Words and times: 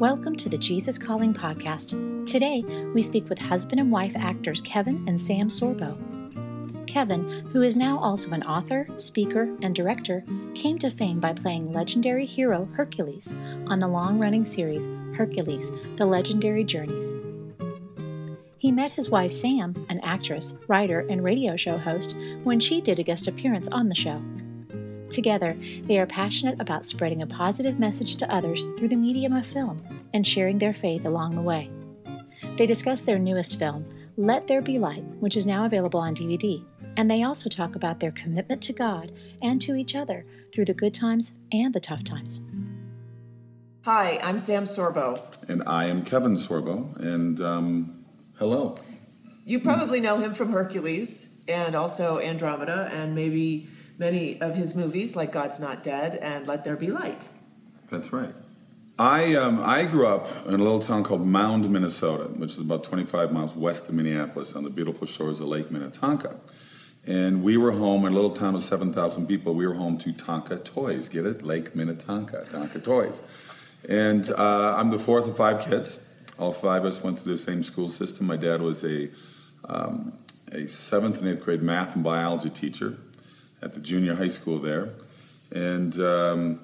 Welcome 0.00 0.34
to 0.36 0.48
the 0.48 0.56
Jesus 0.56 0.96
Calling 0.96 1.34
podcast. 1.34 1.90
Today, 2.26 2.62
we 2.94 3.02
speak 3.02 3.28
with 3.28 3.38
husband 3.38 3.80
and 3.80 3.92
wife 3.92 4.14
actors 4.16 4.62
Kevin 4.62 5.04
and 5.06 5.20
Sam 5.20 5.48
Sorbo. 5.48 5.94
Kevin, 6.86 7.46
who 7.52 7.60
is 7.60 7.76
now 7.76 7.98
also 7.98 8.30
an 8.30 8.42
author, 8.44 8.86
speaker, 8.96 9.54
and 9.60 9.74
director, 9.74 10.24
came 10.54 10.78
to 10.78 10.88
fame 10.88 11.20
by 11.20 11.34
playing 11.34 11.74
legendary 11.74 12.24
hero 12.24 12.66
Hercules 12.72 13.34
on 13.66 13.78
the 13.78 13.88
long 13.88 14.18
running 14.18 14.46
series 14.46 14.88
Hercules 15.14 15.70
The 15.96 16.06
Legendary 16.06 16.64
Journeys. 16.64 17.14
He 18.56 18.72
met 18.72 18.92
his 18.92 19.10
wife 19.10 19.32
Sam, 19.32 19.74
an 19.90 20.00
actress, 20.02 20.56
writer, 20.66 21.00
and 21.10 21.22
radio 21.22 21.58
show 21.58 21.76
host, 21.76 22.16
when 22.44 22.58
she 22.58 22.80
did 22.80 22.98
a 22.98 23.04
guest 23.04 23.28
appearance 23.28 23.68
on 23.68 23.90
the 23.90 23.96
show. 23.96 24.22
Together, 25.10 25.56
they 25.82 25.98
are 25.98 26.06
passionate 26.06 26.60
about 26.60 26.86
spreading 26.86 27.22
a 27.22 27.26
positive 27.26 27.80
message 27.80 28.14
to 28.16 28.32
others 28.32 28.66
through 28.78 28.88
the 28.88 28.96
medium 28.96 29.32
of 29.32 29.44
film 29.44 29.82
and 30.14 30.24
sharing 30.24 30.56
their 30.56 30.72
faith 30.72 31.04
along 31.04 31.34
the 31.34 31.42
way. 31.42 31.68
They 32.56 32.66
discuss 32.66 33.02
their 33.02 33.18
newest 33.18 33.58
film, 33.58 33.84
Let 34.16 34.46
There 34.46 34.62
Be 34.62 34.78
Light, 34.78 35.02
which 35.18 35.36
is 35.36 35.48
now 35.48 35.64
available 35.64 35.98
on 35.98 36.14
DVD, 36.14 36.64
and 36.96 37.10
they 37.10 37.24
also 37.24 37.50
talk 37.50 37.74
about 37.74 37.98
their 37.98 38.12
commitment 38.12 38.62
to 38.62 38.72
God 38.72 39.12
and 39.42 39.60
to 39.62 39.74
each 39.74 39.96
other 39.96 40.24
through 40.52 40.66
the 40.66 40.74
good 40.74 40.94
times 40.94 41.32
and 41.50 41.74
the 41.74 41.80
tough 41.80 42.04
times. 42.04 42.40
Hi, 43.82 44.18
I'm 44.22 44.38
Sam 44.38 44.64
Sorbo. 44.64 45.48
And 45.48 45.64
I 45.66 45.86
am 45.86 46.04
Kevin 46.04 46.36
Sorbo, 46.36 46.94
and 47.00 47.40
um, 47.40 48.04
hello. 48.38 48.76
You 49.44 49.58
probably 49.58 49.98
know 49.98 50.18
him 50.18 50.34
from 50.34 50.52
Hercules 50.52 51.28
and 51.48 51.74
also 51.74 52.20
Andromeda 52.20 52.88
and 52.92 53.14
maybe 53.14 53.68
many 54.00 54.40
of 54.40 54.54
his 54.54 54.74
movies 54.74 55.14
like 55.14 55.30
God's 55.30 55.60
Not 55.60 55.84
Dead 55.84 56.16
and 56.16 56.48
Let 56.48 56.64
There 56.64 56.74
Be 56.74 56.90
Light. 56.90 57.28
That's 57.90 58.14
right. 58.14 58.34
I, 58.98 59.34
um, 59.34 59.60
I 59.62 59.84
grew 59.84 60.06
up 60.06 60.46
in 60.46 60.54
a 60.54 60.58
little 60.58 60.80
town 60.80 61.04
called 61.04 61.26
Mound, 61.26 61.70
Minnesota, 61.70 62.24
which 62.24 62.52
is 62.52 62.60
about 62.60 62.82
25 62.82 63.30
miles 63.30 63.54
west 63.54 63.90
of 63.90 63.94
Minneapolis 63.94 64.54
on 64.56 64.64
the 64.64 64.70
beautiful 64.70 65.06
shores 65.06 65.38
of 65.38 65.48
Lake 65.48 65.70
Minnetonka. 65.70 66.36
And 67.06 67.42
we 67.42 67.58
were 67.58 67.72
home 67.72 68.06
in 68.06 68.12
a 68.12 68.14
little 68.14 68.30
town 68.30 68.54
of 68.54 68.62
7,000 68.62 69.26
people. 69.26 69.54
We 69.54 69.66
were 69.66 69.74
home 69.74 69.98
to 69.98 70.14
Tonka 70.14 70.64
Toys. 70.64 71.10
Get 71.10 71.26
it? 71.26 71.42
Lake 71.42 71.76
Minnetonka, 71.76 72.46
Tonka 72.50 72.82
Toys. 72.82 73.20
And 73.86 74.30
uh, 74.30 74.76
I'm 74.78 74.90
the 74.90 74.98
fourth 74.98 75.28
of 75.28 75.36
five 75.36 75.62
kids. 75.62 76.00
All 76.38 76.52
five 76.52 76.86
of 76.86 76.92
us 76.92 77.02
went 77.02 77.18
to 77.18 77.28
the 77.28 77.36
same 77.36 77.62
school 77.62 77.90
system. 77.90 78.26
My 78.26 78.36
dad 78.36 78.62
was 78.62 78.82
a, 78.82 79.10
um, 79.64 80.14
a 80.50 80.66
seventh 80.66 81.18
and 81.18 81.28
eighth 81.28 81.42
grade 81.42 81.62
math 81.62 81.94
and 81.94 82.02
biology 82.02 82.48
teacher 82.48 82.96
at 83.62 83.74
the 83.74 83.80
junior 83.80 84.14
high 84.14 84.28
school 84.28 84.58
there, 84.58 84.90
and 85.50 85.98
um, 86.00 86.60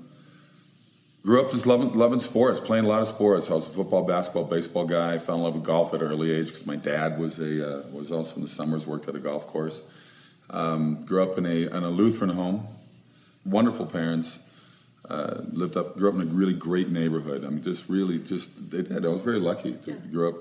grew 1.23 1.41
up 1.41 1.51
just 1.51 1.67
loving 1.67 1.95
loving 1.95 2.21
sports, 2.21 2.61
playing 2.61 2.85
a 2.85 2.89
lot 2.89 3.03
of 3.03 3.09
sports. 3.09 3.51
I 3.51 3.55
was 3.55 3.67
a 3.67 3.71
football, 3.71 4.05
basketball, 4.05 4.45
baseball 4.45 4.87
guy. 4.87 5.15
I 5.15 5.19
fell 5.19 5.37
in 5.37 5.43
love 5.43 5.55
with 5.55 5.65
golf 5.65 5.93
at 5.95 6.03
an 6.03 6.09
early 6.09 6.31
age 6.31 6.47
because 6.47 6.67
my 6.67 6.77
dad 6.77 7.19
was 7.19 7.39
a 7.39 7.81
uh, 7.81 7.83
was 7.93 8.11
also 8.11 8.37
in 8.37 8.43
the 8.43 8.49
summers 8.49 8.87
worked 8.87 9.09
at 9.09 9.15
a 9.15 9.21
golf 9.21 9.47
course. 9.47 9.83
Um, 10.49 11.05
grew 11.05 11.23
up 11.23 11.37
in 11.39 11.47
a 11.47 11.67
in 11.67 11.83
a 11.83 11.91
Lutheran 11.91 12.31
home, 12.31 12.67
wonderful 13.45 13.87
parents. 13.87 14.41
Uh, 15.09 15.43
lived 15.53 15.77
up, 15.77 15.97
grew 15.97 16.09
up 16.09 16.17
in 16.17 16.23
a 16.23 16.25
really 16.25 16.53
great 16.53 16.89
neighborhood. 16.89 17.45
I 17.45 17.49
mean, 17.49 17.63
just 17.63 17.89
really, 17.89 18.19
just 18.19 18.73
they 18.73 18.83
did. 18.83 19.07
I 19.07 19.09
was 19.09 19.21
very 19.21 19.39
lucky 19.39 19.75
to 19.75 19.93
yeah. 19.93 19.97
grow 20.11 20.31
up 20.31 20.35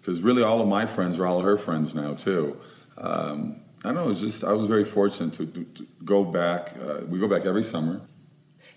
because 0.00 0.20
really 0.20 0.42
all 0.42 0.60
of 0.60 0.68
my 0.68 0.84
friends 0.84 1.18
are 1.18 1.26
all 1.26 1.40
her 1.40 1.56
friends 1.56 1.94
now 1.94 2.14
too. 2.14 2.58
Um, 2.98 3.56
I 3.84 3.92
know. 3.92 4.04
It 4.04 4.08
was 4.08 4.20
just 4.20 4.44
I 4.44 4.52
was 4.52 4.66
very 4.66 4.84
fortunate 4.84 5.32
to, 5.34 5.46
to, 5.46 5.64
to 5.64 5.86
go 6.04 6.24
back. 6.24 6.74
Uh, 6.80 7.06
we 7.06 7.18
go 7.18 7.28
back 7.28 7.46
every 7.46 7.62
summer. 7.62 8.02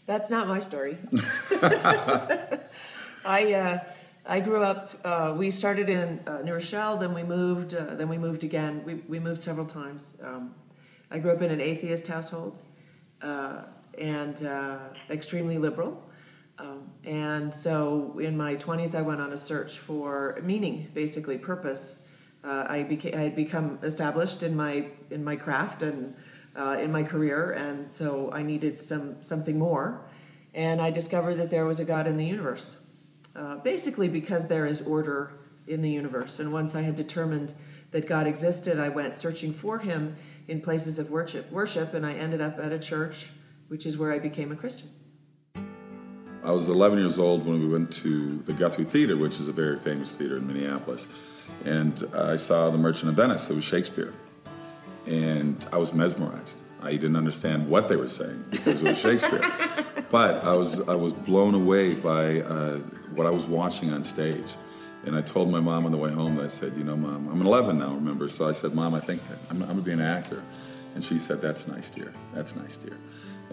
That's 0.06 0.30
not 0.30 0.48
my 0.48 0.60
story. 0.60 0.98
I 3.26 3.54
uh, 3.54 3.80
I 4.26 4.40
grew 4.40 4.64
up. 4.64 4.92
Uh, 5.04 5.34
we 5.38 5.52
started 5.52 5.90
in 5.90 6.22
uh, 6.26 6.42
New 6.42 6.54
Rochelle, 6.54 6.98
then 6.98 7.14
we 7.14 7.24
moved. 7.24 7.74
Uh, 7.74 7.96
then 7.96 8.08
we 8.08 8.18
moved 8.18 8.44
again. 8.44 8.84
We 8.86 8.96
we 9.08 9.20
moved 9.20 9.42
several 9.42 9.66
times. 9.66 10.16
Um, 10.24 10.56
I 11.12 11.20
grew 11.20 11.32
up 11.32 11.42
in 11.42 11.52
an 11.52 11.62
atheist 11.62 12.08
household, 12.08 12.60
uh, 13.22 13.64
and 13.98 14.48
extremely 15.10 15.58
liberal. 15.58 16.02
Um, 16.60 16.90
and 17.04 17.54
so 17.54 18.20
in 18.20 18.38
my 18.38 18.56
20s, 18.56 18.98
I 18.98 19.02
went 19.02 19.20
on 19.20 19.34
a 19.34 19.38
search 19.38 19.80
for 19.80 20.40
meaning, 20.44 20.88
basically 20.94 21.38
purpose 21.38 22.03
uh, 22.44 22.66
I 22.68 22.84
became 22.84 23.18
I 23.18 23.22
had 23.22 23.36
become 23.36 23.80
established 23.84 24.44
in 24.44 24.56
my 24.56 24.88
in 25.10 25.24
my 25.24 25.36
craft 25.36 25.82
and 25.82 26.14
uh, 26.56 26.78
in 26.80 26.92
my 26.92 27.04
career, 27.04 27.52
and 27.52 27.92
so 27.92 28.32
I 28.32 28.44
needed 28.44 28.82
some 28.82 29.22
something 29.22 29.58
more. 29.58 30.06
And 30.54 30.82
I 30.82 30.92
discovered 30.92 31.36
that 31.36 31.50
there 31.50 31.66
was 31.66 31.80
a 31.80 31.86
God 31.86 32.06
in 32.06 32.18
the 32.18 32.26
universe, 32.26 32.78
uh, 33.36 33.58
basically 33.58 34.08
because 34.08 34.48
there 34.48 34.66
is 34.68 34.82
order 34.82 35.32
in 35.68 35.82
the 35.82 35.90
universe. 35.90 36.40
And 36.40 36.52
once 36.54 36.76
I 36.76 36.82
had 36.82 36.96
determined 36.96 37.54
that 37.92 38.08
God 38.08 38.28
existed, 38.28 38.80
I 38.80 38.90
went 38.90 39.16
searching 39.16 39.52
for 39.52 39.80
Him 39.80 40.16
in 40.48 40.62
places 40.62 41.00
of 41.00 41.10
worship, 41.10 41.52
worship, 41.52 41.94
and 41.94 42.06
I 42.06 42.14
ended 42.14 42.42
up 42.42 42.60
at 42.60 42.72
a 42.72 42.78
church, 42.78 43.30
which 43.70 43.86
is 43.86 43.98
where 43.98 44.12
I 44.12 44.20
became 44.20 44.52
a 44.52 44.56
Christian. 44.56 44.90
I 46.44 46.52
was 46.52 46.68
11 46.68 47.00
years 47.00 47.18
old 47.18 47.46
when 47.46 47.62
we 47.62 47.68
went 47.68 47.92
to 47.94 48.44
the 48.46 48.52
Guthrie 48.52 48.84
Theater, 48.84 49.16
which 49.16 49.40
is 49.40 49.48
a 49.48 49.54
very 49.54 49.80
famous 49.80 50.16
theater 50.16 50.38
in 50.38 50.46
Minneapolis 50.46 51.08
and 51.66 52.04
I 52.14 52.36
saw 52.36 52.70
The 52.70 52.78
Merchant 52.78 53.10
of 53.10 53.16
Venice. 53.16 53.50
It 53.50 53.56
was 53.56 53.64
Shakespeare, 53.64 54.14
and 55.06 55.66
I 55.72 55.78
was 55.78 55.94
mesmerized. 55.94 56.58
I 56.82 56.92
didn't 56.92 57.16
understand 57.16 57.70
what 57.70 57.88
they 57.88 57.96
were 57.96 58.10
saying 58.10 58.44
because 58.50 58.82
it 58.82 58.90
was 58.90 59.00
Shakespeare, 59.00 59.42
but 60.10 60.44
I 60.44 60.54
was 60.54 60.82
I 60.82 60.96
was 60.96 61.14
blown 61.14 61.56
away 61.56 61.94
by 61.94 62.42
uh, 62.42 62.78
what 63.16 63.26
I 63.26 63.30
was 63.30 63.46
watching 63.46 63.94
on 63.94 64.04
stage. 64.04 64.56
And 65.06 65.18
I 65.18 65.22
told 65.22 65.52
my 65.52 65.60
mom 65.60 65.86
on 65.86 65.92
the 65.92 65.98
way 65.98 66.12
home. 66.12 66.40
I 66.40 66.48
said, 66.48 66.74
"You 66.78 66.84
know, 66.84 66.96
mom, 66.96 67.28
I'm 67.30 67.42
11 67.42 67.78
now. 67.78 67.94
Remember?" 67.94 68.30
So 68.30 68.48
I 68.48 68.54
said, 68.54 68.74
"Mom, 68.74 68.94
I 68.94 69.02
think 69.02 69.22
I'm, 69.50 69.62
I'm 69.62 69.68
gonna 69.68 69.82
be 69.82 69.92
an 69.92 70.02
actor." 70.02 70.42
And 70.96 71.04
she 71.04 71.18
said, 71.18 71.42
"That's 71.42 71.68
nice, 71.68 71.90
dear. 71.90 72.14
That's 72.34 72.56
nice, 72.56 72.78
dear." 72.78 72.98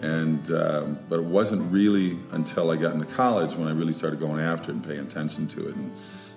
And 0.01 0.49
um, 0.51 0.99
but 1.09 1.19
it 1.19 1.25
wasn't 1.25 1.69
really 1.71 2.17
until 2.31 2.71
I 2.71 2.77
got 2.77 2.93
into 2.93 3.05
college 3.05 3.55
when 3.55 3.67
I 3.67 3.71
really 3.71 3.93
started 3.93 4.19
going 4.19 4.39
after 4.39 4.71
it 4.71 4.75
and 4.75 4.83
paying 4.83 5.01
attention 5.01 5.47
to 5.49 5.69
it. 5.69 5.75
And 5.75 5.91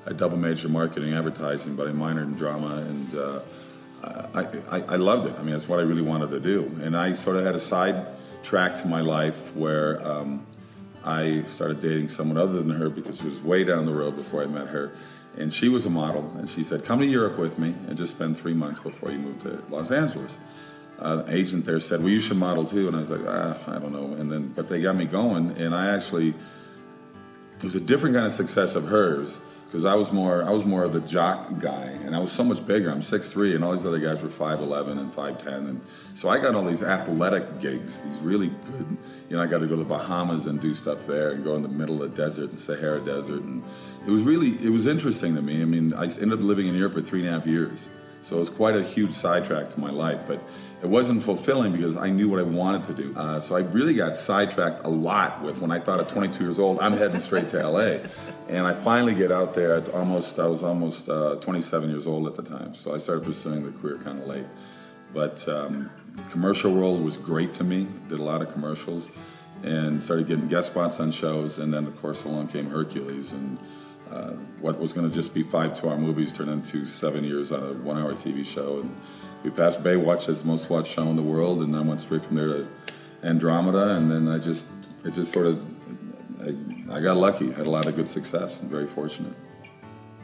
I 0.07 0.13
double 0.13 0.37
majored 0.37 0.67
in 0.67 0.73
marketing 0.73 1.15
advertising, 1.15 1.77
but 1.77 1.89
I 1.89 1.91
minored 1.91 2.25
in 2.25 2.35
drama, 2.35 2.77
and 2.77 3.15
uh, 3.15 3.41
I, 4.35 4.41
I, 4.71 4.81
I, 4.81 4.97
loved 4.97 5.27
it. 5.27 5.35
I 5.39 5.43
mean, 5.43 5.53
that's 5.53 5.69
what 5.69 5.79
I 5.79 5.83
really 5.83 6.03
wanted 6.03 6.31
to 6.31 6.41
do. 6.41 6.79
And 6.83 6.97
I 6.97 7.13
sort 7.13 7.37
of 7.37 7.45
had 7.45 7.55
a 7.55 7.61
side 7.61 8.07
track 8.43 8.77
to 8.77 8.87
my 8.87 9.01
life 9.01 9.55
where 9.57 10.07
um, 10.07 10.47
I 11.05 11.45
started 11.47 11.81
dating 11.81 12.11
someone 12.11 12.37
other 12.37 12.63
than 12.63 12.71
her 12.71 12.91
because 12.91 13.19
she 13.19 13.27
was 13.27 13.41
way 13.41 13.65
down 13.65 13.87
the 13.87 13.95
road 13.95 14.17
before 14.17 14.43
I 14.43 14.47
met 14.47 14.69
her. 14.69 14.93
And 15.37 15.53
she 15.53 15.69
was 15.69 15.87
a 15.87 15.91
model, 15.91 16.33
and 16.39 16.49
she 16.49 16.63
said, 16.63 16.85
"Come 16.85 17.01
to 17.01 17.07
Europe 17.07 17.39
with 17.39 17.59
me 17.59 17.75
and 17.89 17.97
just 17.97 18.15
spend 18.15 18.39
three 18.39 18.55
months 18.55 18.79
before 18.79 19.11
you 19.11 19.19
move 19.19 19.41
to 19.41 19.65
Los 19.69 19.91
Angeles." 19.91 20.39
Uh, 21.01 21.25
an 21.27 21.35
agent 21.35 21.65
there 21.65 21.81
said, 21.81 22.01
"Well, 22.01 22.11
you 22.11 22.21
should 22.21 22.37
model 22.37 22.65
too," 22.65 22.87
and 22.87 22.95
I 22.95 23.01
was 23.01 23.11
like, 23.11 23.23
ah, 23.27 23.57
"I 23.67 23.79
don't 23.81 23.93
know." 23.93 24.13
And 24.15 24.31
then, 24.31 24.49
but 24.55 24.69
they 24.69 24.81
got 24.81 24.95
me 24.95 25.07
going, 25.07 25.57
and 25.59 25.75
I 25.75 25.93
actually 25.93 26.35
it 27.57 27.65
was 27.65 27.75
a 27.75 27.81
different 27.81 28.15
kind 28.15 28.27
of 28.27 28.33
success 28.33 28.77
of 28.77 28.87
hers 28.87 29.41
because 29.75 29.85
I 29.85 29.97
was 29.97 30.13
more 30.13 30.45
I 30.45 30.51
was 30.51 30.65
more 30.65 30.85
of 30.85 30.93
the 30.93 31.01
jock 31.01 31.59
guy, 31.59 31.87
and 32.05 32.15
I 32.15 32.21
was 32.21 32.31
so 32.31 32.45
much 32.45 32.65
bigger. 32.65 32.93
I'm 32.93 33.01
6'3", 33.01 33.57
and 33.57 33.65
all 33.65 33.73
these 33.73 33.85
other 33.85 33.99
guys 33.99 34.23
were 34.23 34.29
5'11 34.29 35.01
and 35.01 35.13
5'10", 35.13 35.47
and 35.47 35.81
so 36.15 36.29
I 36.29 36.39
got 36.39 36.55
all 36.55 36.65
these 36.65 36.85
athletic 36.85 37.59
gigs, 37.59 38.01
these 38.03 38.19
really 38.19 38.51
good. 38.67 38.97
You 39.29 39.37
know, 39.37 39.43
I 39.43 39.47
got 39.47 39.59
to 39.59 39.67
go 39.67 39.75
to 39.75 39.83
the 39.83 39.85
Bahamas 39.85 40.47
and 40.47 40.61
do 40.61 40.75
stuff 40.75 41.09
there, 41.09 41.31
and 41.31 41.43
go 41.43 41.57
in 41.57 41.63
the 41.63 41.69
middle 41.69 42.01
of 42.05 42.15
the 42.15 42.17
desert, 42.17 42.51
and 42.51 42.61
Sahara 42.61 43.01
Desert, 43.01 43.43
and 43.43 43.65
it 44.07 44.13
was 44.13 44.23
really 44.23 44.65
it 44.65 44.71
was 44.71 44.87
interesting 44.87 45.35
to 45.35 45.43
me. 45.43 45.61
I 45.61 45.65
mean, 45.65 45.93
I 45.93 46.05
ended 46.05 46.35
up 46.35 46.41
living 46.41 46.69
in 46.69 46.77
Europe 46.77 46.93
for 46.93 47.03
three 47.03 47.27
and 47.27 47.29
a 47.29 47.33
half 47.33 47.45
years, 47.45 47.89
so 48.23 48.37
it 48.37 48.39
was 48.39 48.51
quite 48.51 48.77
a 48.77 48.85
huge 48.85 49.13
sidetrack 49.13 49.71
to 49.71 49.81
my 49.81 49.91
life, 49.91 50.21
but 50.25 50.41
it 50.85 50.91
wasn't 50.91 51.23
fulfilling 51.23 51.73
because 51.73 51.97
I 51.97 52.11
knew 52.11 52.29
what 52.29 52.39
I 52.39 52.43
wanted 52.43 52.87
to 52.89 52.95
do. 52.95 53.17
Uh, 53.17 53.41
so 53.41 53.57
I 53.57 53.61
really 53.61 53.95
got 53.95 54.19
sidetracked 54.19 54.85
a 54.85 54.91
lot 54.91 55.43
with 55.43 55.59
when 55.59 55.73
I 55.73 55.81
thought 55.81 55.99
at 55.99 56.11
22 56.11 56.45
years 56.45 56.59
old, 56.59 56.79
I'm 56.79 56.93
heading 56.93 57.23
straight 57.23 57.49
to 57.49 57.67
LA. 57.67 58.07
And 58.49 58.67
I 58.67 58.75
finally 58.75 59.15
get 59.15 59.33
out 59.33 59.55
there 59.55 59.77
at 59.77 59.89
almost, 59.89 60.39
I 60.39 60.47
was 60.47 60.63
almost 60.63 61.09
uh, 61.09 61.37
27 61.37 61.89
years 61.89 62.07
old 62.07 62.27
at 62.27 62.35
the 62.35 62.43
time. 62.43 62.75
So 62.75 62.93
I 62.95 62.99
started 62.99 63.25
pursuing 63.25 63.65
the 63.65 63.73
career 63.81 63.97
kind 63.97 64.21
of 64.21 64.29
late. 64.29 64.45
But 65.15 65.49
um, 65.49 65.91
commercial 66.29 66.75
world 66.75 67.03
was 67.03 67.17
great 67.17 67.55
to 67.55 67.65
me, 67.65 67.87
did 68.11 68.21
a 68.21 68.23
lot 68.23 68.43
of 68.43 68.53
commercials 68.53 69.09
and 69.63 70.03
started 70.03 70.27
getting 70.27 70.49
guest 70.49 70.73
spots 70.73 71.01
on 71.01 71.11
shows. 71.11 71.61
And 71.61 71.73
then, 71.73 71.87
of 71.87 71.99
course, 72.03 72.25
along 72.25 72.49
came 72.49 72.69
Hercules. 72.69 73.33
And 73.33 73.59
what 74.61 74.79
was 74.79 74.93
going 74.93 75.09
to 75.09 75.15
just 75.15 75.35
be 75.35 75.43
five 75.43 75.79
two-hour 75.79 75.99
movies 75.99 76.33
turned 76.33 76.51
into 76.51 76.87
seven 76.87 77.25
years 77.25 77.53
on 77.53 77.63
a 77.63 77.73
one-hour 77.73 78.13
TV 78.13 78.45
show. 78.45 78.81
And 78.81 78.97
we 79.43 79.51
passed 79.51 79.83
Baywatch 79.83 80.29
as 80.29 80.43
the 80.43 80.49
most 80.49 80.71
watched 80.71 80.93
show 80.93 81.03
in 81.03 81.17
the 81.17 81.23
world, 81.23 81.61
and 81.61 81.77
I 81.77 81.81
went 81.81 82.01
straight 82.01 82.25
from 82.25 82.37
there 82.37 82.49
to 82.49 82.69
Andromeda, 83.23 83.97
and 83.97 84.11
then 84.11 84.29
I 84.29 84.39
just 84.39 84.67
it 85.05 85.13
just 85.13 85.33
sort 85.33 85.47
of 85.47 85.63
I, 86.41 86.97
I 86.97 87.01
got 87.01 87.17
lucky, 87.17 87.51
had 87.53 87.67
a 87.67 87.71
lot 87.71 87.87
of 87.87 87.97
good 87.97 88.09
success, 88.09 88.61
and 88.61 88.71
very 88.71 88.87
fortunate. 88.87 89.35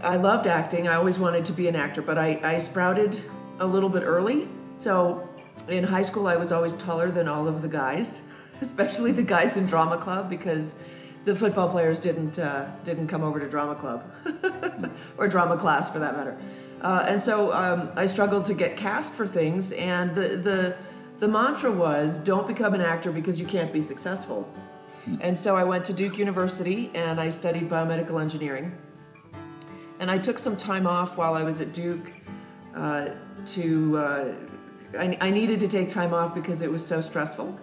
I 0.03 0.17
loved 0.17 0.47
acting. 0.47 0.89
I 0.89 0.95
always 0.95 1.19
wanted 1.19 1.45
to 1.47 1.53
be 1.53 1.69
an 1.69 1.77
actor, 1.77 2.01
but 2.01 2.17
I, 2.17 2.41
I 2.43 2.59
sprouted 2.59 3.21
a 3.59 3.67
little 3.67 3.91
bit 3.91 4.03
early. 4.03 4.49
So 4.75 5.29
in 5.69 5.85
high 5.85 6.03
school, 6.03 6.27
I 6.27 6.37
was 6.37 6.53
always 6.53 6.73
taller 6.75 7.11
than 7.11 7.29
all 7.29 7.47
of 7.47 7.61
the 7.61 7.69
guys, 7.69 8.23
especially 8.61 9.13
the 9.13 9.23
guys 9.23 9.57
in 9.57 9.67
drama 9.67 9.99
club, 9.99 10.31
because 10.31 10.77
the 11.25 11.35
football 11.35 11.69
players 11.69 12.01
didn't 12.01 12.39
uh, 12.39 12.71
didn't 12.85 13.09
come 13.09 13.23
over 13.23 13.41
to 13.41 13.49
drama 13.49 13.75
club 13.75 14.05
or 15.19 15.29
drama 15.29 15.57
class 15.57 15.91
for 15.91 15.99
that 15.99 16.17
matter. 16.17 16.37
Uh, 16.81 17.05
and 17.09 17.21
so 17.21 17.53
um, 17.53 17.91
I 17.95 18.07
struggled 18.07 18.45
to 18.47 18.55
get 18.55 18.77
cast 18.77 19.13
for 19.13 19.27
things, 19.27 19.73
and 19.73 20.15
the 20.15 20.37
the 20.37 20.77
the 21.19 21.29
mantra 21.29 21.71
was 21.71 22.19
don't 22.19 22.47
become 22.47 22.75
an 22.75 22.81
actor 22.81 23.13
because 23.13 23.39
you 23.39 23.47
can't 23.47 23.73
be 23.73 23.81
successful. 23.81 24.51
And 25.21 25.37
so 25.37 25.57
I 25.57 25.65
went 25.65 25.85
to 25.87 25.93
Duke 25.93 26.19
University 26.19 26.91
and 26.95 27.21
I 27.21 27.31
studied 27.31 27.69
biomedical 27.69 28.21
engineering. 28.21 28.77
And 29.99 30.11
I 30.11 30.19
took 30.19 30.39
some 30.39 30.57
time 30.57 30.87
off 30.87 31.17
while 31.17 31.35
I 31.35 31.43
was 31.43 31.61
at 31.61 31.73
Duke 31.73 32.13
uh, 32.75 33.11
to, 33.47 33.99
uh, 33.99 34.35
I, 34.99 35.17
I 35.21 35.31
needed 35.31 35.61
to 35.61 35.69
take 35.69 35.89
time 35.89 36.15
off 36.15 36.35
because 36.35 36.63
it 36.63 36.71
was 36.71 36.87
so 36.87 37.01
stressful. 37.01 37.59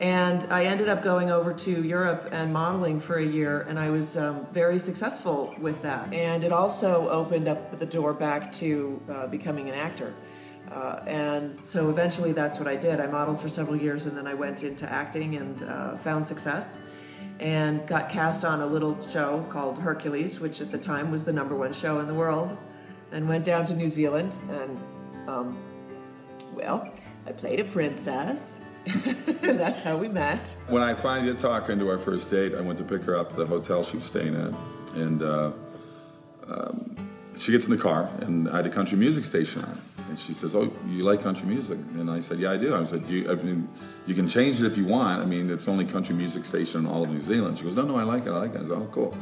And 0.00 0.44
I 0.52 0.64
ended 0.64 0.88
up 0.88 1.02
going 1.02 1.30
over 1.30 1.54
to 1.54 1.82
Europe 1.82 2.28
and 2.32 2.52
modeling 2.52 3.00
for 3.00 3.16
a 3.16 3.24
year, 3.24 3.62
and 3.62 3.78
I 3.78 3.88
was 3.88 4.18
um, 4.18 4.46
very 4.52 4.78
successful 4.78 5.54
with 5.58 5.80
that. 5.82 6.12
And 6.12 6.44
it 6.44 6.52
also 6.52 7.08
opened 7.08 7.48
up 7.48 7.78
the 7.78 7.86
door 7.86 8.12
back 8.12 8.52
to 8.52 9.00
uh, 9.08 9.26
becoming 9.26 9.68
an 9.68 9.74
actor. 9.74 10.14
Uh, 10.70 11.00
and 11.06 11.60
so 11.60 11.88
eventually 11.88 12.32
that's 12.32 12.58
what 12.58 12.68
I 12.68 12.76
did. 12.76 13.00
I 13.00 13.06
modeled 13.06 13.40
for 13.40 13.48
several 13.48 13.76
years 13.76 14.06
and 14.06 14.16
then 14.16 14.26
I 14.26 14.34
went 14.34 14.64
into 14.64 14.90
acting 14.90 15.36
and 15.36 15.62
uh, 15.62 15.96
found 15.96 16.26
success 16.26 16.78
and 17.38 17.86
got 17.86 18.08
cast 18.08 18.44
on 18.44 18.62
a 18.62 18.66
little 18.66 19.00
show 19.00 19.44
called 19.48 19.78
Hercules, 19.78 20.40
which 20.40 20.60
at 20.60 20.72
the 20.72 20.78
time 20.78 21.10
was 21.10 21.24
the 21.24 21.32
number 21.32 21.54
one 21.54 21.72
show 21.72 22.00
in 22.00 22.06
the 22.06 22.14
world, 22.14 22.56
and 23.12 23.28
went 23.28 23.44
down 23.44 23.66
to 23.66 23.76
New 23.76 23.88
Zealand. 23.88 24.38
And, 24.50 24.80
um, 25.28 25.58
well, 26.54 26.90
I 27.26 27.32
played 27.32 27.60
a 27.60 27.64
princess. 27.64 28.60
that's 29.40 29.80
how 29.80 29.96
we 29.96 30.08
met. 30.08 30.54
When 30.68 30.82
I 30.82 30.94
finally 30.94 31.28
did 31.28 31.38
talk 31.38 31.68
into 31.68 31.88
our 31.88 31.98
first 31.98 32.30
date, 32.30 32.54
I 32.54 32.60
went 32.60 32.78
to 32.78 32.84
pick 32.84 33.02
her 33.04 33.16
up 33.16 33.30
at 33.30 33.36
the 33.36 33.46
hotel 33.46 33.82
she 33.82 33.96
was 33.96 34.06
staying 34.06 34.36
at. 34.36 34.52
And 34.94 35.22
uh, 35.22 35.52
um, 36.48 36.96
she 37.36 37.52
gets 37.52 37.66
in 37.66 37.72
the 37.72 37.82
car, 37.82 38.08
and 38.20 38.48
I 38.48 38.56
had 38.56 38.66
a 38.66 38.70
country 38.70 38.96
music 38.96 39.24
station 39.24 39.64
on. 39.64 39.80
And 40.08 40.18
she 40.18 40.32
says, 40.32 40.54
"Oh, 40.54 40.72
you 40.88 41.02
like 41.02 41.20
country 41.20 41.46
music?" 41.46 41.78
And 41.94 42.08
I 42.10 42.20
said, 42.20 42.38
"Yeah, 42.38 42.52
I 42.52 42.56
do." 42.56 42.74
I 42.74 42.84
said, 42.84 43.04
you, 43.06 43.30
"I 43.30 43.34
mean, 43.34 43.68
you 44.06 44.14
can 44.14 44.28
change 44.28 44.62
it 44.62 44.66
if 44.66 44.76
you 44.76 44.86
want. 44.86 45.20
I 45.20 45.24
mean, 45.26 45.50
it's 45.50 45.66
only 45.66 45.84
country 45.84 46.14
music 46.14 46.44
station 46.44 46.82
in 46.82 46.86
all 46.86 47.02
of 47.02 47.10
New 47.10 47.20
Zealand." 47.20 47.58
She 47.58 47.64
goes, 47.64 47.74
"No, 47.74 47.82
no, 47.82 47.96
I 47.96 48.04
like 48.04 48.24
it. 48.24 48.30
I 48.30 48.38
like 48.38 48.54
it." 48.54 48.60
I 48.60 48.62
said, 48.62 48.72
"Oh, 48.72 48.88
cool." 48.92 49.16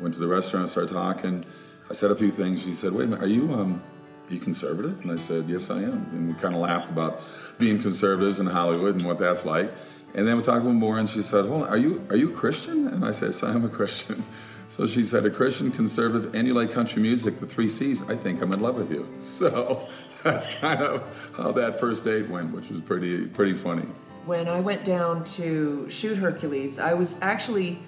Went 0.00 0.14
to 0.14 0.20
the 0.20 0.26
restaurant, 0.26 0.68
started 0.68 0.92
talking. 0.92 1.44
I 1.88 1.92
said 1.92 2.10
a 2.10 2.16
few 2.16 2.32
things. 2.32 2.62
She 2.62 2.72
said, 2.72 2.92
"Wait 2.92 3.04
a 3.04 3.06
minute, 3.06 3.22
are 3.22 3.28
you 3.28 3.54
um, 3.54 3.82
you 4.32 4.40
conservative?" 4.40 5.00
And 5.02 5.12
I 5.12 5.16
said, 5.16 5.48
"Yes, 5.48 5.70
I 5.70 5.82
am." 5.82 6.08
And 6.12 6.28
we 6.28 6.34
kind 6.34 6.54
of 6.54 6.60
laughed 6.60 6.90
about 6.90 7.22
being 7.58 7.80
conservatives 7.80 8.40
in 8.40 8.46
Hollywood 8.46 8.94
and 8.94 9.04
what 9.04 9.18
that's 9.18 9.44
like. 9.44 9.72
And 10.14 10.26
then 10.26 10.36
we 10.36 10.42
talked 10.42 10.58
a 10.58 10.64
little 10.64 10.72
more, 10.72 10.98
and 10.98 11.08
she 11.08 11.22
said, 11.22 11.46
"Hold 11.46 11.64
on, 11.64 11.68
are 11.68 11.76
you 11.76 12.06
are 12.10 12.16
you 12.16 12.30
a 12.30 12.36
Christian?" 12.36 12.88
And 12.88 13.04
I 13.04 13.10
said, 13.10 13.26
"Yes, 13.26 13.42
I 13.42 13.52
am 13.52 13.64
a 13.64 13.68
Christian." 13.68 14.24
So 14.70 14.86
she 14.86 15.02
said, 15.02 15.26
a 15.26 15.30
Christian, 15.30 15.72
conservative, 15.72 16.32
and 16.32 16.46
you 16.46 16.54
like 16.54 16.70
country 16.70 17.02
music, 17.02 17.40
the 17.40 17.44
three 17.44 17.66
C's, 17.66 18.08
I 18.08 18.14
think 18.14 18.40
I'm 18.40 18.52
in 18.52 18.60
love 18.60 18.76
with 18.76 18.92
you. 18.92 19.04
So 19.20 19.88
that's 20.22 20.46
kind 20.54 20.80
of 20.80 21.02
how 21.36 21.50
that 21.50 21.80
first 21.80 22.04
date 22.04 22.30
went, 22.30 22.54
which 22.54 22.70
was 22.70 22.80
pretty, 22.80 23.26
pretty 23.26 23.54
funny. 23.54 23.88
When 24.26 24.46
I 24.46 24.60
went 24.60 24.84
down 24.84 25.24
to 25.24 25.90
shoot 25.90 26.18
Hercules, 26.18 26.78
I 26.78 26.94
was 26.94 27.20
actually 27.20 27.80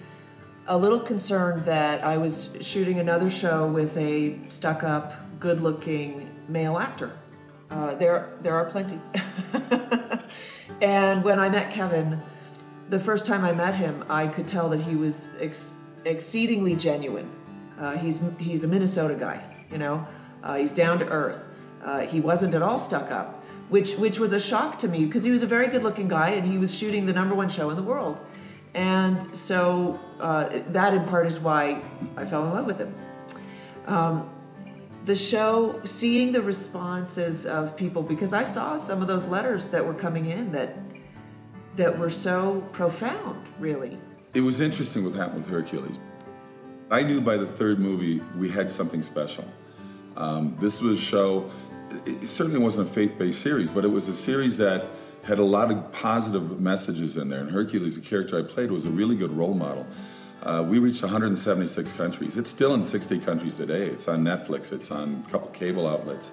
a 0.66 0.76
little 0.76 0.98
concerned 0.98 1.66
that 1.66 2.02
I 2.02 2.18
was 2.18 2.56
shooting 2.60 2.98
another 2.98 3.30
show 3.30 3.68
with 3.68 3.96
a 3.96 4.40
stuck 4.48 4.82
up, 4.82 5.14
good 5.38 5.60
looking 5.60 6.31
male 6.48 6.78
actor. 6.78 7.18
Uh, 7.70 7.94
there, 7.94 8.34
there 8.42 8.54
are 8.54 8.66
plenty. 8.66 9.00
and 10.82 11.24
when 11.24 11.38
I 11.38 11.48
met 11.48 11.72
Kevin, 11.72 12.20
the 12.90 12.98
first 12.98 13.24
time 13.24 13.44
I 13.44 13.52
met 13.52 13.74
him, 13.74 14.04
I 14.10 14.26
could 14.26 14.46
tell 14.46 14.68
that 14.68 14.80
he 14.80 14.96
was 14.96 15.32
ex- 15.40 15.74
exceedingly 16.04 16.76
genuine. 16.76 17.30
Uh, 17.78 17.96
he's 17.96 18.20
he's 18.38 18.64
a 18.64 18.68
Minnesota 18.68 19.14
guy, 19.14 19.42
you 19.70 19.78
know. 19.78 20.06
Uh, 20.42 20.56
he's 20.56 20.72
down 20.72 20.98
to 20.98 21.06
earth. 21.08 21.48
Uh, 21.82 22.00
he 22.00 22.20
wasn't 22.20 22.54
at 22.54 22.62
all 22.62 22.78
stuck 22.78 23.10
up, 23.10 23.42
which 23.70 23.94
which 23.94 24.18
was 24.18 24.32
a 24.32 24.40
shock 24.40 24.78
to 24.80 24.88
me 24.88 25.04
because 25.04 25.24
he 25.24 25.30
was 25.30 25.42
a 25.42 25.46
very 25.46 25.68
good-looking 25.68 26.06
guy 26.06 26.30
and 26.30 26.46
he 26.46 26.58
was 26.58 26.76
shooting 26.76 27.06
the 27.06 27.12
number 27.12 27.34
one 27.34 27.48
show 27.48 27.70
in 27.70 27.76
the 27.76 27.82
world, 27.82 28.24
and 28.74 29.34
so 29.34 29.98
uh, 30.20 30.48
that 30.68 30.94
in 30.94 31.04
part 31.04 31.26
is 31.26 31.40
why 31.40 31.82
I 32.16 32.26
fell 32.26 32.44
in 32.44 32.52
love 32.52 32.66
with 32.66 32.78
him. 32.78 32.94
Um, 33.86 34.30
the 35.04 35.14
show, 35.14 35.80
seeing 35.84 36.32
the 36.32 36.42
responses 36.42 37.46
of 37.46 37.76
people, 37.76 38.02
because 38.02 38.32
I 38.32 38.44
saw 38.44 38.76
some 38.76 39.02
of 39.02 39.08
those 39.08 39.28
letters 39.28 39.68
that 39.68 39.84
were 39.84 39.94
coming 39.94 40.26
in 40.26 40.52
that 40.52 40.76
that 41.76 41.98
were 41.98 42.10
so 42.10 42.60
profound, 42.72 43.48
really. 43.58 43.98
It 44.34 44.42
was 44.42 44.60
interesting 44.60 45.04
what 45.04 45.14
happened 45.14 45.38
with 45.38 45.48
Hercules. 45.48 45.98
I 46.90 47.02
knew 47.02 47.20
by 47.22 47.38
the 47.38 47.46
third 47.46 47.78
movie 47.78 48.20
we 48.36 48.50
had 48.50 48.70
something 48.70 49.00
special. 49.00 49.46
Um, 50.16 50.54
this 50.60 50.82
was 50.82 51.00
a 51.00 51.02
show, 51.02 51.50
it 52.04 52.28
certainly 52.28 52.60
wasn't 52.60 52.88
a 52.88 52.92
faith 52.92 53.18
based 53.18 53.40
series, 53.40 53.70
but 53.70 53.84
it 53.84 53.88
was 53.88 54.08
a 54.08 54.12
series 54.12 54.58
that 54.58 54.90
had 55.22 55.38
a 55.38 55.44
lot 55.44 55.70
of 55.70 55.92
positive 55.92 56.60
messages 56.60 57.16
in 57.16 57.28
there. 57.28 57.40
And 57.40 57.50
Hercules, 57.50 57.94
the 57.94 58.06
character 58.06 58.38
I 58.38 58.42
played, 58.42 58.70
was 58.70 58.84
a 58.84 58.90
really 58.90 59.16
good 59.16 59.32
role 59.32 59.54
model. 59.54 59.86
Uh, 60.42 60.64
we 60.66 60.78
reached 60.78 61.02
176 61.02 61.92
countries. 61.92 62.36
It's 62.36 62.50
still 62.50 62.74
in 62.74 62.82
60 62.82 63.18
countries 63.20 63.56
today. 63.56 63.86
It's 63.86 64.08
on 64.08 64.24
Netflix. 64.24 64.72
It's 64.72 64.90
on 64.90 65.24
a 65.26 65.30
couple 65.30 65.48
cable 65.48 65.86
outlets. 65.86 66.32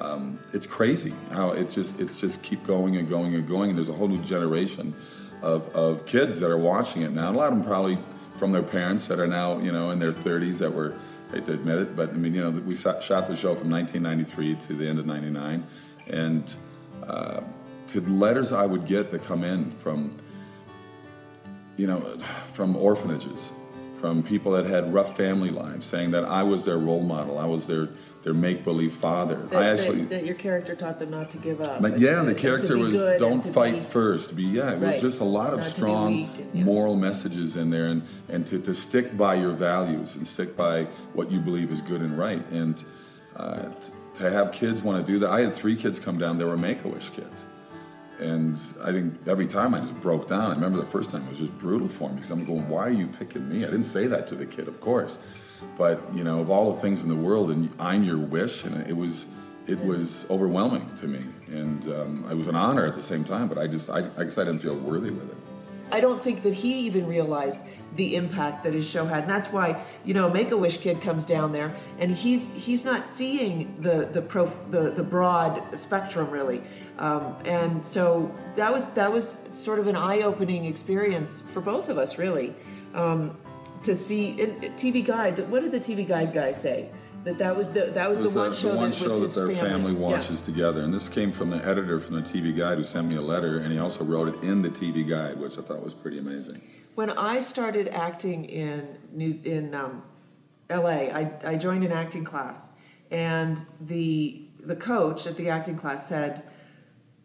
Um, 0.00 0.38
it's 0.52 0.66
crazy 0.66 1.12
how 1.32 1.50
it's 1.50 1.74
just 1.74 1.98
it's 1.98 2.20
just 2.20 2.42
keep 2.44 2.64
going 2.64 2.96
and 2.96 3.08
going 3.08 3.34
and 3.34 3.48
going. 3.48 3.70
And 3.70 3.78
there's 3.78 3.88
a 3.88 3.94
whole 3.94 4.06
new 4.06 4.22
generation 4.22 4.94
of, 5.42 5.68
of 5.74 6.06
kids 6.06 6.38
that 6.40 6.50
are 6.50 6.58
watching 6.58 7.02
it 7.02 7.10
now. 7.10 7.30
A 7.30 7.32
lot 7.32 7.52
of 7.52 7.58
them 7.58 7.64
probably 7.64 7.98
from 8.36 8.52
their 8.52 8.62
parents 8.62 9.08
that 9.08 9.18
are 9.18 9.26
now, 9.26 9.58
you 9.58 9.72
know, 9.72 9.90
in 9.90 9.98
their 9.98 10.12
30s 10.12 10.58
that 10.58 10.72
were, 10.72 10.94
hate 11.32 11.46
to 11.46 11.52
admit 11.52 11.78
it, 11.78 11.96
but 11.96 12.10
I 12.10 12.12
mean, 12.12 12.34
you 12.34 12.40
know, 12.40 12.50
we 12.50 12.74
shot 12.74 13.00
the 13.00 13.36
show 13.36 13.54
from 13.54 13.70
1993 13.70 14.54
to 14.54 14.74
the 14.74 14.88
end 14.88 14.98
of 14.98 15.06
99. 15.06 15.66
And 16.06 16.54
uh, 17.02 17.40
to 17.88 18.00
the 18.00 18.12
letters 18.12 18.52
I 18.52 18.64
would 18.64 18.86
get 18.86 19.10
that 19.10 19.24
come 19.24 19.44
in 19.44 19.72
from, 19.72 20.16
you 21.78 21.86
know, 21.86 22.00
from 22.52 22.76
orphanages, 22.76 23.52
from 23.98 24.22
people 24.22 24.52
that 24.52 24.66
had 24.66 24.92
rough 24.92 25.16
family 25.16 25.50
lives, 25.50 25.86
saying 25.86 26.10
that 26.10 26.24
I 26.24 26.42
was 26.42 26.64
their 26.64 26.78
role 26.78 27.02
model, 27.02 27.38
I 27.38 27.46
was 27.46 27.66
their 27.66 27.88
their 28.22 28.34
make 28.34 28.64
believe 28.64 28.92
father. 28.92 29.36
That, 29.50 29.62
I 29.62 29.68
actually 29.68 30.00
that, 30.00 30.10
that, 30.10 30.26
your 30.26 30.34
character 30.34 30.74
taught 30.74 30.98
them 30.98 31.10
not 31.12 31.30
to 31.30 31.38
give 31.38 31.60
up. 31.60 31.80
but 31.80 32.00
yeah, 32.00 32.20
to, 32.20 32.26
the 32.26 32.34
character 32.34 32.76
was 32.76 33.00
don't 33.18 33.40
fight 33.40 33.76
be, 33.76 33.80
first. 33.80 34.36
Be 34.36 34.42
yeah, 34.42 34.72
it 34.72 34.74
right. 34.74 34.80
was 34.80 35.00
just 35.00 35.20
a 35.20 35.24
lot 35.24 35.54
of 35.54 35.64
strong 35.64 36.24
and, 36.24 36.50
yeah. 36.52 36.64
moral 36.64 36.96
messages 36.96 37.56
in 37.56 37.70
there, 37.70 37.86
and 37.86 38.02
and 38.28 38.46
to, 38.48 38.58
to 38.58 38.74
stick 38.74 39.16
by 39.16 39.36
your 39.36 39.52
values 39.52 40.16
and 40.16 40.26
stick 40.26 40.56
by 40.56 40.84
what 41.14 41.30
you 41.30 41.38
believe 41.38 41.70
is 41.70 41.80
good 41.80 42.00
and 42.00 42.18
right, 42.18 42.44
and 42.50 42.84
uh, 43.36 43.70
to 44.14 44.30
have 44.30 44.50
kids 44.52 44.82
want 44.82 45.06
to 45.06 45.12
do 45.12 45.20
that. 45.20 45.30
I 45.30 45.42
had 45.42 45.54
three 45.54 45.76
kids 45.76 46.00
come 46.00 46.18
down. 46.18 46.38
They 46.38 46.44
were 46.44 46.56
Make 46.56 46.84
a 46.84 46.88
Wish 46.88 47.10
kids. 47.10 47.44
And 48.18 48.58
I 48.82 48.92
think 48.92 49.14
every 49.26 49.46
time 49.46 49.74
I 49.74 49.80
just 49.80 49.98
broke 50.00 50.26
down. 50.26 50.50
I 50.50 50.54
remember 50.54 50.78
the 50.78 50.86
first 50.86 51.10
time 51.10 51.22
it 51.24 51.28
was 51.28 51.38
just 51.38 51.56
brutal 51.58 51.88
for 51.88 52.08
me 52.08 52.16
because 52.16 52.30
I'm 52.30 52.44
going, 52.44 52.68
why 52.68 52.86
are 52.86 52.90
you 52.90 53.06
picking 53.06 53.48
me? 53.48 53.58
I 53.64 53.70
didn't 53.70 53.84
say 53.84 54.06
that 54.08 54.26
to 54.28 54.34
the 54.34 54.46
kid, 54.46 54.66
of 54.66 54.80
course. 54.80 55.18
But 55.76 56.02
you 56.14 56.24
know, 56.24 56.40
of 56.40 56.50
all 56.50 56.72
the 56.72 56.80
things 56.80 57.02
in 57.02 57.08
the 57.08 57.16
world, 57.16 57.50
and 57.50 57.70
I'm 57.78 58.04
your 58.04 58.18
wish, 58.18 58.64
and 58.64 58.86
it 58.88 58.96
was 58.96 59.26
it 59.66 59.84
was 59.84 60.28
overwhelming 60.30 60.94
to 60.96 61.06
me, 61.06 61.24
and 61.48 61.86
um, 61.88 62.26
it 62.30 62.34
was 62.34 62.46
an 62.46 62.56
honor 62.56 62.86
at 62.86 62.94
the 62.94 63.02
same 63.02 63.24
time. 63.24 63.48
But 63.48 63.58
I 63.58 63.66
just 63.66 63.90
I, 63.90 64.08
I 64.16 64.24
guess 64.24 64.38
I 64.38 64.44
didn't 64.44 64.60
feel 64.60 64.76
worthy 64.76 65.10
with 65.10 65.30
it. 65.30 65.36
I 65.90 66.00
don't 66.00 66.20
think 66.20 66.42
that 66.42 66.54
he 66.54 66.80
even 66.80 67.06
realized 67.06 67.60
the 67.96 68.16
impact 68.16 68.64
that 68.64 68.74
his 68.74 68.88
show 68.88 69.06
had, 69.06 69.22
and 69.22 69.30
that's 69.30 69.48
why 69.48 69.82
you 70.04 70.14
know 70.14 70.28
Make 70.28 70.50
a 70.50 70.56
Wish 70.56 70.78
kid 70.78 71.00
comes 71.00 71.24
down 71.26 71.52
there, 71.52 71.74
and 71.98 72.10
he's 72.10 72.52
he's 72.52 72.84
not 72.84 73.06
seeing 73.06 73.74
the 73.80 74.08
the 74.10 74.22
prof, 74.22 74.60
the 74.70 74.90
the 74.90 75.02
broad 75.02 75.78
spectrum 75.78 76.30
really, 76.30 76.62
um, 76.98 77.36
and 77.44 77.84
so 77.84 78.34
that 78.54 78.72
was 78.72 78.90
that 78.90 79.12
was 79.12 79.38
sort 79.52 79.78
of 79.78 79.86
an 79.86 79.96
eye 79.96 80.20
opening 80.20 80.64
experience 80.66 81.40
for 81.40 81.60
both 81.60 81.88
of 81.88 81.98
us 81.98 82.18
really. 82.18 82.54
Um, 82.94 83.36
to 83.82 83.94
see 83.94 84.34
TV 84.76 85.04
Guide. 85.04 85.48
What 85.50 85.62
did 85.62 85.70
the 85.72 85.78
TV 85.78 86.06
Guide 86.06 86.34
guy 86.34 86.50
say? 86.50 86.90
That 87.28 87.36
that 87.36 87.54
was 87.54 87.68
the 87.68 87.90
that 87.92 88.08
was, 88.08 88.20
was 88.20 88.32
the 88.32 88.40
one 88.40 88.54
show 88.54 88.70
the 88.70 88.76
one 88.78 88.88
that 88.88 88.96
show 88.96 89.20
was 89.20 89.34
that 89.34 89.40
their 89.42 89.54
family, 89.54 89.70
family 89.70 89.92
watches 89.92 90.40
yeah. 90.40 90.46
together. 90.46 90.80
And 90.80 90.94
this 90.94 91.10
came 91.10 91.30
from 91.30 91.50
the 91.50 91.62
editor 91.62 92.00
from 92.00 92.14
the 92.14 92.22
TV 92.22 92.56
Guide 92.56 92.78
who 92.78 92.84
sent 92.84 93.06
me 93.06 93.16
a 93.16 93.20
letter, 93.20 93.58
and 93.58 93.70
he 93.70 93.78
also 93.78 94.02
wrote 94.02 94.28
it 94.28 94.42
in 94.42 94.62
the 94.62 94.70
TV 94.70 95.06
Guide, 95.06 95.38
which 95.38 95.58
I 95.58 95.60
thought 95.60 95.84
was 95.84 95.92
pretty 95.92 96.18
amazing. 96.18 96.62
When 96.94 97.10
I 97.10 97.40
started 97.40 97.88
acting 97.88 98.46
in 98.46 98.96
in 99.44 99.74
um, 99.74 100.04
L.A., 100.70 101.12
I, 101.12 101.32
I 101.44 101.56
joined 101.56 101.84
an 101.84 101.92
acting 101.92 102.24
class, 102.24 102.70
and 103.10 103.62
the 103.78 104.46
the 104.60 104.76
coach 104.76 105.26
at 105.26 105.36
the 105.36 105.50
acting 105.50 105.76
class 105.76 106.08
said 106.08 106.44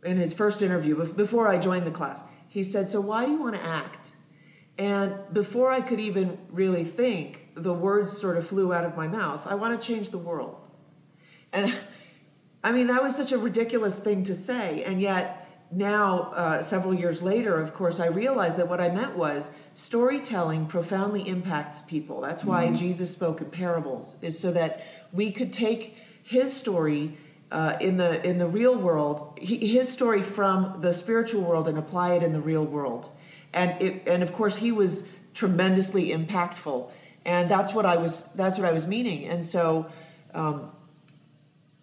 in 0.04 0.18
his 0.18 0.34
first 0.34 0.62
interview 0.62 1.14
before 1.14 1.48
I 1.48 1.58
joined 1.58 1.86
the 1.86 1.92
class, 1.92 2.24
he 2.50 2.62
said, 2.62 2.90
"So 2.90 3.00
why 3.00 3.26
do 3.26 3.32
you 3.32 3.40
want 3.40 3.56
to 3.56 3.64
act?" 3.64 4.12
And 4.78 5.14
before 5.32 5.72
I 5.72 5.80
could 5.80 6.02
even 6.02 6.40
really 6.50 6.84
think, 6.84 7.43
the 7.56 7.74
words 7.74 8.18
sort 8.18 8.38
of 8.38 8.46
flew 8.48 8.74
out 8.74 8.86
of 8.86 8.96
my 8.96 9.08
mouth. 9.08 9.46
I 9.48 9.56
want 9.56 9.80
to 9.80 9.88
change 9.88 10.10
the 10.10 10.18
world. 10.18 10.70
And 11.52 11.74
I 12.64 12.72
mean, 12.72 12.88
that 12.88 13.04
was 13.04 13.16
such 13.16 13.32
a 13.32 13.38
ridiculous 13.38 14.00
thing 14.00 14.24
to 14.24 14.34
say. 14.34 14.84
And 14.84 15.02
yet, 15.02 15.40
now, 15.72 16.32
uh, 16.36 16.62
several 16.62 16.94
years 16.94 17.24
later, 17.24 17.60
of 17.60 17.74
course, 17.74 18.00
I 18.00 18.08
realized 18.08 18.58
that 18.58 18.68
what 18.68 18.80
I 18.80 18.90
meant 18.90 19.18
was 19.18 19.52
storytelling 19.74 20.68
profoundly 20.68 21.28
impacts 21.28 21.82
people. 21.82 22.22
That's 22.22 22.44
why 22.44 22.66
Mm-hmm. 22.66 22.76
Jesus 22.76 23.12
spoke 23.12 23.42
in 23.42 23.50
parables, 23.50 24.18
is 24.22 24.38
so 24.40 24.52
that 24.52 24.86
we 25.12 25.32
could 25.32 25.52
take 25.52 25.98
his 26.22 26.54
story 26.54 27.18
uh, 27.52 27.76
in 27.80 27.98
the 27.98 28.26
in 28.28 28.38
the 28.38 28.48
real 28.48 28.76
world, 28.76 29.38
he, 29.42 29.68
his 29.68 29.92
story 29.92 30.22
from 30.22 30.82
the 30.82 30.94
spiritual 30.94 31.42
world, 31.42 31.68
and 31.68 31.78
apply 31.78 32.14
it 32.14 32.24
in 32.24 32.34
the 32.34 32.42
real 32.42 32.66
world. 32.66 33.10
And 33.54 33.82
it, 33.82 34.08
and 34.08 34.24
of 34.24 34.34
course, 34.34 34.58
he 34.58 34.72
was 34.72 35.08
tremendously 35.34 36.10
impactful, 36.10 36.90
and 37.26 37.50
that's 37.50 37.74
what 37.74 37.86
I 37.86 37.98
was 37.98 38.22
that's 38.36 38.58
what 38.58 38.68
I 38.68 38.72
was 38.72 38.88
meaning. 38.88 39.26
And 39.26 39.46
so, 39.46 39.88
um, 40.34 40.72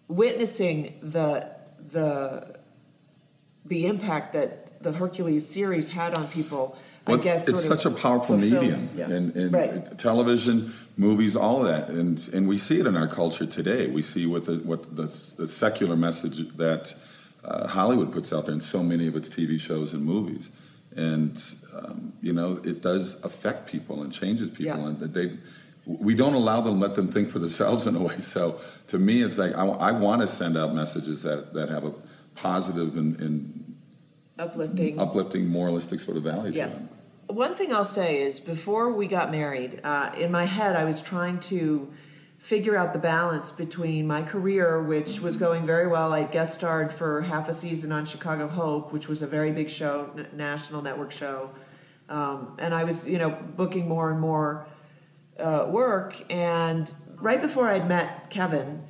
witnessing 0.07 0.99
the 1.01 1.49
the 1.87 2.55
the 3.65 3.85
impact 3.87 4.33
that 4.33 4.81
the 4.83 4.91
Hercules 4.91 5.47
series 5.47 5.91
had 5.91 6.13
on 6.15 6.27
people, 6.27 6.75
Well, 7.07 7.17
I 7.19 7.21
guess 7.21 7.47
it's 7.47 7.65
such 7.65 7.85
a 7.85 7.91
powerful 7.91 8.37
fulfilled- 8.37 8.63
medium, 8.63 8.89
yeah. 8.95 9.05
and, 9.05 9.35
and 9.35 9.53
right. 9.53 9.97
television, 9.97 10.73
movies, 10.97 11.35
all 11.35 11.61
of 11.61 11.67
that, 11.67 11.89
and 11.89 12.27
and 12.33 12.47
we 12.47 12.57
see 12.57 12.79
it 12.79 12.87
in 12.87 12.95
our 12.95 13.07
culture 13.07 13.45
today. 13.45 13.87
We 13.87 14.01
see 14.01 14.25
what 14.25 14.45
the 14.45 14.57
what 14.57 14.95
the, 14.95 15.03
the 15.37 15.47
secular 15.47 15.95
message 15.95 16.55
that 16.57 16.95
uh, 17.43 17.67
Hollywood 17.67 18.11
puts 18.11 18.31
out 18.33 18.45
there 18.45 18.53
in 18.53 18.61
so 18.61 18.83
many 18.83 19.07
of 19.07 19.15
its 19.15 19.29
TV 19.29 19.59
shows 19.59 19.93
and 19.93 20.03
movies, 20.03 20.49
and 20.95 21.41
um, 21.73 22.13
you 22.21 22.33
know 22.33 22.59
it 22.63 22.81
does 22.81 23.15
affect 23.23 23.67
people 23.67 24.01
and 24.03 24.11
changes 24.11 24.49
people, 24.49 24.65
Yeah. 24.81 24.87
and 24.87 24.99
that 24.99 25.13
they. 25.13 25.37
We 25.85 26.13
don't 26.13 26.35
allow 26.35 26.61
them, 26.61 26.79
let 26.79 26.93
them 26.93 27.11
think 27.11 27.29
for 27.31 27.39
themselves 27.39 27.87
in 27.89 27.95
a 27.95 27.99
way. 28.01 28.19
So 28.19 28.61
to 28.87 28.99
me, 28.99 29.23
it's 29.23 29.39
like 29.39 29.55
I, 29.55 29.91
want 29.91 30.21
to 30.21 30.27
send 30.27 30.55
out 30.55 30.75
messages 30.75 31.23
that, 31.23 31.53
that 31.55 31.69
have 31.69 31.83
a 31.83 31.93
positive 32.35 32.95
and, 32.97 33.19
and 33.19 33.75
uplifting. 34.37 34.99
uplifting, 34.99 35.47
moralistic 35.47 35.99
sort 35.99 36.17
of 36.17 36.23
value 36.23 36.51
Yeah. 36.53 36.67
to 36.67 36.71
them. 36.73 36.89
One 37.27 37.55
thing 37.55 37.73
I'll 37.73 37.83
say 37.83 38.21
is 38.21 38.39
before 38.39 38.93
we 38.93 39.07
got 39.07 39.31
married, 39.31 39.81
uh, 39.83 40.11
in 40.15 40.31
my 40.31 40.45
head, 40.45 40.75
I 40.75 40.83
was 40.83 41.01
trying 41.01 41.39
to 41.51 41.91
figure 42.41 42.75
out 42.75 42.91
the 42.91 42.99
balance 42.99 43.51
between 43.51 44.07
my 44.07 44.23
career, 44.23 44.81
which 44.81 45.21
was 45.21 45.37
going 45.37 45.63
very 45.63 45.87
well. 45.87 46.11
I 46.11 46.23
guest 46.23 46.55
starred 46.55 46.91
for 46.91 47.21
half 47.21 47.47
a 47.47 47.53
season 47.53 47.91
on 47.91 48.03
Chicago 48.03 48.47
Hope, 48.47 48.91
which 48.91 49.07
was 49.07 49.21
a 49.21 49.27
very 49.27 49.51
big 49.51 49.69
show, 49.69 50.09
n- 50.17 50.27
national 50.33 50.81
network 50.81 51.11
show. 51.11 51.51
Um, 52.09 52.57
and 52.57 52.73
I 52.73 52.83
was, 52.83 53.07
you 53.07 53.19
know, 53.19 53.29
booking 53.29 53.87
more 53.87 54.09
and 54.09 54.19
more 54.19 54.65
uh, 55.39 55.67
work. 55.69 56.15
And 56.31 56.91
right 57.17 57.39
before 57.39 57.69
I'd 57.69 57.87
met 57.87 58.31
Kevin, 58.31 58.85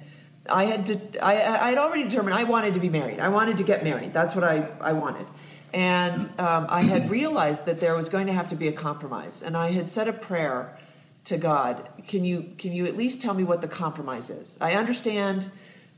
I 0.50 0.63
had 0.63 0.86
to, 0.86 1.24
I, 1.24 1.34
I 1.65 1.70
had 1.72 1.77
already 1.77 2.05
determined 2.05 2.36
I 2.36 2.46
wanted 2.46 2.74
to 2.75 2.79
be 2.79 2.89
married. 2.89 3.20
I 3.20 3.27
wanted 3.27 3.58
to 3.58 3.63
get 3.65 3.84
married. 3.84 4.13
That's 4.13 4.34
what 4.34 4.46
I, 4.46 4.70
I 4.79 4.93
wanted. 4.93 5.27
And 5.74 6.39
um, 6.39 6.67
I 6.70 6.84
had 6.84 7.12
realized 7.12 7.65
that 7.65 7.81
there 7.81 7.98
was 7.98 8.08
going 8.08 8.27
to 8.27 8.34
have 8.34 8.48
to 8.48 8.55
be 8.55 8.70
a 8.70 8.74
compromise. 8.74 9.43
And 9.43 9.58
I 9.58 9.72
had 9.72 9.89
said 9.89 10.08
a 10.08 10.13
prayer 10.13 10.77
to 11.25 11.38
God. 11.38 11.88
Can 12.08 12.25
you, 12.25 12.54
can 12.58 12.72
you 12.74 12.86
at 12.86 12.98
least 12.98 13.22
tell 13.22 13.34
me 13.34 13.44
what 13.44 13.62
the 13.62 13.68
compromise 13.68 14.30
is? 14.30 14.58
I 14.62 14.74
understand 14.74 15.51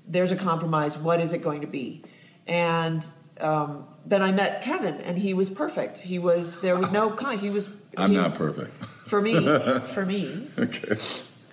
there's 0.08 0.32
a 0.32 0.36
compromise. 0.36 0.98
What 0.98 1.22
is 1.22 1.34
it 1.34 1.44
going 1.44 1.62
to 1.62 1.68
be? 1.68 2.04
And 2.48 3.06
um, 3.40 3.88
then 4.06 4.22
I 4.22 4.32
met 4.32 4.64
Kevin, 4.64 4.96
and 5.02 5.18
he 5.18 5.34
was 5.34 5.50
perfect. 5.50 6.00
He 6.00 6.20
was 6.20 6.60
there 6.62 6.78
was 6.78 6.92
no 6.92 7.10
con. 7.22 7.38
He 7.38 7.50
was. 7.50 7.70
I'm 7.98 8.12
he- 8.12 8.18
not 8.18 8.36
perfect. 8.36 8.84
for 8.86 9.22
me. 9.22 9.34
For 9.94 10.06
me, 10.06 10.48
okay. 10.58 10.98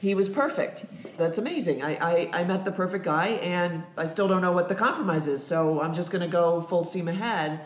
he 0.00 0.14
was 0.14 0.28
perfect. 0.28 0.86
That's 1.16 1.38
amazing. 1.38 1.82
I, 1.82 1.96
I, 1.96 2.30
I 2.40 2.44
met 2.44 2.64
the 2.64 2.72
perfect 2.72 3.04
guy, 3.04 3.28
and 3.28 3.82
I 3.96 4.04
still 4.04 4.26
don't 4.26 4.40
know 4.40 4.52
what 4.52 4.68
the 4.68 4.74
compromise 4.74 5.26
is. 5.26 5.44
So 5.44 5.80
I'm 5.80 5.92
just 5.92 6.10
going 6.10 6.22
to 6.22 6.28
go 6.28 6.60
full 6.60 6.82
steam 6.82 7.08
ahead. 7.08 7.60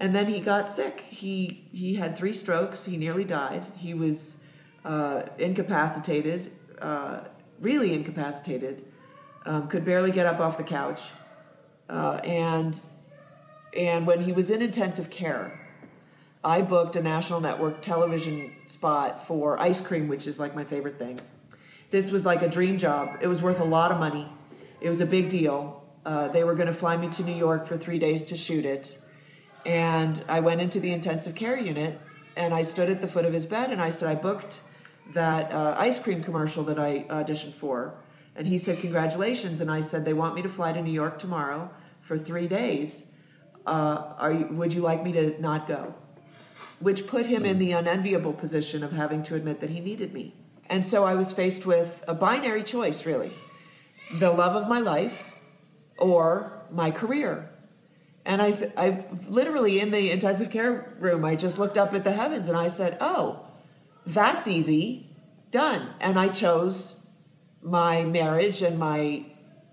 And 0.00 0.14
then 0.14 0.26
he 0.26 0.40
got 0.40 0.68
sick. 0.68 1.00
He 1.00 1.68
he 1.72 1.94
had 1.94 2.16
three 2.16 2.32
strokes. 2.32 2.84
He 2.84 2.96
nearly 2.96 3.24
died. 3.24 3.64
He 3.76 3.94
was 3.94 4.38
uh, 4.84 5.22
incapacitated, 5.38 6.52
uh, 6.80 7.20
really 7.60 7.94
incapacitated. 7.94 8.84
Um, 9.46 9.68
could 9.68 9.84
barely 9.84 10.10
get 10.10 10.26
up 10.26 10.40
off 10.40 10.56
the 10.56 10.64
couch, 10.64 11.10
uh, 11.90 12.20
and 12.24 12.80
and 13.76 14.06
when 14.06 14.22
he 14.22 14.32
was 14.32 14.50
in 14.50 14.62
intensive 14.62 15.10
care, 15.10 15.60
I 16.42 16.62
booked 16.62 16.96
a 16.96 17.02
national 17.02 17.40
network 17.40 17.82
television 17.82 18.54
spot 18.66 19.26
for 19.26 19.60
ice 19.60 19.80
cream, 19.80 20.08
which 20.08 20.26
is 20.26 20.38
like 20.38 20.54
my 20.54 20.64
favorite 20.64 20.98
thing. 20.98 21.20
This 21.90 22.10
was 22.10 22.24
like 22.24 22.42
a 22.42 22.48
dream 22.48 22.78
job. 22.78 23.18
It 23.20 23.26
was 23.26 23.42
worth 23.42 23.60
a 23.60 23.64
lot 23.64 23.90
of 23.90 23.98
money. 23.98 24.28
It 24.80 24.88
was 24.88 25.00
a 25.00 25.06
big 25.06 25.28
deal. 25.28 25.82
Uh, 26.04 26.28
they 26.28 26.44
were 26.44 26.54
going 26.54 26.66
to 26.66 26.74
fly 26.74 26.96
me 26.96 27.08
to 27.08 27.24
New 27.24 27.34
York 27.34 27.66
for 27.66 27.76
three 27.76 27.98
days 27.98 28.22
to 28.24 28.36
shoot 28.36 28.64
it. 28.64 28.98
And 29.64 30.22
I 30.28 30.40
went 30.40 30.60
into 30.60 30.80
the 30.80 30.92
intensive 30.92 31.34
care 31.34 31.58
unit 31.58 31.98
and 32.36 32.52
I 32.52 32.62
stood 32.62 32.90
at 32.90 33.00
the 33.00 33.08
foot 33.08 33.24
of 33.24 33.32
his 33.32 33.46
bed 33.46 33.70
and 33.70 33.80
I 33.80 33.90
said, 33.90 34.10
I 34.10 34.14
booked 34.14 34.60
that 35.12 35.52
uh, 35.52 35.74
ice 35.78 35.98
cream 35.98 36.22
commercial 36.22 36.64
that 36.64 36.78
I 36.78 37.04
auditioned 37.10 37.52
for. 37.52 37.94
And 38.36 38.46
he 38.46 38.58
said, 38.58 38.80
Congratulations. 38.80 39.60
And 39.60 39.70
I 39.70 39.80
said, 39.80 40.04
They 40.04 40.14
want 40.14 40.34
me 40.34 40.42
to 40.42 40.48
fly 40.48 40.72
to 40.72 40.82
New 40.82 40.92
York 40.92 41.18
tomorrow 41.18 41.70
for 42.00 42.18
three 42.18 42.48
days. 42.48 43.04
Uh, 43.66 44.14
are 44.18 44.32
you, 44.32 44.46
would 44.50 44.72
you 44.72 44.82
like 44.82 45.02
me 45.02 45.12
to 45.12 45.40
not 45.40 45.66
go? 45.66 45.94
which 46.80 47.06
put 47.06 47.26
him 47.26 47.44
in 47.44 47.58
the 47.58 47.72
unenviable 47.72 48.32
position 48.32 48.82
of 48.82 48.92
having 48.92 49.22
to 49.22 49.34
admit 49.34 49.60
that 49.60 49.70
he 49.70 49.80
needed 49.80 50.12
me. 50.12 50.34
And 50.68 50.84
so 50.84 51.04
I 51.04 51.14
was 51.14 51.32
faced 51.32 51.66
with 51.66 52.04
a 52.08 52.14
binary 52.14 52.62
choice, 52.62 53.06
really 53.06 53.32
the 54.18 54.30
love 54.30 54.54
of 54.54 54.68
my 54.68 54.80
life 54.80 55.24
or 55.96 56.52
my 56.70 56.90
career. 56.90 57.48
And 58.26 58.42
I, 58.42 58.70
I 58.76 59.04
literally 59.28 59.80
in 59.80 59.90
the 59.90 60.10
intensive 60.10 60.50
care 60.50 60.94
room, 60.98 61.24
I 61.24 61.36
just 61.36 61.58
looked 61.58 61.78
up 61.78 61.94
at 61.94 62.04
the 62.04 62.12
heavens 62.12 62.48
and 62.48 62.56
I 62.56 62.68
said, 62.68 62.98
Oh, 63.00 63.46
that's 64.06 64.48
easy, 64.48 65.08
done. 65.50 65.88
And 66.00 66.18
I 66.18 66.28
chose 66.28 66.96
my 67.62 68.04
marriage 68.04 68.62
and 68.62 68.78
my 68.78 69.24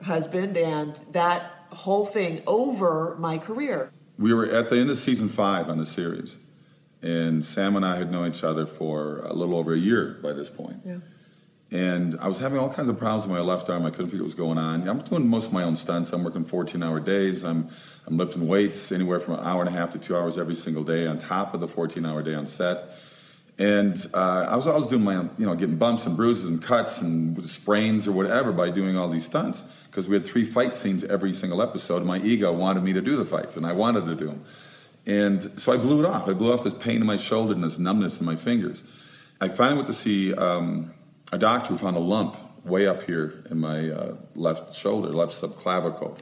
husband 0.02 0.58
and 0.58 0.96
that 1.12 1.52
whole 1.72 2.06
thing 2.06 2.42
over 2.48 3.16
my 3.20 3.38
career. 3.38 3.92
We 4.18 4.34
were 4.34 4.46
at 4.46 4.70
the 4.70 4.78
end 4.78 4.90
of 4.90 4.98
season 4.98 5.30
five 5.30 5.70
on 5.70 5.78
the 5.78 5.86
series, 5.86 6.38
and 7.02 7.44
Sam 7.44 7.76
and 7.76 7.86
I 7.86 7.98
had 7.98 8.12
known 8.12 8.30
each 8.30 8.44
other 8.44 8.66
for 8.66 9.20
a 9.20 9.34
little 9.34 9.56
over 9.56 9.74
a 9.74 9.78
year 9.78 10.20
by 10.22 10.34
this 10.34 10.50
point. 10.50 10.82
Yeah. 10.86 10.98
And 11.72 12.18
I 12.20 12.28
was 12.28 12.40
having 12.40 12.60
all 12.60 12.70
kinds 12.70 12.90
of 12.90 12.98
problems 12.98 13.26
with 13.26 13.38
my 13.38 13.42
left 13.42 13.70
arm. 13.70 13.86
I 13.86 13.92
couldn't 13.92 14.08
figure 14.08 14.20
what 14.20 14.26
was 14.26 14.36
going 14.36 14.58
on. 14.58 14.88
I'm 14.90 15.00
doing 15.00 15.28
most 15.28 15.48
of 15.48 15.54
my 15.54 15.64
own 15.64 15.78
stunts. 15.78 16.12
I'm 16.12 16.22
working 16.24 16.44
14 16.44 16.84
hour 16.84 17.00
days. 17.00 17.46
I'm, 17.46 17.70
I'm 18.06 18.18
lifting 18.18 18.46
weights 18.46 18.92
anywhere 18.92 19.22
from 19.22 19.36
an 19.36 19.46
hour 19.46 19.62
and 19.62 19.70
a 19.70 19.72
half 19.72 19.92
to 19.92 20.00
two 20.00 20.18
hours 20.18 20.38
every 20.38 20.54
single 20.54 20.84
day 20.84 21.08
on 21.08 21.18
top 21.18 21.54
of 21.54 21.62
the 21.62 21.70
14 21.70 22.06
hour 22.06 22.22
day 22.22 22.34
on 22.34 22.46
set. 22.46 22.90
And 23.62 24.08
uh, 24.16 24.48
I 24.50 24.56
was 24.56 24.66
always 24.66 24.88
doing 24.88 25.04
my 25.04 25.22
you 25.38 25.46
know, 25.46 25.54
getting 25.54 25.76
bumps 25.76 26.08
and 26.08 26.18
bruises 26.18 26.50
and 26.50 26.60
cuts 26.60 27.00
and 27.00 27.48
sprains 27.48 28.08
or 28.08 28.12
whatever 28.12 28.52
by 28.52 28.72
doing 28.72 28.98
all 28.98 29.08
these 29.08 29.26
stunts 29.26 29.66
because 29.86 30.10
we 30.10 30.16
had 30.16 30.26
three 30.26 30.44
fight 30.44 30.76
scenes 30.76 31.04
every 31.04 31.32
single 31.32 31.62
episode. 31.62 32.04
My 32.04 32.18
ego 32.18 32.52
wanted 32.52 32.82
me 32.82 32.92
to 32.94 33.02
do 33.02 33.16
the 33.16 33.26
fights 33.26 33.58
and 33.58 33.64
I 33.64 33.74
wanted 33.74 34.08
to 34.08 34.16
do 34.16 34.26
them. 34.26 34.44
And 35.06 35.60
so 35.60 35.72
I 35.72 35.78
blew 35.78 36.04
it 36.04 36.08
off. 36.08 36.28
I 36.28 36.34
blew 36.34 36.52
off 36.52 36.64
this 36.64 36.74
pain 36.74 37.02
in 37.02 37.06
my 37.06 37.18
shoulder 37.18 37.54
and 37.54 37.64
this 37.64 37.78
numbness 37.78 38.20
in 38.20 38.26
my 38.26 38.36
fingers. 38.36 38.84
I 39.40 39.50
finally 39.50 39.76
went 39.76 39.88
to 39.90 39.94
see 39.94 40.34
um, 40.34 40.96
a 41.32 41.38
doctor 41.38 41.70
who 41.70 41.78
found 41.78 41.98
a 41.98 42.00
lump 42.00 42.38
way 42.66 42.88
up 42.88 43.04
here 43.04 43.44
in 43.52 43.60
my 43.60 43.92
uh, 43.92 44.16
left 44.34 44.74
shoulder, 44.74 45.10
left 45.10 45.40
subclavicle. 45.40 46.18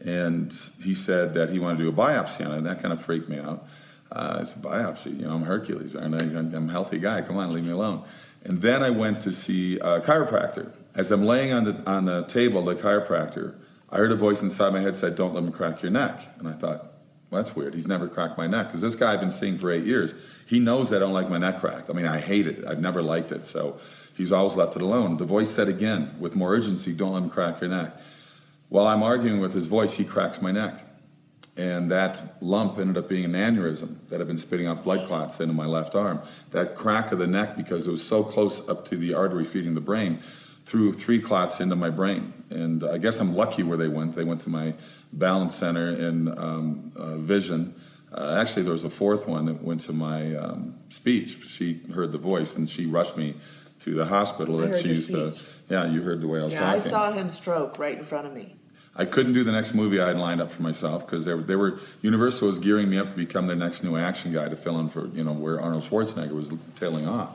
And 0.00 0.52
he 0.82 0.92
said 0.92 1.34
that 1.34 1.50
he 1.50 1.60
wanted 1.60 1.78
to 1.78 1.84
do 1.84 1.88
a 1.90 1.92
biopsy 1.92 2.44
on 2.44 2.50
it, 2.50 2.56
and 2.58 2.66
that 2.66 2.82
kind 2.82 2.92
of 2.92 3.00
freaked 3.00 3.28
me 3.28 3.38
out. 3.38 3.64
Uh, 4.12 4.38
I 4.40 4.42
said, 4.42 4.62
biopsy, 4.62 5.20
you 5.20 5.26
know, 5.26 5.34
I'm 5.34 5.42
Hercules, 5.42 5.94
aren't 5.94 6.20
I? 6.20 6.24
I'm 6.24 6.68
a 6.68 6.72
healthy 6.72 6.98
guy, 6.98 7.22
come 7.22 7.36
on, 7.36 7.52
leave 7.52 7.64
me 7.64 7.70
alone. 7.70 8.04
And 8.42 8.62
then 8.62 8.82
I 8.82 8.90
went 8.90 9.20
to 9.22 9.32
see 9.32 9.78
a 9.78 10.00
chiropractor. 10.00 10.72
As 10.94 11.12
I'm 11.12 11.24
laying 11.24 11.52
on 11.52 11.64
the, 11.64 11.82
on 11.88 12.06
the 12.06 12.24
table, 12.24 12.64
the 12.64 12.74
chiropractor, 12.74 13.54
I 13.90 13.98
heard 13.98 14.10
a 14.12 14.16
voice 14.16 14.42
inside 14.42 14.72
my 14.72 14.80
head 14.80 14.96
said, 14.96 15.14
don't 15.14 15.34
let 15.34 15.44
me 15.44 15.52
crack 15.52 15.82
your 15.82 15.90
neck. 15.90 16.20
And 16.38 16.48
I 16.48 16.52
thought, 16.52 16.92
well, 17.30 17.42
that's 17.42 17.54
weird. 17.54 17.74
He's 17.74 17.86
never 17.86 18.08
cracked 18.08 18.36
my 18.36 18.46
neck. 18.46 18.68
Because 18.68 18.80
this 18.80 18.96
guy 18.96 19.12
I've 19.12 19.20
been 19.20 19.30
seeing 19.30 19.56
for 19.58 19.70
eight 19.70 19.84
years, 19.84 20.14
he 20.46 20.58
knows 20.58 20.92
I 20.92 20.98
don't 20.98 21.12
like 21.12 21.28
my 21.28 21.38
neck 21.38 21.60
cracked. 21.60 21.90
I 21.90 21.92
mean, 21.92 22.06
I 22.06 22.18
hate 22.18 22.46
it. 22.46 22.64
I've 22.66 22.80
never 22.80 23.02
liked 23.02 23.30
it. 23.30 23.46
So 23.46 23.78
he's 24.16 24.32
always 24.32 24.56
left 24.56 24.74
it 24.74 24.82
alone. 24.82 25.16
The 25.16 25.24
voice 25.24 25.50
said 25.50 25.68
again, 25.68 26.14
with 26.18 26.34
more 26.34 26.52
urgency, 26.52 26.92
don't 26.92 27.12
let 27.12 27.22
him 27.22 27.30
crack 27.30 27.60
your 27.60 27.70
neck. 27.70 27.96
While 28.68 28.86
I'm 28.86 29.02
arguing 29.02 29.40
with 29.40 29.54
his 29.54 29.66
voice, 29.66 29.94
he 29.94 30.04
cracks 30.04 30.42
my 30.42 30.50
neck. 30.50 30.84
And 31.56 31.90
that 31.90 32.22
lump 32.40 32.78
ended 32.78 32.96
up 32.96 33.08
being 33.08 33.24
an 33.24 33.32
aneurysm 33.32 33.96
that 34.08 34.20
had 34.20 34.26
been 34.26 34.38
spitting 34.38 34.66
out 34.66 34.84
blood 34.84 35.06
clots 35.06 35.40
into 35.40 35.52
my 35.52 35.66
left 35.66 35.94
arm. 35.94 36.20
That 36.50 36.74
crack 36.74 37.12
of 37.12 37.18
the 37.18 37.26
neck, 37.26 37.56
because 37.56 37.86
it 37.86 37.90
was 37.90 38.06
so 38.06 38.22
close 38.22 38.66
up 38.68 38.86
to 38.88 38.96
the 38.96 39.14
artery 39.14 39.44
feeding 39.44 39.74
the 39.74 39.80
brain, 39.80 40.22
threw 40.64 40.92
three 40.92 41.20
clots 41.20 41.60
into 41.60 41.76
my 41.76 41.90
brain. 41.90 42.32
And 42.50 42.84
I 42.84 42.98
guess 42.98 43.20
I'm 43.20 43.34
lucky 43.34 43.62
where 43.62 43.76
they 43.76 43.88
went. 43.88 44.14
They 44.14 44.24
went 44.24 44.40
to 44.42 44.50
my 44.50 44.74
balance 45.12 45.56
center 45.56 45.88
and 45.88 46.28
um, 46.38 46.92
uh, 46.96 47.16
vision. 47.16 47.74
Uh, 48.12 48.38
actually, 48.40 48.62
there 48.62 48.72
was 48.72 48.84
a 48.84 48.90
fourth 48.90 49.26
one 49.26 49.46
that 49.46 49.62
went 49.62 49.80
to 49.82 49.92
my 49.92 50.34
um, 50.36 50.76
speech. 50.88 51.44
She 51.46 51.80
heard 51.94 52.12
the 52.12 52.18
voice 52.18 52.56
and 52.56 52.70
she 52.70 52.86
rushed 52.86 53.16
me 53.16 53.34
to 53.80 53.94
the 53.94 54.06
hospital 54.06 54.62
I 54.62 54.68
that 54.68 54.82
she 54.82 54.88
used 54.88 55.10
to. 55.10 55.34
Yeah, 55.68 55.86
you 55.86 56.02
heard 56.02 56.20
the 56.20 56.28
way 56.28 56.40
I 56.40 56.44
was 56.44 56.54
Yeah, 56.54 56.60
talking. 56.60 56.74
I 56.74 56.78
saw 56.78 57.12
him 57.12 57.28
stroke 57.28 57.78
right 57.78 57.98
in 57.98 58.04
front 58.04 58.26
of 58.26 58.32
me. 58.32 58.56
I 58.96 59.04
couldn't 59.04 59.34
do 59.34 59.44
the 59.44 59.52
next 59.52 59.72
movie 59.72 60.00
I 60.00 60.08
had 60.08 60.18
lined 60.18 60.40
up 60.40 60.50
for 60.50 60.62
myself 60.62 61.06
because 61.06 61.24
they, 61.24 61.34
they 61.34 61.56
were 61.56 61.78
Universal 62.02 62.48
was 62.48 62.58
gearing 62.58 62.90
me 62.90 62.98
up 62.98 63.10
to 63.10 63.16
become 63.16 63.46
their 63.46 63.56
next 63.56 63.84
new 63.84 63.96
action 63.96 64.32
guy 64.32 64.48
to 64.48 64.56
fill 64.56 64.78
in 64.80 64.88
for 64.88 65.06
you 65.08 65.24
know 65.24 65.32
where 65.32 65.60
Arnold 65.60 65.84
Schwarzenegger 65.84 66.32
was 66.32 66.52
tailing 66.74 67.06
off. 67.06 67.30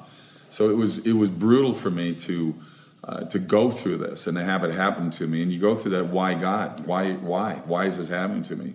So 0.50 0.70
it 0.70 0.76
was 0.76 1.00
it 1.00 1.14
was 1.14 1.30
brutal 1.30 1.74
for 1.74 1.90
me 1.90 2.14
to 2.16 2.56
uh, 3.04 3.24
to 3.26 3.40
go 3.40 3.72
through 3.72 3.98
this 3.98 4.28
and 4.28 4.38
to 4.38 4.44
have 4.44 4.64
it 4.64 4.74
happen 4.74 5.10
to 5.12 5.28
me. 5.28 5.42
And 5.42 5.52
you 5.52 5.60
go 5.60 5.76
through 5.76 5.92
that. 5.92 6.08
Why 6.08 6.34
God? 6.34 6.86
Why 6.86 7.14
why 7.14 7.62
why 7.66 7.86
is 7.86 7.98
this 7.98 8.10
happening 8.10 8.44
to 8.44 8.56
me? 8.56 8.74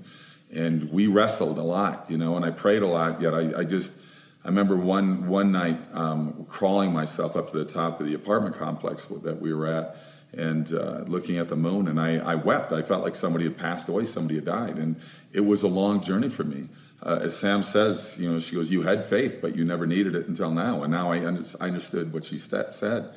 And 0.51 0.91
we 0.91 1.07
wrestled 1.07 1.59
a 1.59 1.63
lot, 1.63 2.11
you 2.11 2.17
know, 2.19 2.35
and 2.35 2.45
I 2.45 2.51
prayed 2.51 2.83
a 2.83 2.87
lot. 2.87 3.21
Yet 3.21 3.35
I, 3.35 3.61
I 3.61 3.65
just 3.65 4.01
I 4.45 4.49
remember 4.49 4.77
one 4.77 5.29
one 5.29 5.53
night 5.53 5.81
um, 5.93 6.47
crawling 6.49 6.93
myself 6.93 7.37
up 7.37 7.53
to 7.53 7.59
the 7.59 7.65
top 7.65 8.01
of 8.01 8.07
the 8.07 8.15
apartment 8.15 8.57
complex 8.57 9.05
that 9.05 9.41
we 9.41 9.53
were 9.53 9.67
at 9.67 9.97
and 10.33 10.73
uh, 10.73 11.05
looking 11.07 11.39
at 11.39 11.49
the 11.49 11.57
moon, 11.57 11.89
and 11.89 12.01
I, 12.01 12.17
I 12.19 12.35
wept. 12.37 12.73
I 12.73 12.83
felt 12.83 13.03
like 13.03 13.15
somebody 13.15 13.45
had 13.45 13.59
passed 13.59 13.89
away, 13.89 14.05
somebody 14.05 14.37
had 14.37 14.45
died, 14.45 14.77
and 14.77 14.97
it 15.33 15.41
was 15.41 15.63
a 15.63 15.69
long 15.69 16.03
journey 16.03 16.29
for 16.29 16.45
me. 16.45 16.69
Uh, 17.03 17.21
as 17.23 17.37
Sam 17.37 17.63
says, 17.63 18.17
you 18.21 18.31
know, 18.31 18.39
she 18.39 18.55
goes, 18.55 18.71
"You 18.71 18.83
had 18.83 19.05
faith, 19.05 19.39
but 19.41 19.57
you 19.57 19.65
never 19.65 19.87
needed 19.87 20.15
it 20.15 20.29
until 20.29 20.51
now." 20.51 20.83
And 20.83 20.93
now 20.93 21.13
I, 21.13 21.25
under- 21.25 21.43
I 21.61 21.67
understood 21.67 22.13
what 22.13 22.25
she 22.25 22.39
st- 22.39 22.73
said. 22.75 23.11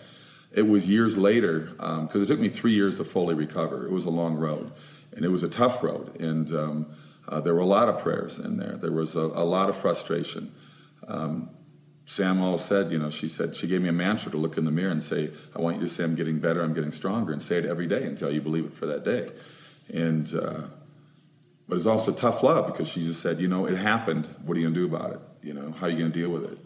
It 0.52 0.64
was 0.64 0.88
years 0.88 1.18
later 1.18 1.72
because 1.78 2.22
it 2.22 2.28
took 2.28 2.40
me 2.40 2.50
three 2.50 2.74
years 2.74 2.96
to 2.98 3.04
fully 3.04 3.34
recover. 3.36 3.86
It 3.86 3.92
was 3.92 4.06
a 4.06 4.10
long 4.12 4.36
road, 4.36 4.72
and 5.12 5.26
it 5.26 5.30
was 5.30 5.44
a 5.44 5.50
tough 5.50 5.84
road, 5.84 6.20
and 6.22 6.52
um, 6.54 6.86
uh, 7.28 7.42
there 7.42 7.54
were 7.54 7.62
a 7.62 7.66
lot 7.66 7.90
of 7.90 8.00
prayers 8.00 8.40
in 8.40 8.58
there. 8.58 8.78
There 8.78 8.92
was 8.92 9.16
a, 9.16 9.22
a 9.22 9.46
lot 9.46 9.70
of 9.70 9.76
frustration. 9.76 10.54
Sam 12.06 12.42
always 12.42 12.62
said, 12.62 12.92
you 12.92 12.98
know, 12.98 13.10
she 13.10 13.28
said, 13.28 13.56
she 13.56 13.68
gave 13.68 13.82
me 13.82 13.90
a 13.90 13.94
mantra 13.94 14.30
to 14.32 14.38
look 14.38 14.58
in 14.58 14.66
the 14.66 14.72
mirror 14.72 14.92
and 14.92 15.04
say, 15.04 15.32
I 15.56 15.62
want 15.62 15.78
you 15.78 15.84
to 15.84 15.88
say, 15.88 16.04
I'm 16.04 16.16
getting 16.16 16.40
better, 16.40 16.62
I'm 16.62 16.74
getting 16.74 16.92
stronger, 16.92 17.32
and 17.32 17.42
say 17.42 17.58
it 17.58 17.66
every 17.66 17.88
day 17.88 18.04
until 18.04 18.32
you 18.32 18.42
believe 18.42 18.66
it 18.66 18.74
for 18.74 18.86
that 18.88 19.06
day. 19.06 19.32
And, 19.94 20.34
uh, 20.36 20.64
but 21.68 21.78
it's 21.78 21.86
also 21.86 22.12
tough 22.12 22.44
love 22.44 22.68
because 22.68 22.90
she 22.90 23.06
just 23.06 23.22
said, 23.22 23.40
you 23.40 23.48
know, 23.48 23.66
it 23.66 23.78
happened. 23.78 24.28
What 24.46 24.58
are 24.58 24.60
you 24.60 24.66
going 24.66 24.74
to 24.74 24.80
do 24.88 24.96
about 24.96 25.12
it? 25.14 25.20
You 25.42 25.54
know, 25.54 25.72
how 25.72 25.88
are 25.88 25.90
you 25.90 26.00
going 26.00 26.12
to 26.12 26.20
deal 26.20 26.30
with 26.30 26.44
it? 26.44 26.58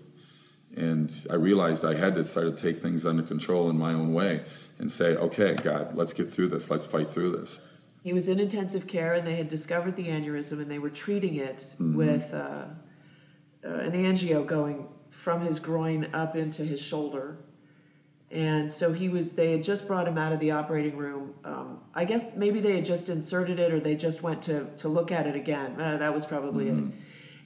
And 0.76 1.14
I 1.30 1.36
realized 1.36 1.86
I 1.86 1.96
had 1.96 2.16
to 2.16 2.24
start 2.24 2.56
to 2.56 2.62
take 2.62 2.82
things 2.82 3.06
under 3.06 3.24
control 3.24 3.70
in 3.70 3.78
my 3.78 3.94
own 3.94 4.14
way 4.14 4.44
and 4.80 4.92
say, 4.92 5.16
okay, 5.16 5.56
God, 5.56 5.96
let's 5.96 6.14
get 6.14 6.32
through 6.32 6.50
this. 6.50 6.70
Let's 6.70 6.86
fight 6.86 7.12
through 7.12 7.38
this. 7.38 7.62
He 8.04 8.14
was 8.14 8.30
in 8.30 8.40
intensive 8.40 8.88
care, 8.88 9.14
and 9.14 9.26
they 9.26 9.36
had 9.36 9.50
discovered 9.50 9.96
the 9.96 10.08
aneurysm, 10.08 10.62
and 10.62 10.70
they 10.70 10.80
were 10.80 10.90
treating 10.90 11.36
it 11.36 11.76
with 11.80 12.34
uh, 12.34 12.66
uh, 13.66 13.68
an 13.68 13.92
angio 13.94 14.46
going 14.46 14.88
from 15.10 15.42
his 15.42 15.60
groin 15.60 16.10
up 16.14 16.36
into 16.36 16.64
his 16.64 16.82
shoulder. 16.82 17.38
And 18.30 18.72
so 18.72 18.92
he 18.92 19.08
was. 19.08 19.34
They 19.34 19.52
had 19.52 19.64
just 19.64 19.88
brought 19.88 20.06
him 20.06 20.18
out 20.18 20.34
of 20.34 20.40
the 20.42 20.52
operating 20.52 20.98
room. 20.98 21.34
Um, 21.46 21.80
I 21.96 22.04
guess 22.04 22.28
maybe 22.36 22.60
they 22.60 22.76
had 22.76 22.84
just 22.84 23.10
inserted 23.10 23.58
it, 23.58 23.74
or 23.74 23.80
they 23.80 23.96
just 23.96 24.22
went 24.22 24.42
to 24.44 24.66
to 24.78 24.90
look 24.90 25.14
at 25.14 25.28
it 25.28 25.36
again. 25.36 25.80
Uh, 25.80 25.98
that 25.98 26.14
was 26.14 26.26
probably 26.26 26.68
it. 26.68 26.74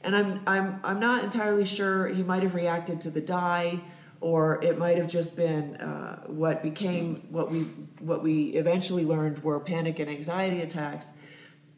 And 0.03 0.15
I'm 0.15 0.41
I'm 0.47 0.79
I'm 0.83 0.99
not 0.99 1.23
entirely 1.23 1.65
sure. 1.65 2.07
He 2.07 2.23
might 2.23 2.41
have 2.41 2.55
reacted 2.55 2.99
to 3.01 3.11
the 3.11 3.21
dye, 3.21 3.79
or 4.21 4.63
it 4.63 4.79
might 4.79 4.97
have 4.97 5.07
just 5.07 5.35
been 5.35 5.75
uh, 5.75 6.23
what 6.25 6.63
became 6.63 7.27
what 7.29 7.51
we 7.51 7.59
what 7.99 8.23
we 8.23 8.45
eventually 8.55 9.05
learned 9.05 9.43
were 9.43 9.59
panic 9.59 9.99
and 9.99 10.09
anxiety 10.09 10.61
attacks. 10.61 11.11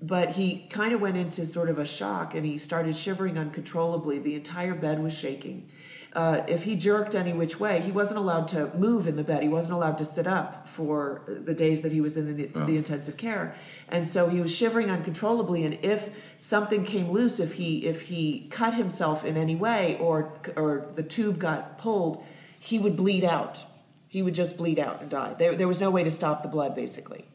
But 0.02 0.32
he 0.32 0.68
kind 0.70 0.94
of 0.94 1.02
went 1.02 1.18
into 1.18 1.44
sort 1.46 1.70
of 1.70 1.78
a 1.78 1.86
shock, 1.86 2.36
and 2.36 2.46
he 2.46 2.58
started 2.58 2.96
shivering 2.96 3.38
uncontrollably. 3.38 4.20
The 4.20 4.36
entire 4.36 4.76
bed 4.76 5.04
was 5.04 5.18
shaking. 5.18 5.70
Uh, 6.14 6.44
if 6.48 6.64
he 6.64 6.76
jerked 6.76 7.16
any 7.16 7.34
which 7.34 7.60
way, 7.60 7.82
he 7.82 7.92
wasn't 7.92 8.20
allowed 8.20 8.48
to 8.48 8.72
move 8.76 9.08
in 9.08 9.16
the 9.16 9.24
bed. 9.24 9.42
He 9.42 9.50
wasn't 9.50 9.74
allowed 9.74 9.98
to 9.98 10.06
sit 10.06 10.28
up 10.28 10.68
for 10.68 11.24
the 11.28 11.56
days 11.56 11.82
that 11.82 11.92
he 11.92 12.02
was 12.02 12.18
in 12.18 12.38
the, 12.38 12.46
the 12.46 12.78
intensive 12.78 13.18
care, 13.18 13.56
and 13.90 14.06
so 14.06 14.30
he 14.30 14.40
was 14.40 14.56
shivering 14.56 14.92
uncontrollably. 14.92 15.66
And 15.66 15.80
if 15.82 16.10
something 16.38 16.86
came 16.86 17.10
loose, 17.10 17.40
if 17.40 17.54
he 17.54 17.86
if 17.88 18.02
he 18.02 18.48
cut 18.52 18.76
himself 18.76 19.26
in 19.26 19.38
any 19.38 19.56
way, 19.56 19.98
or 20.00 20.34
or 20.56 20.88
the 20.94 21.04
tube 21.04 21.40
got 21.40 21.80
pulled, 21.80 22.24
he 22.60 22.78
would 22.80 22.96
bleed 22.96 23.24
out. 23.24 23.64
He 24.08 24.22
would 24.22 24.36
just 24.36 24.58
bleed 24.58 24.78
out 24.78 25.02
and 25.02 25.10
die. 25.10 25.34
There, 25.34 25.56
there 25.56 25.68
was 25.68 25.80
no 25.80 25.90
way 25.90 26.04
to 26.04 26.12
stop 26.12 26.44
the 26.44 26.48
blood, 26.48 26.76
basically. 26.76 27.26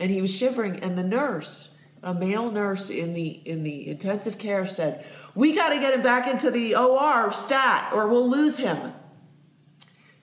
And 0.00 0.10
he 0.10 0.20
was 0.20 0.36
shivering, 0.36 0.80
and 0.80 0.98
the 0.98 1.04
nurse, 1.04 1.68
a 2.02 2.12
male 2.12 2.50
nurse 2.50 2.90
in 2.90 3.14
the 3.14 3.40
in 3.44 3.62
the 3.62 3.88
intensive 3.88 4.36
care, 4.36 4.66
said, 4.66 5.06
"We 5.34 5.52
got 5.52 5.70
to 5.70 5.78
get 5.78 5.94
him 5.94 6.02
back 6.02 6.26
into 6.28 6.50
the 6.50 6.76
OR 6.76 7.32
stat, 7.32 7.90
or 7.92 8.08
we'll 8.08 8.28
lose 8.28 8.58
him." 8.58 8.92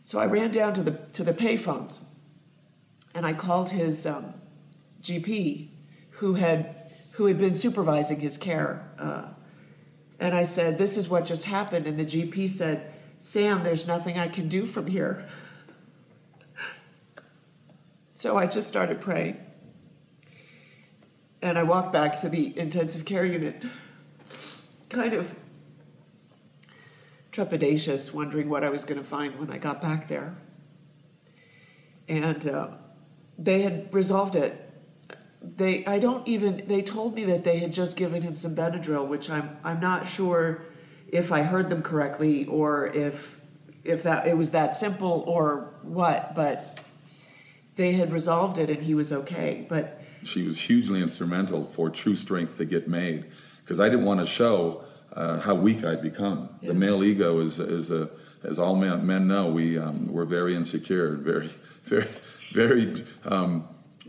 So 0.02 0.20
I 0.20 0.26
ran 0.26 0.52
down 0.52 0.74
to 0.76 0.84
the 0.84 0.92
to 1.14 1.24
the 1.24 1.34
payphones, 1.34 2.00
and 3.14 3.26
I 3.26 3.34
called 3.34 3.70
his 3.70 4.06
um, 4.06 4.34
GP, 5.02 5.70
who 6.12 6.36
had 6.36 6.92
who 7.14 7.26
had 7.26 7.38
been 7.38 7.54
supervising 7.54 8.20
his 8.20 8.38
care, 8.38 8.90
uh, 8.98 9.26
and 10.20 10.36
I 10.36 10.44
said, 10.44 10.78
"This 10.78 10.98
is 10.98 11.10
what 11.10 11.26
just 11.26 11.46
happened." 11.46 11.88
And 11.88 12.00
the 12.00 12.06
GP 12.06 12.48
said, 12.48 12.94
"Sam, 13.18 13.64
there's 13.64 13.88
nothing 13.88 14.18
I 14.18 14.28
can 14.28 14.48
do 14.48 14.66
from 14.66 14.88
here." 14.88 15.28
So 18.22 18.38
I 18.38 18.46
just 18.46 18.68
started 18.68 19.02
praying. 19.02 19.38
And 21.42 21.58
I 21.58 21.64
walked 21.64 21.92
back 21.92 22.22
to 22.22 22.30
the 22.30 22.56
intensive 22.56 23.04
care 23.04 23.26
unit, 23.26 23.66
kind 24.92 25.14
of 25.14 25.36
trepidatious, 27.32 28.14
wondering 28.14 28.50
what 28.50 28.64
I 28.64 28.70
was 28.70 28.84
going 28.84 29.00
to 29.00 29.08
find 29.08 29.40
when 29.40 29.50
I 29.50 29.58
got 29.58 29.82
back 29.82 30.08
there. 30.08 30.36
And 32.08 32.46
uh, 32.46 32.68
they 33.38 33.62
had 33.62 33.94
resolved 33.94 34.36
it. 34.36 34.68
They, 35.42 35.86
I 35.86 35.98
don't 35.98 36.28
even. 36.28 36.68
They 36.68 36.82
told 36.82 37.16
me 37.16 37.24
that 37.26 37.44
they 37.44 37.58
had 37.58 37.74
just 37.74 37.98
given 37.98 38.22
him 38.22 38.36
some 38.36 38.56
Benadryl, 38.56 39.08
which 39.08 39.30
I'm, 39.30 39.58
I'm 39.64 39.80
not 39.80 40.06
sure 40.06 40.64
if 41.08 41.32
I 41.32 41.42
heard 41.42 41.70
them 41.70 41.82
correctly 41.82 42.46
or 42.46 42.88
if, 42.88 43.40
if 43.84 44.04
that 44.04 44.28
it 44.28 44.38
was 44.38 44.52
that 44.52 44.76
simple 44.76 45.24
or 45.26 45.74
what. 45.82 46.36
But 46.36 46.80
they 47.76 47.94
had 47.94 48.12
resolved 48.12 48.60
it, 48.60 48.70
and 48.70 48.84
he 48.84 48.94
was 48.94 49.12
okay. 49.12 49.66
But 49.68 50.02
she 50.22 50.44
was 50.44 50.60
hugely 50.60 51.02
instrumental 51.02 51.66
for 51.66 51.90
true 51.90 52.16
strength 52.16 52.58
to 52.58 52.66
get 52.66 52.88
made 52.88 53.26
because 53.72 53.80
I 53.80 53.88
didn't 53.88 54.04
want 54.04 54.20
to 54.20 54.26
show 54.26 54.84
uh, 55.14 55.40
how 55.40 55.56
weak 55.56 55.86
I'd 55.86 56.02
become. 56.02 56.50
The 56.62 56.74
male 56.74 57.06
ego 57.06 57.40
is, 57.40 57.58
is 57.58 57.90
a, 57.90 58.10
as 58.44 58.60
all 58.60 58.76
men, 58.76 59.08
men 59.08 59.30
know, 59.30 59.48
we, 59.48 59.78
um, 59.78 60.12
we're 60.12 60.26
very 60.26 60.58
insecure 60.58 61.14
and 61.14 61.20
very, 61.24 61.52
very, 61.86 62.10
very 62.52 63.06
um, 63.24 63.66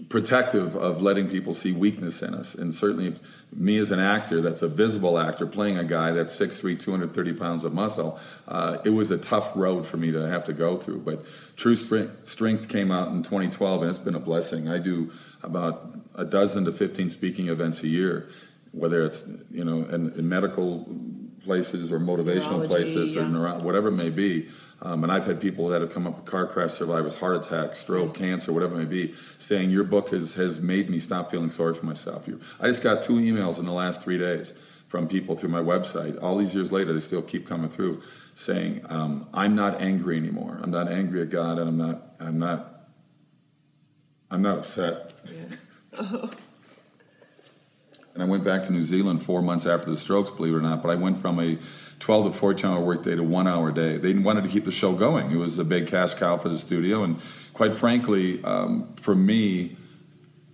protective 0.09 0.75
of 0.75 1.01
letting 1.01 1.31
people 1.31 1.55
see 1.55 1.71
weakness 1.71 2.23
in 2.23 2.35
us. 2.35 2.57
And 2.57 2.75
certainly, 2.75 3.15
me 3.53 3.79
as 3.79 3.93
an 3.93 4.01
actor, 4.01 4.41
that's 4.41 4.63
a 4.63 4.69
visible 4.69 5.17
actor, 5.17 5.47
playing 5.47 5.79
a 5.79 5.85
guy 5.85 6.11
that's 6.11 6.37
6'3, 6.37 6.81
230 6.81 7.33
pounds 7.35 7.63
of 7.63 7.73
muscle, 7.73 8.19
uh, 8.49 8.79
it 8.85 8.91
was 8.91 9.13
a 9.13 9.19
tough 9.19 9.53
road 9.55 9.87
for 9.87 9.97
me 9.97 10.11
to 10.11 10.29
have 10.29 10.43
to 10.43 10.53
go 10.53 10.75
through. 10.77 10.99
But 10.99 11.25
True 11.55 11.77
Strength 11.77 12.69
came 12.69 12.91
out 12.91 13.13
in 13.13 13.23
2012, 13.23 13.83
and 13.83 13.91
it's 13.91 14.01
been 14.01 14.17
a 14.17 14.19
blessing. 14.21 14.69
I 14.69 14.79
do 14.79 15.13
about 15.41 15.95
a 16.17 16.25
dozen 16.25 16.65
to 16.65 16.73
15 16.73 17.11
speaking 17.11 17.49
events 17.49 17.85
a 17.85 17.89
year, 17.89 18.29
whether 18.73 19.05
it's 19.05 19.25
you 19.51 19.65
know 19.65 19.85
in, 19.85 20.13
in 20.13 20.29
medical 20.29 20.87
places 21.45 21.93
or 21.93 21.99
motivational 21.99 22.61
Neurology, 22.61 22.69
places 22.69 23.17
or 23.17 23.23
yeah. 23.23 23.29
neuro- 23.29 23.59
whatever 23.61 23.89
it 23.89 23.93
may 23.93 24.11
be. 24.11 24.49
Um, 24.81 25.05
and 25.05 25.13
I've 25.13 25.27
had 25.27 25.41
people 25.41 25.69
that 25.69 25.81
have 25.81 25.93
come 25.93 26.09
up 26.09 26.17
with 26.17 26.25
car 26.25 26.47
crash 26.47 26.73
survivors, 26.73 27.15
heart 27.17 27.37
attack, 27.37 27.77
stroke, 27.77 28.15
cancer, 28.15 28.53
whatever 28.53 28.75
it 28.75 28.79
may 28.79 28.85
be, 28.85 29.15
saying 29.39 29.71
your 29.71 29.85
book 29.85 30.11
has, 30.11 30.35
has 30.35 30.61
made 30.61 30.91
me 30.91 30.99
stop 30.99 31.31
feeling 31.31 31.51
sorry 31.51 31.75
for 31.75 31.87
myself. 31.87 32.27
You, 32.27 32.41
I 32.59 32.67
just 32.67 32.83
got 32.83 33.01
two 33.01 33.15
emails 33.15 33.61
in 33.61 33.67
the 33.67 33.73
last 33.73 34.03
three 34.03 34.19
days 34.19 34.55
from 34.89 35.07
people 35.07 35.37
through 35.37 35.51
my 35.51 35.61
website. 35.61 36.21
All 36.21 36.37
these 36.37 36.53
years 36.53 36.73
later, 36.73 36.93
they 36.93 37.01
still 37.01 37.23
keep 37.23 37.47
coming 37.47 37.71
through 37.71 38.03
saying, 38.35 38.85
um, 38.89 39.29
"I'm 39.33 39.55
not 39.55 39.81
angry 39.81 40.17
anymore. 40.17 40.59
I'm 40.61 40.73
not 40.73 40.91
angry 40.91 41.23
at 41.23 41.31
God, 41.31 41.59
and 41.59 41.69
I'm 41.69 41.79
not. 41.79 42.15
I'm 42.19 42.39
not. 42.39 42.89
I'm 44.33 44.43
not 44.43 44.59
upset." 44.59 45.13
And 48.15 48.23
I 48.23 48.27
went 48.27 48.45
back 48.45 48.65
to 48.65 48.73
New 48.73 48.83
Zealand 48.83 49.23
four 49.23 49.41
months 49.41 49.65
after 49.67 49.91
the 49.91 49.97
strokes, 49.97 50.31
believe 50.31 50.53
it 50.53 50.57
or 50.59 50.61
not. 50.61 50.83
But 50.83 50.91
I 50.91 50.97
went 50.97 51.21
from 51.21 51.41
a 51.41 51.59
12 51.99 52.27
to 52.27 52.33
14 52.33 52.71
hour 52.71 52.81
workday 52.81 53.15
to 53.17 53.23
one 53.23 53.47
hour 53.49 53.73
day. 53.73 53.97
They 53.97 54.13
wanted 54.13 54.43
to 54.45 54.51
keep 54.51 54.65
the 54.65 54.71
show 54.71 54.93
going. 54.93 55.31
It 55.31 55.37
was 55.37 55.59
a 55.59 55.65
big 55.65 55.87
cash 55.87 56.15
cow 56.15 56.37
for 56.37 56.49
the 56.51 56.59
studio. 56.59 57.05
And 57.05 57.19
quite 57.55 57.79
frankly, 57.79 58.43
um, 58.45 58.93
for 58.97 59.15
me, 59.15 59.77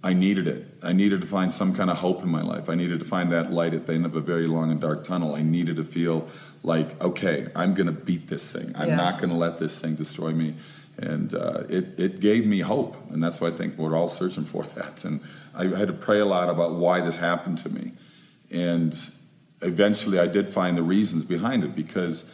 I 0.05 0.12
needed 0.12 0.47
it. 0.47 0.66
I 0.83 0.92
needed 0.92 1.21
to 1.23 1.27
find 1.27 1.53
some 1.53 1.75
kind 1.75 1.90
of 1.90 1.97
hope 1.97 2.23
in 2.23 2.29
my 2.29 2.42
life. 2.42 2.71
I 2.71 2.77
needed 2.77 3.01
to 3.01 3.05
find 3.05 3.33
that 3.33 3.53
light 3.53 3.75
at 3.75 3.87
the 3.87 3.94
end 3.94 4.07
of 4.07 4.14
a 4.14 4.21
very 4.21 4.47
long 4.47 4.71
and 4.71 4.81
dark 4.81 5.03
tunnel. 5.03 5.35
I 5.35 5.42
needed 5.42 5.77
to 5.77 5.85
feel 5.85 6.29
like, 6.62 7.01
okay, 7.03 7.49
I'm 7.57 7.75
going 7.75 7.87
to 7.87 7.92
beat 7.92 8.29
this 8.29 8.53
thing. 8.53 8.73
I'm 8.77 8.88
Yeah. 8.88 8.97
not 8.97 9.18
going 9.18 9.31
to 9.31 9.37
let 9.37 9.59
this 9.59 9.81
thing 9.81 9.97
destroy 9.97 10.31
me. 10.33 10.55
And 10.98 11.32
uh, 11.32 11.62
it, 11.68 11.98
it 11.98 12.20
gave 12.20 12.44
me 12.44 12.61
hope. 12.61 12.96
And 13.11 13.22
that's 13.22 13.40
why 13.40 13.48
I 13.48 13.52
think 13.52 13.78
we're 13.78 13.96
all 13.96 14.08
searching 14.08 14.44
for 14.44 14.62
that. 14.74 15.04
And 15.04 15.20
I 15.54 15.64
had 15.64 15.88
to 15.88 15.94
pray 15.94 16.18
a 16.20 16.26
lot 16.26 16.48
about 16.48 16.74
why 16.74 17.00
this 17.00 17.16
happened 17.16 17.58
to 17.58 17.70
me. 17.70 17.92
And 18.50 18.98
eventually 19.62 20.18
I 20.18 20.26
did 20.26 20.50
find 20.50 20.76
the 20.76 20.82
reasons 20.82 21.24
behind 21.24 21.64
it 21.64 21.74
because 21.74 22.24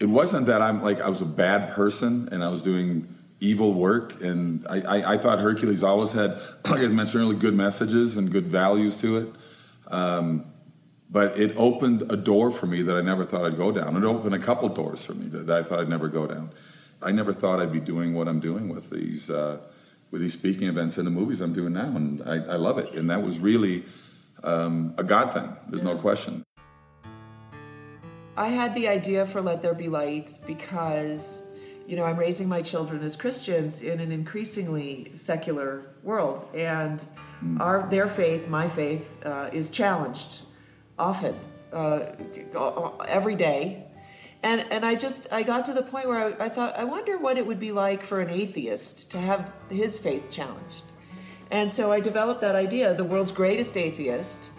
it 0.00 0.06
wasn't 0.06 0.46
that 0.46 0.60
I'm 0.60 0.82
like 0.82 1.00
I 1.00 1.08
was 1.08 1.20
a 1.20 1.26
bad 1.26 1.70
person 1.70 2.28
and 2.30 2.44
I 2.44 2.48
was 2.48 2.62
doing 2.62 3.14
evil 3.40 3.72
work. 3.72 4.20
And 4.22 4.66
I, 4.68 4.80
I, 4.80 5.12
I, 5.14 5.18
thought 5.18 5.38
Hercules 5.38 5.82
always 5.82 6.12
had, 6.12 6.30
like 6.64 6.80
I 6.80 6.86
mentioned 6.86 7.22
earlier, 7.22 7.38
good 7.38 7.54
messages 7.54 8.16
and 8.16 8.30
good 8.30 8.46
values 8.46 8.96
to 8.98 9.16
it. 9.18 9.28
Um, 9.88 10.46
but 11.10 11.38
it 11.38 11.54
opened 11.56 12.10
a 12.10 12.16
door 12.16 12.50
for 12.50 12.66
me 12.66 12.82
that 12.82 12.96
I 12.96 13.00
never 13.00 13.24
thought 13.24 13.44
I'd 13.44 13.56
go 13.56 13.70
down. 13.70 13.96
It 13.96 14.04
opened 14.04 14.34
a 14.34 14.38
couple 14.38 14.68
doors 14.70 15.04
for 15.04 15.14
me 15.14 15.28
that 15.28 15.50
I 15.50 15.62
thought 15.62 15.78
I'd 15.78 15.88
never 15.88 16.08
go 16.08 16.26
down. 16.26 16.50
I 17.04 17.12
never 17.12 17.32
thought 17.32 17.60
I'd 17.60 17.72
be 17.72 17.80
doing 17.80 18.14
what 18.14 18.26
I'm 18.28 18.40
doing 18.40 18.68
with 18.70 18.90
these 18.90 19.30
uh, 19.30 19.58
with 20.10 20.22
these 20.22 20.32
speaking 20.32 20.68
events 20.68 20.96
and 20.96 21.06
the 21.06 21.10
movies 21.10 21.40
I'm 21.40 21.52
doing 21.52 21.74
now, 21.74 21.94
and 21.96 22.22
I, 22.22 22.36
I 22.54 22.56
love 22.56 22.78
it. 22.78 22.94
And 22.94 23.10
that 23.10 23.22
was 23.22 23.38
really 23.38 23.84
um, 24.42 24.94
a 24.96 25.04
God 25.04 25.34
thing. 25.34 25.54
There's 25.68 25.82
no 25.82 25.96
question. 25.96 26.44
I 28.36 28.48
had 28.48 28.74
the 28.74 28.88
idea 28.88 29.26
for 29.26 29.40
Let 29.42 29.62
There 29.62 29.74
Be 29.74 29.88
Light 29.88 30.38
because, 30.46 31.44
you 31.86 31.96
know, 31.96 32.04
I'm 32.04 32.16
raising 32.16 32.48
my 32.48 32.62
children 32.62 33.02
as 33.02 33.16
Christians 33.16 33.82
in 33.82 34.00
an 34.00 34.10
increasingly 34.10 35.12
secular 35.16 35.94
world, 36.02 36.46
and 36.54 37.04
mm. 37.42 37.60
our 37.60 37.88
their 37.90 38.08
faith, 38.08 38.48
my 38.48 38.66
faith, 38.66 39.24
uh, 39.26 39.50
is 39.52 39.68
challenged 39.68 40.42
often, 40.98 41.34
uh, 41.72 42.06
every 43.06 43.34
day 43.34 43.83
and 44.44 44.66
and 44.70 44.84
I 44.84 44.94
just 44.94 45.32
I 45.32 45.42
got 45.42 45.64
to 45.64 45.72
the 45.72 45.82
point 45.82 46.06
where 46.06 46.40
I, 46.40 46.44
I, 46.44 46.48
thought 46.48 46.78
I 46.78 46.84
wonder 46.84 47.18
what 47.18 47.38
it 47.38 47.46
would 47.46 47.58
be 47.58 47.72
like 47.72 48.04
for 48.04 48.20
an 48.20 48.28
atheist 48.28 49.10
to 49.10 49.18
have 49.18 49.52
his 49.70 49.98
faith 49.98 50.30
challenged, 50.30 50.84
and 51.50 51.72
so 51.72 51.90
I 51.90 51.98
developed 51.98 52.42
that 52.42 52.54
idea. 52.54 52.94
The 52.94 53.04
world's 53.04 53.32
greatest 53.32 53.76
atheist 53.76 54.50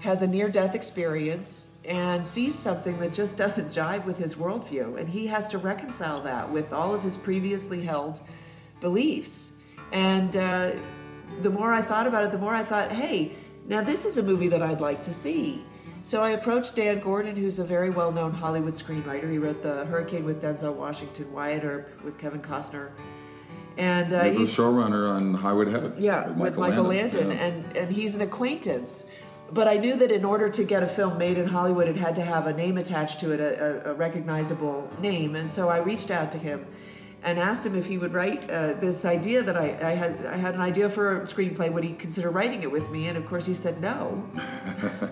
has 0.00 0.22
a 0.22 0.26
near-death 0.26 0.74
experience 0.74 1.70
and 1.84 2.26
sees 2.26 2.54
something 2.54 2.98
that 2.98 3.12
just 3.12 3.36
doesn't 3.36 3.68
jive 3.68 4.04
with 4.04 4.16
his 4.16 4.36
worldview, 4.36 4.98
and 4.98 5.08
he 5.08 5.26
has 5.26 5.48
to 5.48 5.58
reconcile 5.58 6.22
that 6.22 6.48
with 6.50 6.72
all 6.72 6.94
of 6.94 7.02
his 7.02 7.16
previously 7.16 7.82
held 7.82 8.20
beliefs. 8.80 9.52
And 9.92 10.36
uh, 10.36 10.72
the 11.42 11.50
more 11.50 11.72
I 11.72 11.82
thought 11.82 12.06
about 12.06 12.24
it, 12.24 12.30
the 12.30 12.38
more 12.38 12.54
I 12.54 12.64
thought, 12.64 12.92
hey, 12.92 13.32
now 13.66 13.82
this 13.82 14.04
is 14.04 14.18
a 14.18 14.22
movie 14.22 14.48
that 14.48 14.62
I'd 14.62 14.80
like 14.80 15.02
to 15.04 15.12
see 15.12 15.64
so 16.04 16.22
I 16.22 16.30
approached 16.30 16.76
Dan 16.76 17.00
Gordon, 17.00 17.34
who's 17.34 17.58
a 17.58 17.64
very 17.64 17.88
well 17.88 18.12
known 18.12 18.30
Hollywood 18.30 18.74
screenwriter. 18.74 19.30
He 19.30 19.38
wrote 19.38 19.62
The 19.62 19.86
Hurricane 19.86 20.22
with 20.22 20.42
Denzel 20.42 20.74
Washington, 20.74 21.32
Wyatt 21.32 21.64
Earp 21.64 22.04
with 22.04 22.18
Kevin 22.18 22.42
Costner. 22.42 22.90
And 23.78 24.12
uh, 24.12 24.24
he's 24.24 24.56
a 24.56 24.62
showrunner 24.62 25.10
on 25.10 25.32
Highway 25.32 25.64
to 25.64 25.70
Heaven. 25.70 25.94
Yeah, 25.98 26.28
with 26.28 26.36
Michael, 26.36 26.42
with 26.42 26.56
Michael 26.58 26.84
Landon, 26.84 27.28
Landon. 27.28 27.36
Yeah. 27.36 27.44
and, 27.44 27.76
and 27.76 27.90
he's 27.90 28.14
an 28.16 28.20
acquaintance. 28.20 29.06
But 29.50 29.66
I 29.66 29.78
knew 29.78 29.96
that 29.96 30.12
in 30.12 30.26
order 30.26 30.50
to 30.50 30.62
get 30.62 30.82
a 30.82 30.86
film 30.86 31.16
made 31.16 31.38
in 31.38 31.46
Hollywood, 31.46 31.88
it 31.88 31.96
had 31.96 32.14
to 32.16 32.22
have 32.22 32.46
a 32.48 32.52
name 32.52 32.76
attached 32.76 33.18
to 33.20 33.32
it, 33.32 33.40
a, 33.40 33.90
a 33.90 33.94
recognizable 33.94 34.90
name. 35.00 35.36
And 35.36 35.50
so 35.50 35.70
I 35.70 35.78
reached 35.78 36.10
out 36.10 36.30
to 36.32 36.38
him 36.38 36.66
and 37.22 37.38
asked 37.38 37.64
him 37.64 37.74
if 37.74 37.86
he 37.86 37.96
would 37.96 38.12
write 38.12 38.48
uh, 38.50 38.74
this 38.74 39.06
idea 39.06 39.42
that 39.42 39.56
I, 39.56 39.76
I, 39.82 39.90
had. 39.92 40.26
I 40.26 40.36
had 40.36 40.54
an 40.54 40.60
idea 40.60 40.88
for 40.90 41.22
a 41.22 41.24
screenplay. 41.24 41.72
Would 41.72 41.84
he 41.84 41.94
consider 41.94 42.30
writing 42.30 42.62
it 42.62 42.70
with 42.70 42.90
me? 42.90 43.08
And 43.08 43.16
of 43.16 43.26
course, 43.26 43.46
he 43.46 43.54
said 43.54 43.80
no. 43.80 44.28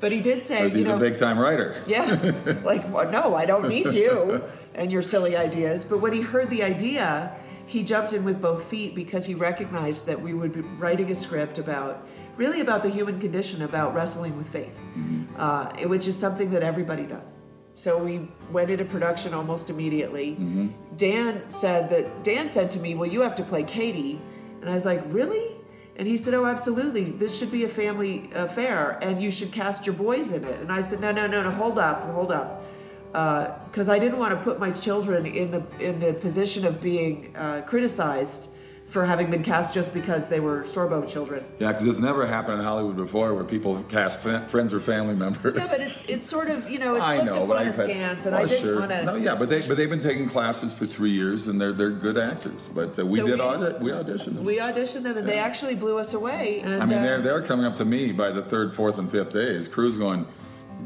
but 0.00 0.12
he 0.12 0.20
did 0.20 0.42
say, 0.42 0.62
he's 0.62 0.76
you 0.76 0.84
know, 0.84 0.96
a 0.96 1.00
big 1.00 1.16
time 1.16 1.38
writer. 1.38 1.76
Yeah, 1.86 2.18
it's 2.46 2.64
like, 2.64 2.88
well, 2.92 3.10
no, 3.10 3.34
I 3.34 3.46
don't 3.46 3.68
need 3.68 3.92
you 3.92 4.42
and 4.74 4.92
your 4.92 5.02
silly 5.02 5.36
ideas. 5.36 5.84
But 5.84 5.98
when 6.00 6.12
he 6.12 6.20
heard 6.20 6.50
the 6.50 6.62
idea, 6.62 7.34
he 7.66 7.82
jumped 7.82 8.12
in 8.12 8.24
with 8.24 8.40
both 8.40 8.64
feet 8.64 8.94
because 8.94 9.26
he 9.26 9.34
recognized 9.34 10.06
that 10.06 10.20
we 10.20 10.34
would 10.34 10.52
be 10.52 10.60
writing 10.60 11.10
a 11.10 11.14
script 11.14 11.58
about 11.58 12.06
really 12.36 12.60
about 12.60 12.82
the 12.82 12.88
human 12.88 13.20
condition, 13.20 13.62
about 13.62 13.94
wrestling 13.94 14.36
with 14.36 14.48
faith, 14.48 14.80
mm-hmm. 14.96 15.24
uh, 15.38 15.66
which 15.88 16.06
is 16.06 16.16
something 16.16 16.50
that 16.50 16.62
everybody 16.62 17.04
does. 17.04 17.34
So 17.74 17.98
we 17.98 18.28
went 18.50 18.70
into 18.70 18.84
production 18.84 19.34
almost 19.34 19.70
immediately. 19.70 20.32
Mm-hmm. 20.32 20.68
Dan 20.96 21.48
said 21.50 21.90
that 21.90 22.24
Dan 22.24 22.48
said 22.48 22.70
to 22.72 22.80
me, 22.80 22.94
"Well, 22.94 23.08
you 23.08 23.20
have 23.20 23.34
to 23.36 23.44
play 23.44 23.62
Katie," 23.62 24.20
and 24.60 24.70
I 24.70 24.74
was 24.74 24.84
like, 24.84 25.02
"Really?" 25.06 25.56
And 25.98 26.06
he 26.06 26.16
said, 26.16 26.32
"Oh, 26.34 26.46
absolutely. 26.46 27.04
This 27.10 27.36
should 27.36 27.50
be 27.50 27.64
a 27.64 27.68
family 27.68 28.30
affair, 28.34 28.98
and 29.02 29.20
you 29.20 29.30
should 29.32 29.50
cast 29.50 29.84
your 29.84 29.96
boys 29.96 30.30
in 30.30 30.44
it." 30.44 30.60
And 30.60 30.70
I 30.70 30.80
said, 30.80 31.00
"No, 31.00 31.10
no, 31.10 31.26
no, 31.26 31.42
no. 31.42 31.50
Hold 31.50 31.78
up, 31.78 32.04
hold 32.12 32.30
up." 32.30 32.64
Because 33.12 33.88
uh, 33.88 33.92
I 33.92 33.98
didn't 33.98 34.18
want 34.18 34.38
to 34.38 34.44
put 34.44 34.60
my 34.60 34.70
children 34.70 35.26
in 35.26 35.50
the 35.50 35.64
in 35.80 35.98
the 35.98 36.14
position 36.14 36.64
of 36.64 36.80
being 36.80 37.34
uh, 37.36 37.62
criticized 37.66 38.50
for 38.88 39.04
having 39.04 39.30
been 39.30 39.42
cast 39.42 39.74
just 39.74 39.92
because 39.92 40.30
they 40.30 40.40
were 40.40 40.62
Sorbo 40.62 41.06
children. 41.06 41.44
Yeah, 41.58 41.72
because 41.72 41.84
it's 41.84 41.98
never 41.98 42.26
happened 42.26 42.54
in 42.54 42.64
Hollywood 42.64 42.96
before 42.96 43.34
where 43.34 43.44
people 43.44 43.82
cast 43.90 44.26
f- 44.26 44.50
friends 44.50 44.72
or 44.72 44.80
family 44.80 45.14
members. 45.14 45.56
Yeah, 45.56 45.66
but 45.66 45.80
it's 45.80 46.04
it's 46.06 46.24
sort 46.24 46.48
of 46.48 46.68
you 46.70 46.78
know 46.78 46.94
it's 46.94 47.04
I 47.04 47.16
looked 47.18 47.36
know, 47.36 47.44
upon 47.44 47.66
askance, 47.66 48.24
and 48.24 48.34
well, 48.34 48.44
I 48.44 48.46
didn't 48.46 48.62
sure. 48.62 48.78
want 48.78 48.90
to. 48.90 49.04
No, 49.04 49.16
yeah, 49.16 49.34
but 49.34 49.50
they 49.50 49.60
but 49.60 49.76
they've 49.76 49.90
been 49.90 50.00
taking 50.00 50.26
classes 50.26 50.72
for 50.72 50.86
three 50.86 51.10
years 51.10 51.48
and 51.48 51.60
they're 51.60 51.74
they're 51.74 51.90
good 51.90 52.16
actors. 52.16 52.70
But 52.74 52.98
uh, 52.98 53.04
we 53.04 53.18
so 53.18 53.26
did 53.26 53.38
we, 53.38 53.44
audit, 53.44 53.80
we 53.80 53.90
auditioned 53.90 54.36
them. 54.36 54.44
We 54.44 54.56
auditioned 54.56 55.02
them, 55.02 55.18
and 55.18 55.28
yeah. 55.28 55.34
they 55.34 55.38
actually 55.38 55.74
blew 55.74 55.98
us 55.98 56.14
away. 56.14 56.60
And, 56.60 56.82
I 56.82 56.86
mean, 56.86 56.98
uh, 56.98 57.02
they're 57.02 57.20
they're 57.20 57.42
coming 57.42 57.66
up 57.66 57.76
to 57.76 57.84
me 57.84 58.12
by 58.12 58.30
the 58.30 58.42
third, 58.42 58.74
fourth, 58.74 58.96
and 58.98 59.10
fifth 59.10 59.30
days. 59.30 59.68
Crew's 59.68 59.98
going. 59.98 60.26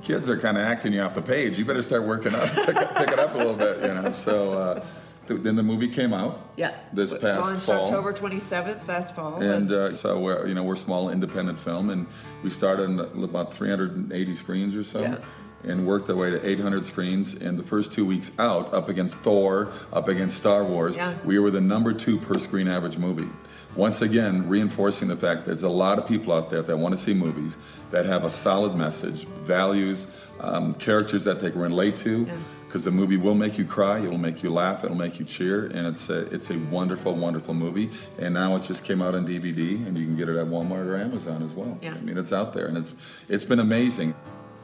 Kids 0.02 0.28
are 0.28 0.38
kind 0.38 0.56
of 0.56 0.64
acting 0.64 0.92
you 0.92 1.00
off 1.00 1.14
the 1.14 1.22
page. 1.22 1.56
You 1.58 1.64
better 1.64 1.82
start 1.82 2.02
working 2.02 2.34
up, 2.34 2.48
pick, 2.50 2.74
pick 2.96 3.10
it 3.10 3.18
up 3.20 3.34
a 3.34 3.38
little 3.38 3.54
bit, 3.54 3.80
you 3.82 3.94
know. 3.94 4.10
So. 4.10 4.52
Uh, 4.52 4.84
then 5.26 5.56
the 5.56 5.62
movie 5.62 5.88
came 5.88 6.12
out. 6.12 6.50
Yeah. 6.56 6.76
This 6.92 7.12
past 7.12 7.40
Launched 7.40 7.66
fall. 7.66 7.84
October 7.84 8.12
27th 8.12 8.86
last 8.88 9.14
fall. 9.14 9.40
And 9.40 9.70
uh, 9.70 9.92
so 9.92 10.18
we're 10.18 10.46
you 10.46 10.54
know 10.54 10.62
we're 10.62 10.74
a 10.74 10.78
small 10.78 11.10
independent 11.10 11.58
film, 11.58 11.90
and 11.90 12.06
we 12.42 12.50
started 12.50 12.84
on 12.84 13.24
about 13.24 13.52
380 13.52 14.34
screens 14.34 14.76
or 14.76 14.82
so. 14.82 15.02
Yeah. 15.02 15.18
And 15.64 15.86
worked 15.86 16.10
our 16.10 16.16
way 16.16 16.30
to 16.30 16.44
800 16.44 16.84
screens. 16.84 17.34
And 17.34 17.56
the 17.56 17.62
first 17.62 17.92
two 17.92 18.04
weeks 18.04 18.36
out, 18.36 18.74
up 18.74 18.88
against 18.88 19.14
Thor, 19.18 19.72
up 19.92 20.08
against 20.08 20.36
Star 20.36 20.64
Wars, 20.64 20.96
yeah. 20.96 21.14
we 21.24 21.38
were 21.38 21.52
the 21.52 21.60
number 21.60 21.92
two 21.92 22.18
per 22.18 22.40
screen 22.40 22.66
average 22.66 22.98
movie. 22.98 23.28
Once 23.76 24.02
again, 24.02 24.48
reinforcing 24.48 25.06
the 25.06 25.16
fact 25.16 25.44
that 25.44 25.52
there's 25.52 25.62
a 25.62 25.68
lot 25.68 26.00
of 26.00 26.08
people 26.08 26.32
out 26.32 26.50
there 26.50 26.62
that 26.62 26.76
want 26.76 26.92
to 26.92 27.00
see 27.00 27.14
movies 27.14 27.56
that 27.92 28.06
have 28.06 28.24
a 28.24 28.30
solid 28.30 28.74
message, 28.74 29.24
values, 29.44 30.08
um, 30.40 30.74
characters 30.74 31.22
that 31.24 31.38
they 31.38 31.52
can 31.52 31.60
relate 31.60 31.96
to. 31.96 32.24
Yeah 32.24 32.36
because 32.72 32.84
the 32.84 32.90
movie 32.90 33.18
will 33.18 33.34
make 33.34 33.58
you 33.58 33.66
cry, 33.66 33.98
it'll 33.98 34.16
make 34.16 34.42
you 34.42 34.50
laugh, 34.50 34.82
it'll 34.82 34.96
make 34.96 35.18
you 35.18 35.26
cheer, 35.26 35.66
and 35.66 35.86
it's 35.86 36.08
a 36.08 36.20
it's 36.32 36.50
a 36.50 36.56
wonderful, 36.56 37.14
wonderful 37.14 37.52
movie. 37.52 37.90
And 38.18 38.32
now 38.32 38.56
it 38.56 38.62
just 38.62 38.82
came 38.82 39.02
out 39.02 39.14
on 39.14 39.26
DVD, 39.26 39.86
and 39.86 39.98
you 39.98 40.06
can 40.06 40.16
get 40.16 40.30
it 40.30 40.38
at 40.38 40.46
Walmart 40.46 40.86
or 40.86 40.96
Amazon 40.96 41.42
as 41.42 41.52
well. 41.52 41.78
Yeah. 41.82 41.92
I 41.92 42.00
mean, 42.00 42.16
it's 42.16 42.32
out 42.32 42.54
there, 42.54 42.64
and 42.64 42.78
it's 42.78 42.94
it's 43.28 43.44
been 43.44 43.60
amazing. 43.60 44.14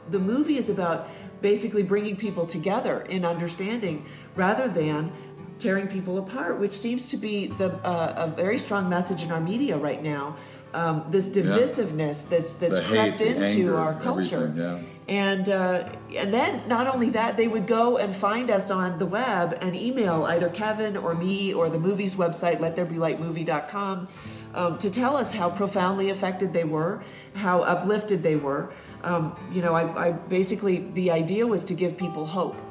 The 0.09 0.17
movie 0.17 0.57
is 0.57 0.71
about 0.71 1.07
basically 1.43 1.83
bringing 1.83 2.15
people 2.15 2.47
together 2.47 3.01
in 3.01 3.25
understanding, 3.25 4.03
rather 4.33 4.67
than 4.67 5.11
tearing 5.59 5.87
people 5.87 6.17
apart, 6.17 6.59
which 6.59 6.73
seems 6.73 7.09
to 7.09 7.17
be 7.17 7.45
the 7.45 7.73
uh, 7.85 8.25
a 8.25 8.27
very 8.27 8.57
strong 8.57 8.89
message 8.89 9.23
in 9.23 9.31
our 9.31 9.41
media 9.41 9.77
right 9.77 10.01
now. 10.01 10.35
Um, 10.73 11.05
this 11.09 11.29
divisiveness 11.29 12.23
yeah. 12.23 12.37
that's 12.37 12.55
that's 12.55 12.79
the 12.79 12.85
crept 12.85 13.19
hate, 13.19 13.35
into 13.35 13.45
anger, 13.45 13.77
our 13.77 13.93
culture. 13.99 14.51
Yeah 14.57 14.79
and 15.09 15.49
uh, 15.49 15.89
and 16.15 16.31
then 16.31 16.65
not 16.67 16.85
only 16.85 17.09
that 17.09 17.35
they 17.35 17.47
would 17.47 17.65
go 17.65 17.97
and 17.97 18.15
find 18.15 18.51
us 18.51 18.69
on 18.69 18.99
the 18.99 19.05
web 19.07 19.57
and 19.61 19.75
email 19.75 20.23
either 20.25 20.49
kevin 20.49 20.95
or 20.95 21.15
me 21.15 21.51
or 21.51 21.67
the 21.69 21.79
movie's 21.79 22.15
website 22.15 22.59
lettherebelightmovie.com 22.59 24.07
um, 24.53 24.77
to 24.77 24.89
tell 24.91 25.17
us 25.17 25.33
how 25.33 25.49
profoundly 25.49 26.11
affected 26.11 26.53
they 26.53 26.63
were 26.63 27.03
how 27.33 27.61
uplifted 27.61 28.21
they 28.21 28.35
were. 28.35 28.71
Um, 29.03 29.35
you 29.51 29.61
know 29.63 29.73
I, 29.73 30.09
I, 30.09 30.11
basically 30.11 30.89
the 30.93 31.09
idea 31.09 31.45
was 31.45 31.63
to 31.65 31.73
give 31.73 31.97
people 31.97 32.25
hope. 32.25 32.61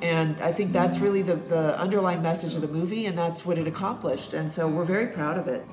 And 0.00 0.40
i 0.40 0.52
think 0.52 0.72
that's 0.72 1.00
really 1.00 1.22
the, 1.22 1.34
the 1.34 1.76
underlying 1.76 2.22
message 2.22 2.54
of 2.54 2.62
the 2.62 2.68
movie 2.68 3.06
and 3.06 3.18
that's 3.18 3.44
what 3.44 3.58
it 3.58 3.66
accomplished. 3.66 4.34
And 4.34 4.48
so 4.48 4.68
we're 4.68 4.84
very 4.84 5.08
proud 5.08 5.36
of 5.36 5.48
it 5.48 5.66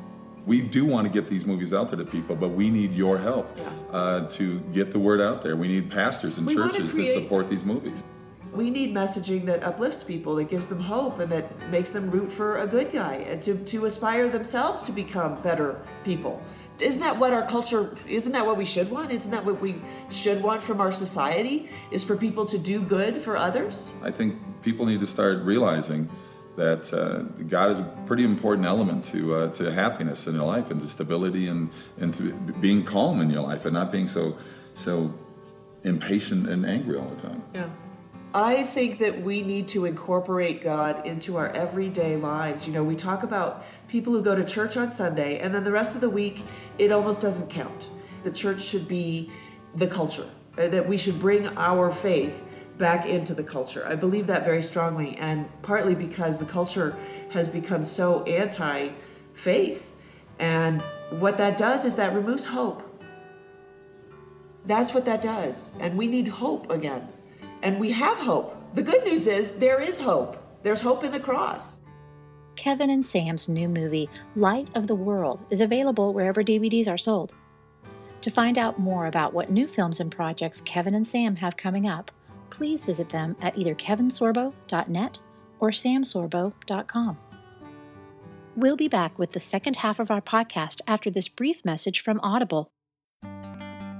we 0.45 0.61
do 0.61 0.85
want 0.85 1.07
to 1.07 1.11
get 1.11 1.27
these 1.27 1.45
movies 1.45 1.73
out 1.73 1.89
there 1.89 1.97
to 1.97 2.05
people, 2.05 2.35
but 2.35 2.49
we 2.49 2.69
need 2.69 2.93
your 2.93 3.17
help 3.17 3.57
yeah. 3.57 3.69
uh, 3.91 4.29
to 4.29 4.59
get 4.73 4.91
the 4.91 4.99
word 4.99 5.21
out 5.21 5.41
there. 5.41 5.55
We 5.55 5.67
need 5.67 5.89
pastors 5.89 6.37
and 6.37 6.45
we 6.45 6.55
churches 6.55 6.91
to, 6.91 6.95
create, 6.95 7.13
to 7.15 7.21
support 7.21 7.47
these 7.47 7.63
movies. 7.63 8.03
We 8.53 8.69
need 8.69 8.93
messaging 8.93 9.45
that 9.45 9.63
uplifts 9.63 10.03
people, 10.03 10.35
that 10.35 10.49
gives 10.49 10.69
them 10.69 10.79
hope, 10.79 11.19
and 11.19 11.31
that 11.31 11.69
makes 11.69 11.89
them 11.89 12.09
root 12.09 12.31
for 12.31 12.59
a 12.59 12.67
good 12.67 12.91
guy, 12.91 13.15
and 13.15 13.41
to, 13.41 13.57
to 13.57 13.85
aspire 13.85 14.29
themselves 14.29 14.83
to 14.83 14.91
become 14.91 15.41
better 15.41 15.81
people. 16.03 16.41
Isn't 16.79 17.01
that 17.01 17.17
what 17.17 17.33
our 17.33 17.47
culture? 17.47 17.95
Isn't 18.05 18.33
that 18.33 18.45
what 18.45 18.57
we 18.57 18.65
should 18.65 18.91
want? 18.91 19.11
Isn't 19.11 19.31
that 19.31 19.45
what 19.45 19.61
we 19.61 19.75
should 20.09 20.43
want 20.43 20.61
from 20.61 20.81
our 20.81 20.91
society? 20.91 21.69
Is 21.89 22.03
for 22.03 22.17
people 22.17 22.45
to 22.45 22.57
do 22.57 22.81
good 22.81 23.21
for 23.21 23.37
others? 23.37 23.91
I 24.03 24.11
think 24.11 24.37
people 24.61 24.85
need 24.85 24.99
to 24.99 25.07
start 25.07 25.41
realizing 25.43 26.09
that 26.55 26.93
uh, 26.93 27.23
God 27.47 27.71
is 27.71 27.79
a 27.79 27.83
pretty 28.05 28.23
important 28.23 28.65
element 28.65 29.03
to 29.05 29.35
uh, 29.35 29.47
to 29.53 29.71
happiness 29.71 30.27
in 30.27 30.35
your 30.35 30.45
life 30.45 30.71
and 30.71 30.79
to 30.81 30.87
stability 30.87 31.47
and 31.47 31.69
and 31.97 32.13
to 32.15 32.33
being 32.59 32.83
calm 32.83 33.21
in 33.21 33.29
your 33.29 33.41
life 33.41 33.65
and 33.65 33.73
not 33.73 33.91
being 33.91 34.07
so 34.07 34.37
so 34.73 35.13
impatient 35.83 36.49
and 36.49 36.65
angry 36.65 36.97
all 36.97 37.09
the 37.09 37.21
time. 37.21 37.43
Yeah. 37.53 37.69
I 38.33 38.65
think 38.65 38.97
that 38.99 39.21
we 39.21 39.41
need 39.43 39.69
to 39.69 39.85
incorporate 39.85 40.61
God 40.61 41.07
into 41.07 41.37
our 41.37 41.49
everyday 41.51 42.17
lives. 42.17 42.67
You 42.67 42.73
know, 42.73 42.83
we 42.83 42.95
talk 42.95 43.23
about 43.23 43.63
people 43.87 44.11
who 44.11 44.21
go 44.21 44.35
to 44.35 44.43
church 44.43 44.75
on 44.75 44.91
Sunday 44.91 45.39
and 45.39 45.55
then 45.55 45.63
the 45.63 45.71
rest 45.71 45.95
of 45.95 46.01
the 46.01 46.09
week 46.09 46.43
it 46.77 46.91
almost 46.91 47.21
doesn't 47.21 47.49
count. 47.49 47.89
The 48.23 48.31
church 48.31 48.61
should 48.61 48.89
be 48.89 49.31
the 49.75 49.87
culture. 49.87 50.27
Uh, 50.57 50.69
that 50.69 50.87
we 50.87 50.97
should 50.97 51.19
bring 51.19 51.47
our 51.57 51.91
faith 51.91 52.41
back 52.77 53.05
into 53.05 53.33
the 53.33 53.43
culture. 53.43 53.85
I 53.87 53.95
believe 53.95 54.27
that 54.27 54.43
very 54.43 54.61
strongly, 54.61 55.15
and 55.17 55.49
partly 55.61 55.95
because 55.95 56.39
the 56.39 56.45
culture 56.45 56.97
has 57.31 57.47
become 57.47 57.83
so 57.83 58.23
anti 58.23 58.89
faith. 59.33 59.93
And 60.39 60.81
what 61.11 61.37
that 61.37 61.57
does 61.57 61.85
is 61.85 61.95
that 61.95 62.13
removes 62.13 62.45
hope. 62.45 62.83
That's 64.65 64.93
what 64.93 65.05
that 65.05 65.21
does. 65.21 65.73
And 65.79 65.97
we 65.97 66.07
need 66.07 66.27
hope 66.27 66.71
again. 66.71 67.07
And 67.61 67.79
we 67.79 67.91
have 67.91 68.17
hope. 68.19 68.55
The 68.75 68.81
good 68.83 69.03
news 69.05 69.27
is 69.27 69.55
there 69.55 69.79
is 69.79 69.99
hope. 69.99 70.37
There's 70.63 70.81
hope 70.81 71.03
in 71.03 71.11
the 71.11 71.19
cross. 71.19 71.79
Kevin 72.55 72.89
and 72.89 73.05
Sam's 73.05 73.49
new 73.49 73.67
movie, 73.67 74.09
Light 74.35 74.69
of 74.75 74.87
the 74.87 74.95
World, 74.95 75.39
is 75.49 75.61
available 75.61 76.13
wherever 76.13 76.43
DVDs 76.43 76.89
are 76.89 76.97
sold. 76.97 77.33
To 78.21 78.31
find 78.31 78.57
out 78.57 78.79
more 78.79 79.05
about 79.05 79.33
what 79.33 79.51
new 79.51 79.67
films 79.67 79.99
and 79.99 80.11
projects 80.11 80.61
Kevin 80.61 80.95
and 80.95 81.05
Sam 81.05 81.35
have 81.35 81.57
coming 81.57 81.87
up, 81.87 82.11
please 82.55 82.83
visit 82.83 83.09
them 83.09 83.35
at 83.41 83.57
either 83.57 83.75
kevinsorbo.net 83.75 85.19
or 85.59 85.69
samsorbo.com. 85.71 87.17
We'll 88.55 88.77
be 88.77 88.87
back 88.87 89.19
with 89.19 89.33
the 89.33 89.39
second 89.39 89.77
half 89.77 89.99
of 89.99 90.09
our 90.09 90.21
podcast 90.21 90.79
after 90.87 91.11
this 91.11 91.27
brief 91.27 91.65
message 91.65 91.99
from 91.99 92.19
Audible. 92.21 92.71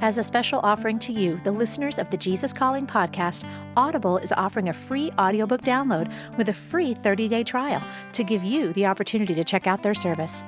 As 0.01 0.17
a 0.17 0.23
special 0.23 0.59
offering 0.59 0.99
to 0.99 1.13
you, 1.13 1.37
the 1.43 1.51
listeners 1.51 1.99
of 1.99 2.09
the 2.09 2.17
Jesus 2.17 2.53
Calling 2.53 2.85
podcast, 2.85 3.45
Audible 3.75 4.17
is 4.17 4.33
offering 4.33 4.69
a 4.69 4.73
free 4.73 5.11
audiobook 5.17 5.61
download 5.61 6.11
with 6.37 6.49
a 6.49 6.53
free 6.53 6.93
30 6.93 7.27
day 7.27 7.43
trial 7.43 7.81
to 8.13 8.23
give 8.23 8.43
you 8.43 8.71
the 8.73 8.85
opportunity 8.85 9.33
to 9.33 9.43
check 9.43 9.67
out 9.67 9.83
their 9.83 9.93
service. 9.93 10.43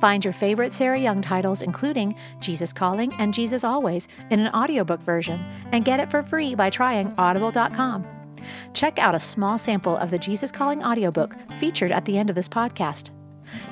Find 0.00 0.24
your 0.24 0.32
favorite 0.32 0.72
Sarah 0.72 0.98
Young 0.98 1.20
titles, 1.20 1.62
including 1.62 2.18
Jesus 2.40 2.72
Calling 2.72 3.12
and 3.14 3.34
Jesus 3.34 3.64
Always, 3.64 4.08
in 4.30 4.40
an 4.40 4.54
audiobook 4.54 5.00
version, 5.00 5.44
and 5.72 5.84
get 5.84 6.00
it 6.00 6.10
for 6.10 6.22
free 6.22 6.54
by 6.54 6.70
trying 6.70 7.14
audible.com. 7.18 8.06
Check 8.72 8.98
out 8.98 9.14
a 9.14 9.20
small 9.20 9.58
sample 9.58 9.96
of 9.96 10.10
the 10.10 10.18
Jesus 10.18 10.52
Calling 10.52 10.84
audiobook 10.84 11.36
featured 11.58 11.92
at 11.92 12.04
the 12.04 12.18
end 12.18 12.30
of 12.30 12.36
this 12.36 12.48
podcast. 12.48 13.10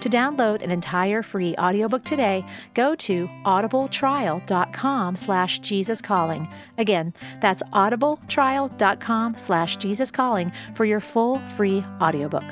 To 0.00 0.08
download 0.08 0.62
an 0.62 0.70
entire 0.70 1.22
free 1.22 1.54
audiobook 1.56 2.04
today, 2.04 2.44
go 2.74 2.94
to 2.96 3.28
audibletrial.com 3.44 5.16
slash 5.16 5.60
jesuscalling. 5.60 6.50
Again, 6.78 7.12
that's 7.40 7.62
audibletrial.com 7.72 9.36
slash 9.36 9.78
jesuscalling 9.78 10.54
for 10.74 10.84
your 10.84 11.00
full 11.00 11.38
free 11.40 11.84
audiobook. 12.00 12.44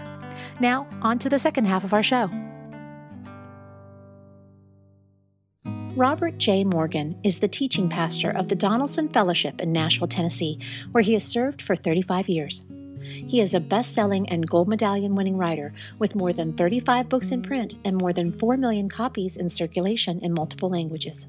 Now, 0.60 0.86
on 1.02 1.18
to 1.20 1.28
the 1.28 1.38
second 1.38 1.66
half 1.66 1.84
of 1.84 1.94
our 1.94 2.02
show. 2.02 2.28
Robert 5.96 6.38
J. 6.38 6.64
Morgan 6.64 7.16
is 7.22 7.38
the 7.38 7.46
teaching 7.46 7.88
pastor 7.88 8.30
of 8.30 8.48
the 8.48 8.56
Donelson 8.56 9.12
Fellowship 9.12 9.60
in 9.60 9.72
Nashville, 9.72 10.08
Tennessee, 10.08 10.58
where 10.90 11.04
he 11.04 11.12
has 11.12 11.22
served 11.22 11.62
for 11.62 11.76
35 11.76 12.28
years. 12.28 12.64
He 13.00 13.40
is 13.40 13.54
a 13.54 13.60
best 13.60 13.94
selling 13.94 14.28
and 14.28 14.44
gold 14.44 14.66
medallion 14.66 15.14
winning 15.14 15.36
writer 15.36 15.72
with 16.00 16.16
more 16.16 16.32
than 16.32 16.54
35 16.54 17.08
books 17.08 17.30
in 17.30 17.42
print 17.42 17.76
and 17.84 17.96
more 17.96 18.12
than 18.12 18.36
4 18.36 18.56
million 18.56 18.88
copies 18.88 19.36
in 19.36 19.48
circulation 19.48 20.18
in 20.18 20.34
multiple 20.34 20.68
languages. 20.68 21.28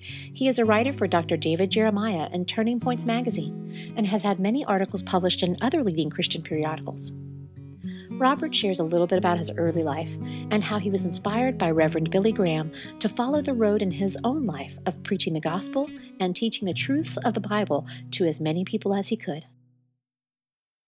He 0.00 0.48
is 0.48 0.58
a 0.58 0.64
writer 0.64 0.92
for 0.92 1.06
Dr. 1.06 1.36
David 1.36 1.70
Jeremiah 1.70 2.28
and 2.32 2.48
Turning 2.48 2.80
Points 2.80 3.06
magazine 3.06 3.94
and 3.96 4.04
has 4.08 4.24
had 4.24 4.40
many 4.40 4.64
articles 4.64 5.04
published 5.04 5.44
in 5.44 5.56
other 5.60 5.84
leading 5.84 6.10
Christian 6.10 6.42
periodicals. 6.42 7.12
Robert 8.22 8.54
shares 8.54 8.78
a 8.78 8.84
little 8.84 9.08
bit 9.08 9.18
about 9.18 9.36
his 9.36 9.50
early 9.58 9.82
life 9.82 10.14
and 10.52 10.62
how 10.62 10.78
he 10.78 10.90
was 10.90 11.04
inspired 11.04 11.58
by 11.58 11.72
Reverend 11.72 12.12
Billy 12.12 12.30
Graham 12.30 12.70
to 13.00 13.08
follow 13.08 13.42
the 13.42 13.52
road 13.52 13.82
in 13.82 13.90
his 13.90 14.16
own 14.22 14.46
life 14.46 14.78
of 14.86 15.02
preaching 15.02 15.34
the 15.34 15.40
gospel 15.40 15.90
and 16.20 16.36
teaching 16.36 16.66
the 16.66 16.72
truths 16.72 17.16
of 17.24 17.34
the 17.34 17.40
Bible 17.40 17.84
to 18.12 18.24
as 18.24 18.40
many 18.40 18.64
people 18.64 18.94
as 18.94 19.08
he 19.08 19.16
could. 19.16 19.46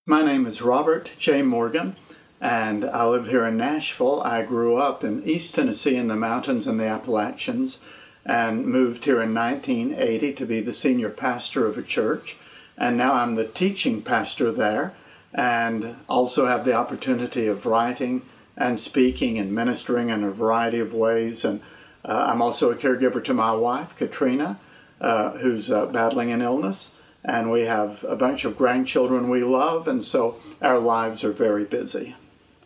My 0.06 0.22
name 0.22 0.46
is 0.46 0.62
Robert 0.62 1.10
J. 1.18 1.42
Morgan, 1.42 1.96
and 2.40 2.84
I 2.84 3.04
live 3.04 3.26
here 3.26 3.44
in 3.44 3.56
Nashville. 3.56 4.20
I 4.20 4.44
grew 4.44 4.76
up 4.76 5.02
in 5.02 5.24
East 5.24 5.56
Tennessee 5.56 5.96
in 5.96 6.06
the 6.06 6.14
mountains 6.14 6.68
and 6.68 6.78
the 6.78 6.86
Appalachians 6.86 7.82
and 8.24 8.64
moved 8.64 9.06
here 9.06 9.20
in 9.20 9.34
1980 9.34 10.34
to 10.34 10.46
be 10.46 10.60
the 10.60 10.72
senior 10.72 11.10
pastor 11.10 11.66
of 11.66 11.76
a 11.76 11.82
church. 11.82 12.36
And 12.78 12.96
now 12.96 13.14
I'm 13.14 13.34
the 13.34 13.44
teaching 13.44 14.02
pastor 14.02 14.52
there 14.52 14.94
and 15.34 15.96
also 16.08 16.46
have 16.46 16.64
the 16.64 16.74
opportunity 16.74 17.46
of 17.46 17.66
writing 17.66 18.22
and 18.56 18.80
speaking 18.80 19.38
and 19.38 19.52
ministering 19.52 20.08
in 20.08 20.22
a 20.22 20.30
variety 20.30 20.78
of 20.78 20.94
ways. 20.94 21.44
And 21.44 21.60
uh, 22.04 22.28
I'm 22.30 22.40
also 22.40 22.70
a 22.70 22.76
caregiver 22.76 23.22
to 23.24 23.34
my 23.34 23.52
wife, 23.52 23.96
Katrina, 23.96 24.60
uh, 25.00 25.32
who's 25.38 25.70
uh, 25.70 25.86
battling 25.86 26.30
an 26.30 26.40
illness 26.40 26.94
and 27.24 27.50
we 27.50 27.62
have 27.62 28.04
a 28.04 28.16
bunch 28.16 28.44
of 28.44 28.58
grandchildren 28.58 29.30
we 29.30 29.42
love, 29.42 29.88
and 29.88 30.04
so 30.04 30.36
our 30.60 30.78
lives 30.78 31.24
are 31.24 31.32
very 31.32 31.64
busy. 31.64 32.14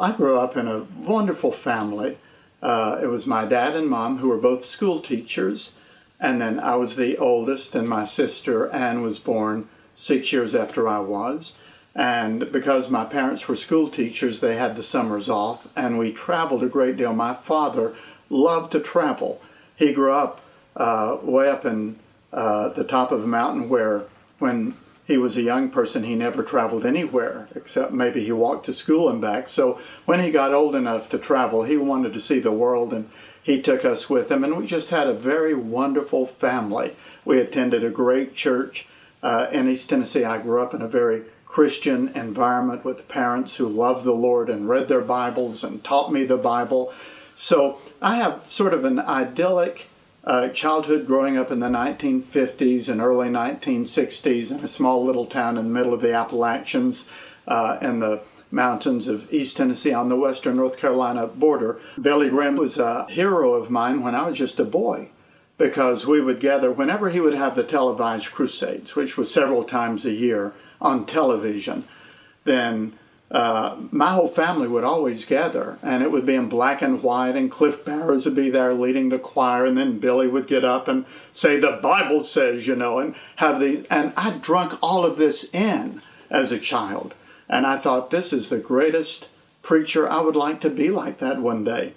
I 0.00 0.12
grew 0.12 0.36
up 0.36 0.56
in 0.56 0.66
a 0.66 0.80
wonderful 0.80 1.52
family. 1.52 2.18
Uh, 2.60 2.98
it 3.00 3.06
was 3.06 3.26
my 3.26 3.44
dad 3.44 3.76
and 3.76 3.88
mom 3.88 4.18
who 4.18 4.28
were 4.28 4.36
both 4.36 4.64
school 4.64 5.00
teachers, 5.00 5.78
and 6.18 6.40
then 6.40 6.58
I 6.58 6.74
was 6.74 6.96
the 6.96 7.16
oldest, 7.18 7.76
and 7.76 7.88
my 7.88 8.04
sister 8.04 8.68
Anne 8.70 9.02
was 9.02 9.20
born 9.20 9.68
six 9.94 10.32
years 10.32 10.56
after 10.56 10.88
I 10.88 10.98
was. 10.98 11.56
And 11.94 12.52
because 12.52 12.90
my 12.90 13.04
parents 13.04 13.48
were 13.48 13.56
school 13.56 13.88
teachers, 13.88 14.40
they 14.40 14.56
had 14.56 14.76
the 14.76 14.82
summers 14.82 15.28
off, 15.28 15.66
and 15.76 15.98
we 15.98 16.12
traveled 16.12 16.62
a 16.62 16.68
great 16.68 16.96
deal. 16.96 17.12
My 17.12 17.34
father 17.34 17.94
loved 18.30 18.72
to 18.72 18.80
travel. 18.80 19.40
He 19.74 19.92
grew 19.92 20.12
up 20.12 20.40
uh, 20.76 21.18
way 21.22 21.48
up 21.48 21.64
in 21.64 21.96
uh, 22.32 22.68
the 22.68 22.84
top 22.84 23.10
of 23.10 23.24
a 23.24 23.26
mountain 23.26 23.68
where 23.68 24.04
when 24.38 24.74
he 25.06 25.16
was 25.16 25.36
a 25.36 25.42
young 25.42 25.70
person, 25.70 26.04
he 26.04 26.14
never 26.14 26.42
traveled 26.42 26.84
anywhere 26.84 27.48
except 27.54 27.92
maybe 27.92 28.22
he 28.22 28.32
walked 28.32 28.66
to 28.66 28.72
school 28.72 29.08
and 29.08 29.20
back. 29.20 29.48
So 29.48 29.80
when 30.04 30.20
he 30.20 30.30
got 30.30 30.52
old 30.52 30.74
enough 30.74 31.08
to 31.10 31.18
travel, 31.18 31.62
he 31.62 31.78
wanted 31.78 32.12
to 32.12 32.20
see 32.20 32.38
the 32.38 32.52
world 32.52 32.92
and 32.92 33.10
he 33.42 33.62
took 33.62 33.84
us 33.84 34.10
with 34.10 34.30
him. 34.30 34.44
And 34.44 34.56
we 34.56 34.66
just 34.66 34.90
had 34.90 35.06
a 35.06 35.14
very 35.14 35.54
wonderful 35.54 36.26
family. 36.26 36.94
We 37.24 37.40
attended 37.40 37.82
a 37.82 37.90
great 37.90 38.34
church 38.34 38.86
uh, 39.22 39.48
in 39.50 39.68
East 39.68 39.88
Tennessee. 39.88 40.24
I 40.24 40.36
grew 40.36 40.60
up 40.60 40.74
in 40.74 40.82
a 40.82 40.88
very 40.88 41.22
Christian 41.48 42.08
environment 42.08 42.84
with 42.84 43.08
parents 43.08 43.56
who 43.56 43.66
loved 43.66 44.04
the 44.04 44.12
Lord 44.12 44.50
and 44.50 44.68
read 44.68 44.86
their 44.86 45.00
Bibles 45.00 45.64
and 45.64 45.82
taught 45.82 46.12
me 46.12 46.24
the 46.24 46.36
Bible. 46.36 46.92
So 47.34 47.78
I 48.02 48.16
have 48.16 48.44
sort 48.50 48.74
of 48.74 48.84
an 48.84 48.98
idyllic 49.00 49.88
uh, 50.24 50.48
childhood 50.50 51.06
growing 51.06 51.38
up 51.38 51.50
in 51.50 51.60
the 51.60 51.68
1950s 51.68 52.90
and 52.90 53.00
early 53.00 53.28
1960s 53.28 54.52
in 54.56 54.62
a 54.62 54.68
small 54.68 55.02
little 55.02 55.24
town 55.24 55.56
in 55.56 55.64
the 55.64 55.70
middle 55.70 55.94
of 55.94 56.02
the 56.02 56.12
Appalachians 56.12 57.08
uh, 57.46 57.78
in 57.80 58.00
the 58.00 58.20
mountains 58.50 59.08
of 59.08 59.32
East 59.32 59.56
Tennessee 59.56 59.92
on 59.92 60.10
the 60.10 60.16
western 60.16 60.56
North 60.56 60.78
Carolina 60.78 61.26
border. 61.26 61.80
Billy 62.00 62.28
Graham 62.28 62.56
was 62.56 62.78
a 62.78 63.06
hero 63.06 63.54
of 63.54 63.70
mine 63.70 64.02
when 64.02 64.14
I 64.14 64.28
was 64.28 64.36
just 64.36 64.60
a 64.60 64.64
boy 64.64 65.08
because 65.56 66.06
we 66.06 66.20
would 66.20 66.40
gather 66.40 66.70
whenever 66.70 67.08
he 67.08 67.20
would 67.20 67.34
have 67.34 67.56
the 67.56 67.64
televised 67.64 68.32
crusades, 68.32 68.94
which 68.94 69.16
was 69.16 69.32
several 69.32 69.64
times 69.64 70.04
a 70.04 70.12
year 70.12 70.52
on 70.80 71.06
television. 71.06 71.84
Then 72.44 72.92
uh, 73.30 73.76
my 73.90 74.08
whole 74.08 74.28
family 74.28 74.68
would 74.68 74.84
always 74.84 75.24
gather, 75.24 75.78
and 75.82 76.02
it 76.02 76.10
would 76.10 76.24
be 76.24 76.34
in 76.34 76.48
black 76.48 76.80
and 76.80 77.02
white, 77.02 77.36
and 77.36 77.50
Cliff 77.50 77.84
Barrows 77.84 78.24
would 78.24 78.34
be 78.34 78.48
there 78.48 78.72
leading 78.72 79.10
the 79.10 79.18
choir, 79.18 79.66
and 79.66 79.76
then 79.76 79.98
Billy 79.98 80.26
would 80.26 80.46
get 80.46 80.64
up 80.64 80.88
and 80.88 81.04
say, 81.30 81.58
The 81.58 81.78
Bible 81.82 82.24
says, 82.24 82.66
you 82.66 82.74
know, 82.74 82.98
and 82.98 83.14
have 83.36 83.60
the. 83.60 83.86
And 83.90 84.12
I 84.16 84.38
drunk 84.38 84.78
all 84.82 85.04
of 85.04 85.18
this 85.18 85.52
in 85.52 86.00
as 86.30 86.52
a 86.52 86.58
child, 86.58 87.14
and 87.48 87.66
I 87.66 87.76
thought, 87.76 88.10
This 88.10 88.32
is 88.32 88.48
the 88.48 88.58
greatest 88.58 89.28
preacher. 89.62 90.08
I 90.08 90.20
would 90.20 90.36
like 90.36 90.60
to 90.62 90.70
be 90.70 90.88
like 90.88 91.18
that 91.18 91.38
one 91.38 91.64
day. 91.64 91.92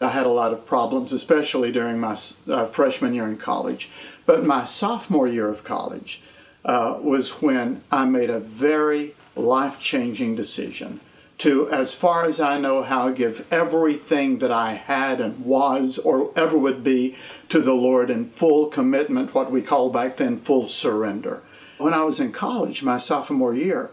I 0.00 0.08
had 0.08 0.26
a 0.26 0.30
lot 0.30 0.52
of 0.52 0.66
problems, 0.66 1.12
especially 1.12 1.70
during 1.70 2.00
my 2.00 2.16
uh, 2.48 2.66
freshman 2.66 3.14
year 3.14 3.28
in 3.28 3.36
college. 3.36 3.88
But 4.26 4.44
my 4.44 4.64
sophomore 4.64 5.28
year 5.28 5.48
of 5.48 5.62
college 5.62 6.22
uh, 6.64 6.98
was 7.00 7.42
when 7.42 7.82
I 7.90 8.04
made 8.04 8.30
a 8.30 8.38
very 8.38 9.14
life 9.34 9.80
changing 9.80 10.36
decision 10.36 11.00
to, 11.38 11.68
as 11.70 11.92
far 11.92 12.24
as 12.24 12.40
I 12.40 12.58
know 12.58 12.82
how, 12.82 13.10
give 13.10 13.46
everything 13.52 14.38
that 14.38 14.52
I 14.52 14.74
had 14.74 15.20
and 15.20 15.44
was 15.44 15.98
or 15.98 16.30
ever 16.36 16.56
would 16.56 16.84
be 16.84 17.16
to 17.48 17.58
the 17.58 17.74
Lord 17.74 18.10
in 18.10 18.26
full 18.30 18.68
commitment, 18.68 19.34
what 19.34 19.50
we 19.50 19.60
call 19.60 19.90
back 19.90 20.18
then 20.18 20.38
full 20.38 20.68
surrender. 20.68 21.42
When 21.78 21.94
I 21.94 22.04
was 22.04 22.20
in 22.20 22.30
college, 22.30 22.84
my 22.84 22.96
sophomore 22.96 23.54
year, 23.54 23.90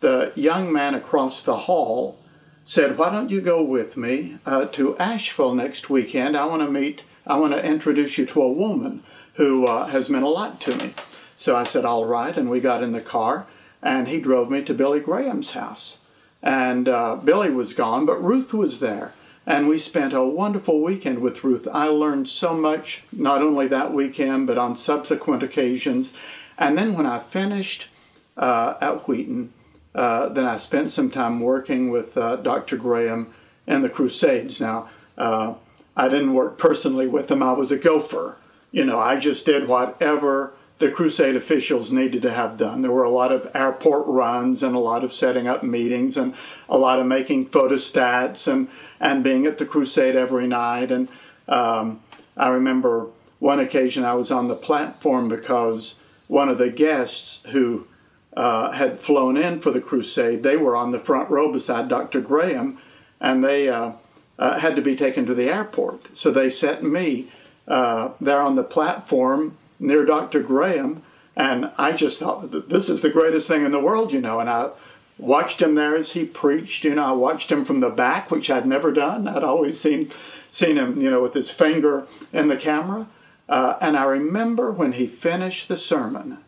the 0.00 0.32
young 0.34 0.72
man 0.72 0.94
across 0.94 1.42
the 1.42 1.56
hall 1.56 2.18
said, 2.64 2.96
Why 2.96 3.12
don't 3.12 3.30
you 3.30 3.42
go 3.42 3.62
with 3.62 3.98
me 3.98 4.38
uh, 4.46 4.64
to 4.68 4.96
Asheville 4.96 5.54
next 5.54 5.90
weekend? 5.90 6.34
I 6.34 6.46
want 6.46 6.62
to 6.62 6.70
meet, 6.70 7.02
I 7.26 7.36
want 7.36 7.52
to 7.52 7.62
introduce 7.62 8.16
you 8.16 8.24
to 8.24 8.42
a 8.42 8.52
woman 8.52 9.02
who 9.34 9.66
uh, 9.66 9.86
has 9.88 10.08
meant 10.08 10.24
a 10.24 10.28
lot 10.28 10.62
to 10.62 10.76
me. 10.76 10.94
So 11.36 11.54
I 11.54 11.64
said, 11.64 11.84
All 11.84 12.06
right. 12.06 12.36
And 12.36 12.50
we 12.50 12.60
got 12.60 12.82
in 12.82 12.92
the 12.92 13.00
car 13.00 13.46
and 13.82 14.08
he 14.08 14.20
drove 14.20 14.50
me 14.50 14.62
to 14.62 14.74
Billy 14.74 15.00
Graham's 15.00 15.50
house. 15.50 15.98
And 16.42 16.88
uh, 16.88 17.16
Billy 17.16 17.50
was 17.50 17.74
gone, 17.74 18.06
but 18.06 18.22
Ruth 18.22 18.52
was 18.52 18.80
there. 18.80 19.12
And 19.46 19.68
we 19.68 19.78
spent 19.78 20.12
a 20.12 20.24
wonderful 20.24 20.82
weekend 20.82 21.20
with 21.20 21.44
Ruth. 21.44 21.68
I 21.72 21.86
learned 21.86 22.28
so 22.28 22.54
much, 22.54 23.04
not 23.12 23.42
only 23.42 23.68
that 23.68 23.92
weekend, 23.92 24.48
but 24.48 24.58
on 24.58 24.74
subsequent 24.74 25.42
occasions. 25.42 26.12
And 26.58 26.76
then 26.76 26.94
when 26.94 27.06
I 27.06 27.20
finished 27.20 27.88
uh, 28.36 28.74
at 28.80 29.08
Wheaton. 29.08 29.52
Uh, 29.94 30.28
then 30.28 30.44
I 30.44 30.56
spent 30.56 30.90
some 30.90 31.10
time 31.10 31.40
working 31.40 31.90
with 31.90 32.16
uh, 32.16 32.36
Dr. 32.36 32.76
Graham 32.76 33.32
and 33.66 33.82
the 33.82 33.88
Crusades. 33.88 34.60
Now, 34.60 34.90
uh, 35.16 35.54
I 35.96 36.08
didn't 36.08 36.34
work 36.34 36.58
personally 36.58 37.06
with 37.06 37.30
him, 37.30 37.42
I 37.42 37.52
was 37.52 37.72
a 37.72 37.78
gopher. 37.78 38.36
You 38.70 38.84
know, 38.84 38.98
I 38.98 39.18
just 39.18 39.46
did 39.46 39.68
whatever 39.68 40.52
the 40.78 40.90
crusade 40.90 41.36
officials 41.36 41.90
needed 41.90 42.22
to 42.22 42.32
have 42.32 42.58
done. 42.58 42.82
There 42.82 42.90
were 42.90 43.04
a 43.04 43.10
lot 43.10 43.32
of 43.32 43.50
airport 43.54 44.06
runs 44.06 44.62
and 44.62 44.76
a 44.76 44.80
lot 44.80 45.04
of 45.04 45.12
setting 45.12 45.48
up 45.48 45.62
meetings 45.62 46.16
and 46.16 46.34
a 46.68 46.76
lot 46.76 47.00
of 47.00 47.06
making 47.06 47.48
photostats 47.48 48.50
and, 48.50 48.68
and 49.00 49.24
being 49.24 49.46
at 49.46 49.58
the 49.58 49.64
crusade 49.64 50.16
every 50.16 50.46
night. 50.46 50.90
And 50.90 51.08
um, 51.48 52.00
I 52.36 52.48
remember 52.48 53.06
one 53.38 53.58
occasion 53.58 54.04
I 54.04 54.14
was 54.14 54.30
on 54.30 54.48
the 54.48 54.54
platform 54.54 55.28
because 55.28 55.98
one 56.28 56.48
of 56.48 56.58
the 56.58 56.70
guests 56.70 57.48
who 57.50 57.86
uh, 58.36 58.72
had 58.72 59.00
flown 59.00 59.38
in 59.38 59.60
for 59.60 59.70
the 59.70 59.80
crusade, 59.80 60.42
they 60.42 60.58
were 60.58 60.76
on 60.76 60.90
the 60.90 60.98
front 60.98 61.30
row 61.30 61.50
beside 61.50 61.88
Dr. 61.88 62.20
Graham, 62.20 62.78
and 63.18 63.42
they 63.42 63.70
uh, 63.70 63.92
uh, 64.38 64.58
had 64.58 64.76
to 64.76 64.82
be 64.82 64.94
taken 64.94 65.24
to 65.24 65.32
the 65.32 65.48
airport. 65.48 66.14
So 66.14 66.30
they 66.30 66.50
sent 66.50 66.82
me 66.82 67.30
uh, 67.66 68.10
there 68.20 68.42
on 68.42 68.56
the 68.56 68.64
platform 68.64 69.56
near 69.78 70.04
Dr. 70.04 70.42
Graham, 70.42 71.02
and 71.36 71.70
I 71.76 71.92
just 71.92 72.20
thought 72.20 72.68
this 72.68 72.88
is 72.88 73.02
the 73.02 73.10
greatest 73.10 73.46
thing 73.48 73.64
in 73.64 73.70
the 73.70 73.80
world, 73.80 74.12
you 74.12 74.20
know. 74.20 74.40
And 74.40 74.48
I 74.48 74.70
watched 75.18 75.60
him 75.60 75.74
there 75.74 75.94
as 75.94 76.12
he 76.12 76.24
preached. 76.24 76.84
You 76.84 76.94
know, 76.94 77.04
I 77.04 77.12
watched 77.12 77.52
him 77.52 77.64
from 77.64 77.80
the 77.80 77.90
back, 77.90 78.30
which 78.30 78.50
I'd 78.50 78.66
never 78.66 78.92
done. 78.92 79.28
I'd 79.28 79.44
always 79.44 79.78
seen 79.78 80.10
seen 80.50 80.76
him, 80.76 81.00
you 81.00 81.10
know, 81.10 81.20
with 81.20 81.34
his 81.34 81.50
finger 81.50 82.06
in 82.32 82.48
the 82.48 82.56
camera. 82.56 83.06
Uh, 83.48 83.76
and 83.80 83.96
I 83.96 84.04
remember 84.04 84.72
when 84.72 84.92
he 84.92 85.06
finished 85.06 85.68
the 85.68 85.76
sermon, 85.76 86.38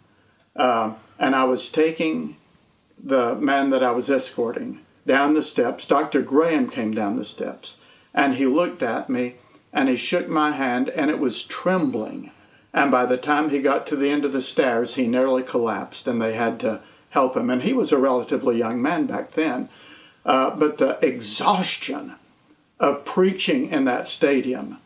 uh, 0.57 0.95
and 1.19 1.37
I 1.37 1.45
was 1.45 1.71
taking 1.71 2.37
the 3.03 3.35
man 3.37 3.71
that 3.71 3.83
I 3.83 3.93
was 3.93 4.11
escorting 4.11 4.81
down 5.07 5.35
the 5.35 5.43
steps. 5.43 5.87
Dr. 5.87 6.23
Graham 6.23 6.69
came 6.69 6.93
down 6.93 7.17
the 7.17 7.25
steps, 7.25 7.81
and 8.15 8.35
he 8.35 8.47
looked 8.47 8.83
at 8.83 9.09
me 9.09 9.35
and 9.73 9.89
he 9.89 9.97
shook 9.97 10.29
my 10.29 10.53
hand, 10.53 10.89
and 10.89 11.11
it 11.11 11.19
was 11.19 11.43
trembling. 11.43 12.31
And 12.73 12.91
by 12.91 13.07
the 13.07 13.17
time 13.17 13.51
he 13.51 13.61
got 13.61 13.87
to 13.87 13.97
the 13.97 14.11
end 14.11 14.25
of 14.25 14.33
the 14.33 14.43
stairs, 14.43 14.95
he 14.95 15.07
nearly 15.07 15.43
collapsed, 15.43 16.07
and 16.07 16.21
they 16.21 16.35
had 16.35 16.61
to 16.61 16.81
help 17.11 17.37
him. 17.37 17.51
And 17.51 17.63
he 17.63 17.73
was 17.73 17.93
a 17.93 17.99
relatively 17.99 18.59
young 18.59 18.83
man 18.83 19.07
back 19.07 19.33
then. 19.33 19.69
Uh, 20.25 20.55
but 20.55 20.77
the 20.77 20.99
exhaustion 21.05 22.17
of 22.79 23.05
preaching 23.05 23.71
in 23.71 23.85
that 23.87 24.07
stadium 24.07 24.79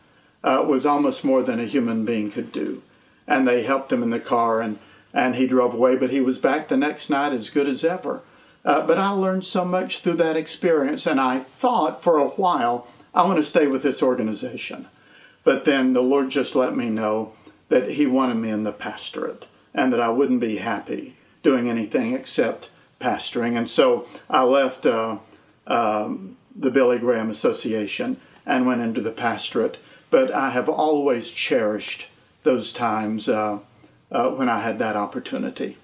uh, 0.43 0.65
was 0.67 0.85
almost 0.85 1.25
more 1.25 1.43
than 1.43 1.59
a 1.59 1.65
human 1.65 2.05
being 2.05 2.31
could 2.31 2.51
do. 2.51 2.81
And 3.27 3.47
they 3.47 3.63
helped 3.63 3.91
him 3.91 4.03
in 4.03 4.09
the 4.09 4.19
car, 4.19 4.61
and, 4.61 4.79
and 5.13 5.35
he 5.35 5.47
drove 5.47 5.73
away. 5.73 5.95
But 5.95 6.11
he 6.11 6.21
was 6.21 6.39
back 6.39 6.67
the 6.67 6.77
next 6.77 7.09
night 7.09 7.33
as 7.33 7.49
good 7.49 7.67
as 7.67 7.83
ever. 7.83 8.21
Uh, 8.65 8.85
but 8.87 8.97
I 8.97 9.09
learned 9.09 9.43
so 9.43 9.65
much 9.65 9.99
through 9.99 10.15
that 10.15 10.37
experience, 10.37 11.05
and 11.05 11.19
I 11.19 11.39
thought 11.39 12.01
for 12.01 12.17
a 12.17 12.29
while, 12.29 12.87
I 13.13 13.25
want 13.25 13.37
to 13.37 13.43
stay 13.43 13.67
with 13.67 13.83
this 13.83 14.01
organization. 14.01 14.87
But 15.43 15.65
then 15.65 15.91
the 15.91 16.01
Lord 16.01 16.29
just 16.29 16.55
let 16.55 16.75
me 16.75 16.89
know 16.89 17.33
that 17.73 17.93
He 17.93 18.05
wanted 18.05 18.35
me 18.35 18.51
in 18.51 18.63
the 18.63 18.71
pastorate 18.71 19.47
and 19.73 19.91
that 19.91 19.99
I 19.99 20.09
wouldn't 20.09 20.39
be 20.39 20.57
happy 20.57 21.15
doing 21.41 21.67
anything 21.67 22.13
except 22.13 22.69
pastoring. 22.99 23.57
And 23.57 23.67
so 23.67 24.07
I 24.29 24.43
left 24.43 24.85
uh, 24.85 25.17
um, 25.65 26.37
the 26.55 26.69
Billy 26.69 26.99
Graham 26.99 27.31
Association 27.31 28.17
and 28.45 28.67
went 28.67 28.81
into 28.81 29.01
the 29.01 29.09
pastorate. 29.11 29.77
But 30.11 30.31
I 30.31 30.51
have 30.51 30.69
always 30.69 31.31
cherished 31.31 32.09
those 32.43 32.71
times 32.71 33.27
uh, 33.27 33.57
uh, 34.11 34.29
when 34.29 34.49
I 34.49 34.59
had 34.59 34.77
that 34.77 34.95
opportunity. 34.95 35.77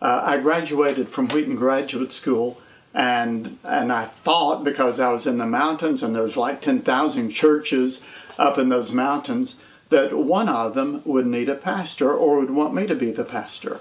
Uh, 0.00 0.22
I 0.24 0.38
graduated 0.38 1.10
from 1.10 1.28
Wheaton 1.28 1.56
Graduate 1.56 2.14
School, 2.14 2.58
and 2.94 3.58
and 3.62 3.92
I 3.92 4.06
thought 4.06 4.64
because 4.64 5.00
I 5.00 5.12
was 5.12 5.26
in 5.26 5.36
the 5.36 5.46
mountains 5.46 6.02
and 6.02 6.14
there's 6.14 6.38
like 6.38 6.62
ten 6.62 6.80
thousand 6.80 7.32
churches 7.32 8.02
up 8.38 8.56
in 8.56 8.70
those 8.70 8.92
mountains 8.92 9.60
that 9.88 10.12
one 10.16 10.48
of 10.48 10.74
them 10.74 11.02
would 11.04 11.26
need 11.26 11.48
a 11.48 11.54
pastor 11.54 12.12
or 12.12 12.40
would 12.40 12.50
want 12.50 12.74
me 12.74 12.86
to 12.86 12.94
be 12.94 13.10
the 13.10 13.24
pastor. 13.24 13.80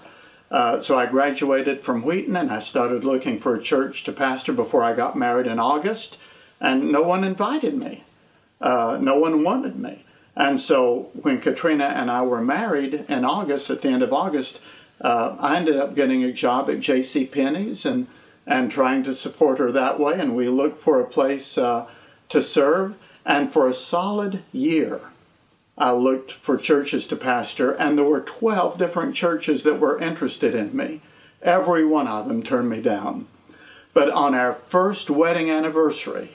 Uh, 0.51 0.79
so 0.79 0.97
I 0.97 1.07
graduated 1.07 1.81
from 1.81 2.03
Wheaton 2.03 2.35
and 2.35 2.51
I 2.51 2.59
started 2.59 3.03
looking 3.03 3.39
for 3.39 3.55
a 3.55 3.61
church 3.61 4.03
to 4.03 4.11
pastor 4.11 4.53
before 4.53 4.83
I 4.83 4.93
got 4.93 5.17
married 5.17 5.47
in 5.47 5.59
August, 5.59 6.19
and 6.61 6.91
no 6.91 7.01
one 7.01 7.23
invited 7.23 7.75
me. 7.75 8.03
Uh, 8.61 8.97
no 9.01 9.17
one 9.17 9.43
wanted 9.43 9.75
me. 9.75 10.05
And 10.35 10.61
so 10.61 11.09
when 11.13 11.39
Katrina 11.39 11.85
and 11.85 12.11
I 12.11 12.21
were 12.21 12.41
married 12.41 13.05
in 13.07 13.25
August, 13.25 13.69
at 13.69 13.81
the 13.81 13.89
end 13.89 14.03
of 14.03 14.13
August, 14.13 14.61
uh, 15.01 15.35
I 15.39 15.57
ended 15.57 15.77
up 15.77 15.95
getting 15.95 16.23
a 16.23 16.31
job 16.31 16.69
at 16.69 16.79
J.C. 16.79 17.25
Penney's 17.25 17.85
and 17.85 18.07
and 18.47 18.71
trying 18.71 19.03
to 19.03 19.13
support 19.13 19.57
her 19.57 19.71
that 19.71 19.99
way. 19.99 20.19
And 20.19 20.35
we 20.35 20.47
looked 20.47 20.79
for 20.79 20.99
a 20.99 21.07
place 21.07 21.57
uh, 21.57 21.87
to 22.29 22.41
serve. 22.41 23.01
And 23.25 23.51
for 23.51 23.67
a 23.67 23.73
solid 23.73 24.43
year, 24.53 25.01
I 25.77 25.91
looked 25.91 26.31
for 26.31 26.57
churches 26.57 27.05
to 27.07 27.15
pastor, 27.15 27.71
and 27.71 27.97
there 27.97 28.05
were 28.05 28.21
12 28.21 28.77
different 28.77 29.15
churches 29.15 29.63
that 29.63 29.79
were 29.79 29.99
interested 29.99 30.55
in 30.55 30.75
me. 30.75 31.01
Every 31.41 31.85
one 31.85 32.07
of 32.07 32.27
them 32.27 32.43
turned 32.43 32.69
me 32.69 32.81
down. 32.81 33.27
But 33.93 34.09
on 34.09 34.33
our 34.33 34.53
first 34.53 35.09
wedding 35.09 35.49
anniversary, 35.49 36.31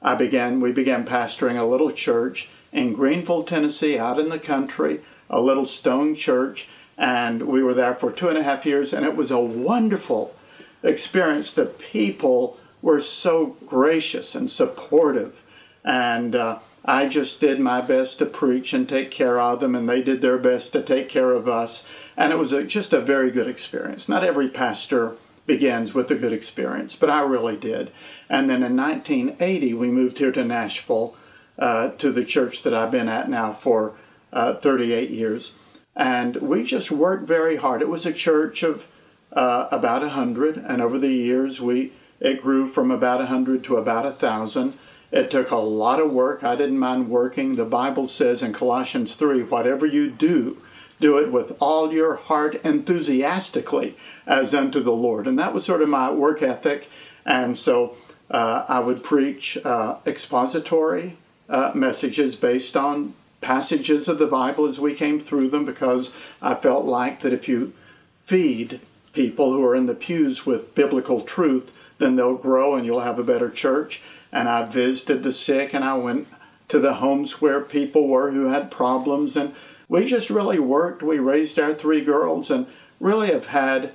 I 0.00 0.14
began 0.14 0.60
we 0.60 0.72
began 0.72 1.04
pastoring 1.04 1.58
a 1.58 1.64
little 1.64 1.90
church 1.90 2.48
in 2.72 2.94
Greeneville, 2.94 3.46
Tennessee, 3.46 3.98
out 3.98 4.18
in 4.18 4.28
the 4.28 4.38
country, 4.38 5.00
a 5.28 5.40
little 5.40 5.66
stone 5.66 6.14
church, 6.14 6.68
and 6.96 7.42
we 7.42 7.62
were 7.62 7.74
there 7.74 7.94
for 7.94 8.10
two 8.10 8.28
and 8.28 8.38
a 8.38 8.42
half 8.42 8.66
years, 8.66 8.92
and 8.92 9.04
it 9.04 9.16
was 9.16 9.30
a 9.30 9.38
wonderful 9.38 10.34
experience. 10.82 11.50
The 11.52 11.66
people 11.66 12.58
were 12.82 13.00
so 13.00 13.56
gracious 13.66 14.34
and 14.34 14.50
supportive, 14.50 15.42
and 15.84 16.34
uh, 16.34 16.58
I 16.88 17.06
just 17.06 17.38
did 17.38 17.60
my 17.60 17.82
best 17.82 18.18
to 18.18 18.24
preach 18.24 18.72
and 18.72 18.88
take 18.88 19.10
care 19.10 19.38
of 19.38 19.60
them, 19.60 19.74
and 19.74 19.86
they 19.86 20.00
did 20.00 20.22
their 20.22 20.38
best 20.38 20.72
to 20.72 20.82
take 20.82 21.10
care 21.10 21.32
of 21.32 21.46
us. 21.46 21.86
And 22.16 22.32
it 22.32 22.38
was 22.38 22.54
a, 22.54 22.64
just 22.64 22.94
a 22.94 23.00
very 23.00 23.30
good 23.30 23.46
experience. 23.46 24.08
Not 24.08 24.24
every 24.24 24.48
pastor 24.48 25.16
begins 25.44 25.92
with 25.92 26.10
a 26.10 26.14
good 26.14 26.32
experience, 26.32 26.96
but 26.96 27.10
I 27.10 27.20
really 27.20 27.58
did. 27.58 27.92
And 28.30 28.48
then 28.48 28.62
in 28.62 28.74
1980, 28.74 29.74
we 29.74 29.90
moved 29.90 30.16
here 30.16 30.32
to 30.32 30.42
Nashville 30.42 31.14
uh, 31.58 31.90
to 31.90 32.10
the 32.10 32.24
church 32.24 32.62
that 32.62 32.72
I've 32.72 32.90
been 32.90 33.10
at 33.10 33.28
now 33.28 33.52
for 33.52 33.92
uh, 34.32 34.54
38 34.54 35.10
years. 35.10 35.52
And 35.94 36.36
we 36.36 36.64
just 36.64 36.90
worked 36.90 37.28
very 37.28 37.56
hard. 37.56 37.82
It 37.82 37.90
was 37.90 38.06
a 38.06 38.14
church 38.14 38.62
of 38.62 38.90
uh, 39.34 39.68
about 39.70 40.00
100, 40.00 40.56
and 40.56 40.80
over 40.80 40.98
the 40.98 41.12
years, 41.12 41.60
we 41.60 41.92
it 42.18 42.40
grew 42.40 42.66
from 42.66 42.90
about 42.90 43.18
100 43.18 43.62
to 43.64 43.76
about 43.76 44.04
1,000. 44.04 44.72
It 45.10 45.30
took 45.30 45.50
a 45.50 45.56
lot 45.56 46.00
of 46.00 46.12
work. 46.12 46.44
I 46.44 46.54
didn't 46.54 46.78
mind 46.78 47.08
working. 47.08 47.56
The 47.56 47.64
Bible 47.64 48.08
says 48.08 48.42
in 48.42 48.52
Colossians 48.52 49.14
3 49.14 49.42
whatever 49.44 49.86
you 49.86 50.10
do, 50.10 50.58
do 51.00 51.18
it 51.18 51.32
with 51.32 51.56
all 51.60 51.92
your 51.92 52.16
heart 52.16 52.56
enthusiastically 52.64 53.96
as 54.26 54.54
unto 54.54 54.80
the 54.80 54.92
Lord. 54.92 55.26
And 55.26 55.38
that 55.38 55.54
was 55.54 55.64
sort 55.64 55.82
of 55.82 55.88
my 55.88 56.10
work 56.10 56.42
ethic. 56.42 56.90
And 57.24 57.56
so 57.56 57.96
uh, 58.30 58.64
I 58.68 58.80
would 58.80 59.02
preach 59.02 59.56
uh, 59.64 59.98
expository 60.06 61.16
uh, 61.48 61.72
messages 61.74 62.36
based 62.36 62.76
on 62.76 63.14
passages 63.40 64.08
of 64.08 64.18
the 64.18 64.26
Bible 64.26 64.66
as 64.66 64.80
we 64.80 64.94
came 64.94 65.18
through 65.18 65.48
them 65.48 65.64
because 65.64 66.14
I 66.42 66.54
felt 66.54 66.84
like 66.84 67.20
that 67.20 67.32
if 67.32 67.48
you 67.48 67.72
feed 68.20 68.80
people 69.12 69.52
who 69.52 69.64
are 69.64 69.76
in 69.76 69.86
the 69.86 69.94
pews 69.94 70.44
with 70.44 70.74
biblical 70.74 71.22
truth, 71.22 71.74
then 71.98 72.16
they'll 72.16 72.36
grow 72.36 72.74
and 72.74 72.84
you'll 72.84 73.00
have 73.00 73.18
a 73.18 73.24
better 73.24 73.50
church. 73.50 74.02
And 74.32 74.48
I 74.48 74.66
visited 74.66 75.22
the 75.22 75.32
sick 75.32 75.74
and 75.74 75.84
I 75.84 75.94
went 75.94 76.28
to 76.68 76.78
the 76.78 76.94
homes 76.94 77.40
where 77.40 77.60
people 77.60 78.08
were 78.08 78.30
who 78.30 78.48
had 78.48 78.70
problems. 78.70 79.36
And 79.36 79.54
we 79.88 80.04
just 80.04 80.30
really 80.30 80.58
worked. 80.58 81.02
We 81.02 81.18
raised 81.18 81.58
our 81.58 81.74
three 81.74 82.02
girls 82.04 82.50
and 82.50 82.66
really 83.00 83.28
have 83.28 83.46
had 83.46 83.92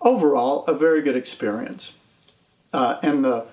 overall 0.00 0.64
a 0.66 0.74
very 0.74 1.02
good 1.02 1.16
experience. 1.16 1.98
Uh, 2.72 2.98
in 3.02 3.22
the 3.22 3.46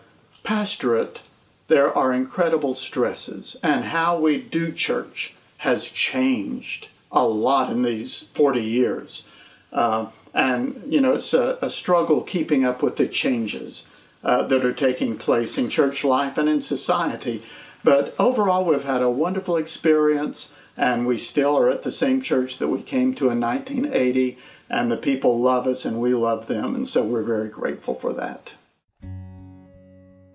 pastorate, 0.44 1.22
there 1.68 1.96
are 1.96 2.12
incredible 2.12 2.76
stresses, 2.76 3.56
and 3.64 3.86
how 3.86 4.20
we 4.20 4.42
do 4.42 4.72
church 4.72 5.34
has 5.60 5.88
changed 5.88 6.90
a 7.12 7.26
lot 7.26 7.72
in 7.72 7.84
these 7.84 8.24
40 8.24 8.62
years. 8.62 9.28
Uh, 9.72 10.08
and, 10.34 10.82
you 10.92 11.00
know, 11.00 11.14
it's 11.14 11.34
a, 11.34 11.58
a, 11.62 11.70
struggle 11.70 12.22
keeping 12.22 12.66
up 12.66 12.82
with 12.82 12.98
the 12.98 13.08
changes 13.08 13.88
uh, 14.24 14.44
that 14.44 14.66
are 14.66 14.74
taking 14.74 15.18
place 15.18 15.58
in 15.58 15.70
church 15.70 16.04
life 16.04 16.38
and 16.38 16.48
in 16.48 16.62
society. 16.62 17.44
But 17.84 18.14
overall, 18.20 18.66
we've 18.66 18.84
had 18.84 19.02
a 19.02 19.10
wonderful 19.10 19.58
experience, 19.58 20.54
and 20.78 21.08
we 21.08 21.18
still 21.18 21.58
are 21.58 21.70
at 21.70 21.82
the 21.84 21.92
same 21.92 22.22
church 22.22 22.58
that 22.60 22.68
we 22.68 22.82
came 22.82 23.14
to 23.16 23.30
in 23.30 23.40
1980, 23.40 24.38
and 24.70 24.92
the 24.92 24.98
people 24.98 25.40
love 25.40 25.68
us 25.68 25.84
and 25.84 26.00
we 26.00 26.14
love 26.14 26.48
them, 26.48 26.76
and 26.76 26.88
so 26.88 27.04
we're 27.04 27.24
very 27.24 27.50
grateful 27.50 27.96
for 27.96 28.14
that. 28.14 28.54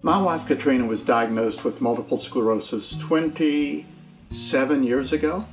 My 0.03 0.21
wife 0.23 0.47
Katrina 0.47 0.87
was 0.87 1.03
diagnosed 1.05 1.65
with 1.65 1.81
multiple 1.81 2.19
sclerosis 2.19 2.97
27 2.99 4.85
years 4.85 5.13
ago. 5.13 5.45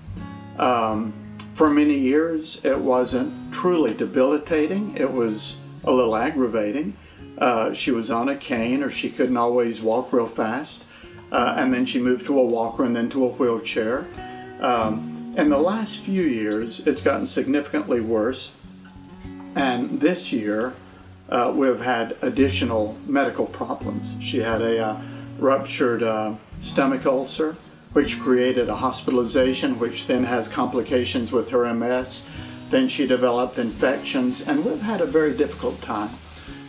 Um, 0.60 1.14
for 1.54 1.70
many 1.70 1.98
years, 1.98 2.64
it 2.66 2.78
wasn't 2.78 3.54
truly 3.54 3.94
debilitating. 3.94 4.96
It 4.98 5.12
was 5.12 5.58
a 5.84 5.92
little 5.92 6.16
aggravating. 6.16 6.96
Uh, 7.38 7.74
she 7.74 7.92
was 7.92 8.12
on 8.12 8.30
a 8.30 8.36
cane 8.36 8.84
or 8.84 8.90
she 8.90 9.10
couldn't 9.10 9.38
always 9.38 9.82
walk 9.82 10.14
real 10.14 10.28
fast. 10.28 10.86
Uh, 11.32 11.56
and 11.58 11.74
then 11.74 11.86
she 11.86 12.00
moved 12.00 12.26
to 12.28 12.38
a 12.38 12.44
walker 12.44 12.84
and 12.84 12.96
then 12.96 13.10
to 13.10 13.26
a 13.26 13.30
wheelchair. 13.30 14.06
Um, 14.60 15.34
in 15.36 15.50
the 15.50 15.58
last 15.58 16.02
few 16.02 16.22
years, 16.22 16.86
it's 16.86 17.02
gotten 17.02 17.26
significantly 17.26 18.00
worse. 18.00 18.56
And 19.56 20.00
this 20.00 20.32
year, 20.32 20.76
uh, 21.30 21.52
we've 21.56 21.82
had 21.82 22.16
additional 22.22 22.96
medical 23.08 23.48
problems. 23.48 24.16
She 24.22 24.40
had 24.40 24.62
a 24.62 24.80
uh, 24.80 25.02
ruptured 25.40 26.04
uh, 26.04 26.36
stomach 26.62 27.08
ulcer, 27.08 27.56
which 27.94 28.20
created 28.20 28.70
a 28.70 28.76
hospitalization, 28.76 29.80
which 29.80 30.06
then 30.06 30.24
has 30.26 30.48
complications 30.48 31.32
with 31.32 31.50
her 31.50 31.72
MS. 31.74 32.26
Then 32.70 32.88
she 32.88 33.08
developed 33.08 33.58
infections, 33.58 34.48
and 34.48 34.64
we've 34.64 34.82
had 34.82 35.02
a 35.02 35.06
very 35.06 35.36
difficult 35.36 35.82
time. 35.82 36.10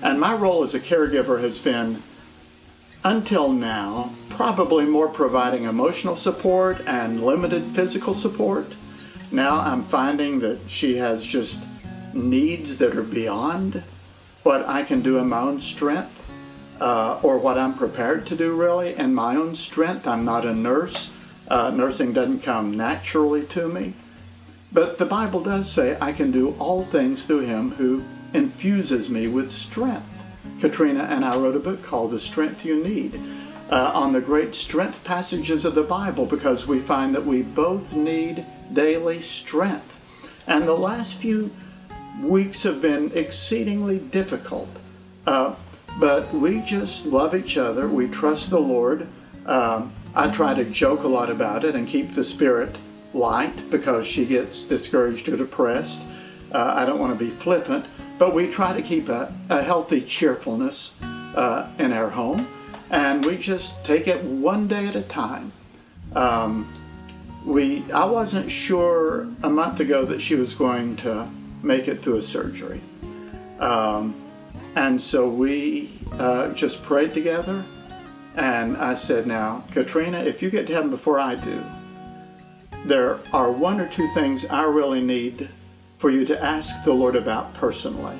And 0.02 0.20
my 0.20 0.34
role 0.34 0.62
as 0.62 0.74
a 0.74 0.80
caregiver 0.80 1.40
has 1.40 1.58
been, 1.58 2.02
until 3.02 3.52
now, 3.52 4.10
probably 4.28 4.84
more 4.84 5.08
providing 5.08 5.64
emotional 5.64 6.16
support 6.16 6.80
and 6.86 7.22
limited 7.22 7.62
physical 7.62 8.14
support. 8.14 8.74
Now 9.30 9.60
I'm 9.60 9.82
finding 9.82 10.40
that 10.40 10.68
she 10.68 10.96
has 10.96 11.24
just 11.24 11.66
needs 12.12 12.78
that 12.78 12.96
are 12.96 13.02
beyond 13.02 13.82
what 14.42 14.68
I 14.68 14.82
can 14.82 15.02
do 15.02 15.18
in 15.18 15.28
my 15.28 15.40
own 15.40 15.60
strength 15.60 16.20
uh, 16.80 17.20
or 17.22 17.38
what 17.38 17.58
I'm 17.58 17.74
prepared 17.74 18.26
to 18.26 18.36
do, 18.36 18.54
really, 18.54 18.94
in 18.94 19.14
my 19.14 19.36
own 19.36 19.54
strength. 19.54 20.06
I'm 20.06 20.24
not 20.24 20.46
a 20.46 20.54
nurse. 20.54 21.16
Uh, 21.48 21.70
nursing 21.70 22.12
doesn't 22.12 22.42
come 22.42 22.76
naturally 22.76 23.44
to 23.46 23.68
me. 23.68 23.94
But 24.72 24.98
the 24.98 25.06
Bible 25.06 25.40
does 25.40 25.70
say 25.70 25.96
I 26.00 26.12
can 26.12 26.30
do 26.30 26.54
all 26.58 26.84
things 26.84 27.24
through 27.24 27.40
Him 27.40 27.72
who 27.72 28.02
infuses 28.34 29.08
me 29.08 29.26
with 29.26 29.50
strength. 29.50 30.10
Katrina 30.60 31.04
and 31.04 31.24
I 31.24 31.36
wrote 31.36 31.56
a 31.56 31.60
book 31.60 31.82
called 31.82 32.10
The 32.10 32.18
Strength 32.18 32.64
You 32.64 32.82
Need 32.82 33.20
uh, 33.70 33.92
on 33.94 34.12
the 34.12 34.20
great 34.20 34.54
strength 34.54 35.02
passages 35.04 35.64
of 35.64 35.74
the 35.74 35.82
Bible 35.82 36.26
because 36.26 36.66
we 36.66 36.78
find 36.78 37.14
that 37.14 37.24
we 37.24 37.42
both 37.42 37.94
need 37.94 38.44
daily 38.72 39.20
strength. 39.20 39.90
And 40.46 40.68
the 40.68 40.76
last 40.76 41.16
few 41.16 41.50
weeks 42.20 42.62
have 42.64 42.82
been 42.82 43.10
exceedingly 43.14 43.98
difficult. 43.98 44.68
Uh, 45.26 45.54
but 45.98 46.32
we 46.34 46.60
just 46.60 47.06
love 47.06 47.34
each 47.34 47.56
other. 47.56 47.88
We 47.88 48.08
trust 48.08 48.50
the 48.50 48.60
Lord. 48.60 49.06
Um, 49.46 49.92
I 50.14 50.28
try 50.28 50.54
to 50.54 50.64
joke 50.64 51.02
a 51.04 51.08
lot 51.08 51.30
about 51.30 51.64
it 51.64 51.74
and 51.74 51.88
keep 51.88 52.12
the 52.12 52.24
spirit 52.24 52.76
light 53.12 53.70
because 53.70 54.06
she 54.06 54.26
gets 54.26 54.64
discouraged 54.64 55.28
or 55.28 55.36
depressed. 55.36 56.06
Uh, 56.52 56.74
I 56.76 56.86
don't 56.86 56.98
want 56.98 57.16
to 57.18 57.24
be 57.24 57.30
flippant, 57.30 57.86
but 58.18 58.34
we 58.34 58.50
try 58.50 58.72
to 58.72 58.82
keep 58.82 59.08
a, 59.08 59.32
a 59.50 59.62
healthy 59.62 60.00
cheerfulness 60.00 61.00
uh, 61.02 61.70
in 61.78 61.92
our 61.92 62.10
home, 62.10 62.46
and 62.90 63.24
we 63.24 63.36
just 63.36 63.84
take 63.84 64.06
it 64.06 64.22
one 64.22 64.68
day 64.68 64.86
at 64.86 64.96
a 64.96 65.02
time. 65.02 65.52
Um, 66.14 66.72
we, 67.44 67.90
I 67.92 68.04
wasn't 68.04 68.50
sure 68.50 69.26
a 69.42 69.50
month 69.50 69.80
ago 69.80 70.04
that 70.04 70.20
she 70.20 70.34
was 70.34 70.54
going 70.54 70.96
to 70.96 71.28
make 71.62 71.88
it 71.88 72.00
through 72.00 72.16
a 72.16 72.22
surgery, 72.22 72.80
um, 73.58 74.14
and 74.76 75.00
so 75.00 75.28
we 75.28 75.90
uh, 76.12 76.48
just 76.52 76.82
prayed 76.82 77.14
together. 77.14 77.64
And 78.36 78.76
I 78.76 78.94
said, 78.94 79.28
Now, 79.28 79.62
Katrina, 79.70 80.18
if 80.18 80.42
you 80.42 80.50
get 80.50 80.66
to 80.66 80.72
heaven 80.72 80.90
before 80.90 81.20
I 81.20 81.36
do, 81.36 81.62
there 82.84 83.20
are 83.32 83.50
one 83.50 83.80
or 83.80 83.88
two 83.88 84.12
things 84.12 84.44
I 84.46 84.64
really 84.64 85.00
need 85.00 85.48
for 86.04 86.10
you 86.10 86.26
to 86.26 86.44
ask 86.44 86.84
the 86.84 86.92
Lord 86.92 87.16
about 87.16 87.54
personally 87.54 88.18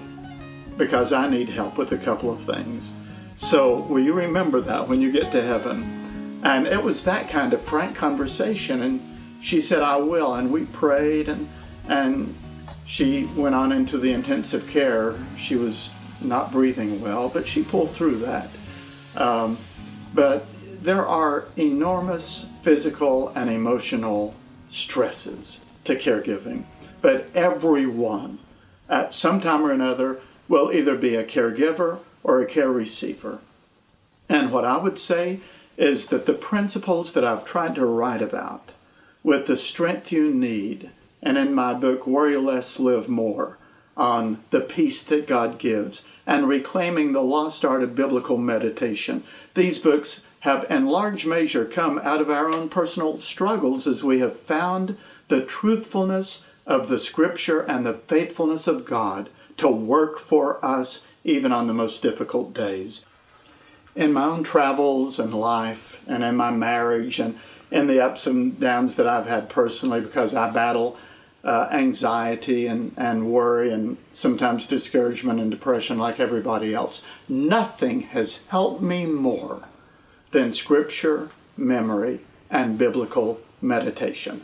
because 0.79 1.13
I 1.13 1.29
need 1.29 1.51
help 1.51 1.77
with 1.77 1.93
a 1.93 1.99
couple 1.99 2.33
of 2.33 2.41
things. 2.41 2.95
So, 3.37 3.81
will 3.81 4.01
you 4.01 4.15
remember 4.15 4.63
that 4.63 4.89
when 4.89 5.03
you 5.03 5.13
get 5.13 5.31
to 5.33 5.43
heaven? 5.43 6.41
And 6.43 6.67
it 6.67 6.83
was 6.83 7.05
that 7.05 7.29
kind 7.29 7.53
of 7.53 7.61
frank 7.61 7.95
conversation. 7.95 8.81
And 8.81 9.03
she 9.43 9.61
said, 9.61 9.83
I 9.83 9.99
will. 9.99 10.35
And 10.35 10.51
we 10.51 10.65
prayed, 10.65 11.29
and, 11.29 11.47
and 11.87 12.35
she 12.87 13.27
went 13.37 13.55
on 13.55 13.71
into 13.71 13.99
the 13.99 14.13
intensive 14.15 14.67
care. 14.67 15.15
She 15.37 15.55
was 15.55 15.93
not 16.23 16.51
breathing 16.53 17.03
well, 17.03 17.29
but 17.29 17.47
she 17.47 17.63
pulled 17.63 17.91
through 17.91 18.17
that. 18.21 18.49
Um, 19.15 19.59
but 20.15 20.47
there 20.81 21.07
are 21.07 21.45
enormous 21.59 22.47
physical 22.63 23.29
and 23.37 23.51
emotional 23.51 24.35
stresses 24.71 25.63
to 25.85 25.97
caregiving. 25.97 26.65
But 27.05 27.29
everyone, 27.35 28.39
at 28.89 29.13
some 29.13 29.39
time 29.39 29.63
or 29.63 29.71
another, 29.71 30.21
will 30.49 30.73
either 30.73 30.97
be 30.97 31.17
a 31.17 31.23
caregiver 31.23 31.99
or 32.23 32.41
a 32.41 32.47
care 32.47 32.73
receiver. 32.73 33.41
And 34.27 34.51
what 34.51 34.65
I 34.65 34.79
would 34.79 34.99
say 34.99 35.41
is 35.77 36.07
that 36.07 36.25
the 36.25 36.33
principles 36.33 37.13
that 37.13 37.23
I've 37.23 37.45
tried 37.45 37.75
to 37.75 37.85
write 37.85 38.23
about 38.23 38.73
with 39.23 39.47
the 39.47 39.57
strength 39.59 40.13
you 40.13 40.33
need, 40.33 40.93
and 41.23 41.37
in 41.37 41.53
my 41.53 41.75
book, 41.75 42.07
Worry 42.07 42.39
Less, 42.39 42.81
Live 42.81 43.07
More, 43.07 43.59
on 43.99 44.43
the 44.49 44.63
peace 44.63 45.03
that 45.03 45.27
God 45.27 45.59
gives, 45.59 46.09
and 46.27 46.49
reclaiming 46.49 47.13
the 47.13 47.21
lost 47.21 47.67
art 47.67 47.83
of 47.83 47.95
biblical 47.95 48.39
meditation. 48.39 49.25
These 49.53 49.79
books 49.79 50.25
have, 50.41 50.65
in 50.71 50.87
large 50.87 51.27
measure, 51.27 51.67
come 51.67 51.99
out 51.99 52.23
of 52.23 52.31
our 52.31 52.49
own 52.49 52.71
personal 52.71 53.19
struggles 53.19 53.87
as 53.87 54.03
we 54.03 54.21
have 54.21 54.35
found 54.35 54.97
the 55.29 55.45
truthfulness 55.45 56.47
of 56.67 56.89
the 56.89 56.99
Scripture 56.99 57.61
and 57.61 57.85
the 57.85 57.95
faithfulness 57.95 58.67
of 58.67 58.85
God 58.85 59.29
to 59.57 59.69
work 59.69 60.19
for 60.19 60.65
us 60.65 61.07
even 61.25 61.53
on 61.53 61.67
the 61.67 61.75
most 61.75 62.03
difficult 62.03 62.53
days. 62.53 63.07
In 63.95 64.13
my 64.13 64.25
own 64.25 64.43
travels 64.43 65.19
and 65.19 65.33
life, 65.35 66.05
and 66.09 66.25
in 66.25 66.37
my 66.37 66.51
marriage, 66.51 67.21
and 67.21 67.39
in 67.71 67.87
the 67.87 68.01
ups 68.01 68.27
and 68.27 68.59
downs 68.59 68.97
that 68.97 69.07
I've 69.07 69.27
had 69.27 69.49
personally, 69.49 70.01
because 70.01 70.35
I 70.35 70.51
battle 70.51 70.97
uh, 71.45 71.69
anxiety 71.71 72.67
and, 72.67 72.93
and 72.97 73.31
worry 73.31 73.71
and 73.71 73.97
sometimes 74.13 74.67
discouragement 74.67 75.41
and 75.41 75.51
depression 75.51 75.99
like 75.99 76.19
everybody 76.19 76.75
else. 76.75 77.05
Nothing 77.29 78.01
has 78.01 78.41
helped 78.49 78.81
me 78.81 79.07
more 79.07 79.63
than 80.31 80.55
scripture, 80.55 81.31
memory, 81.57 82.21
and 82.51 82.79
biblical 82.79 83.41
meditation. 83.61 84.41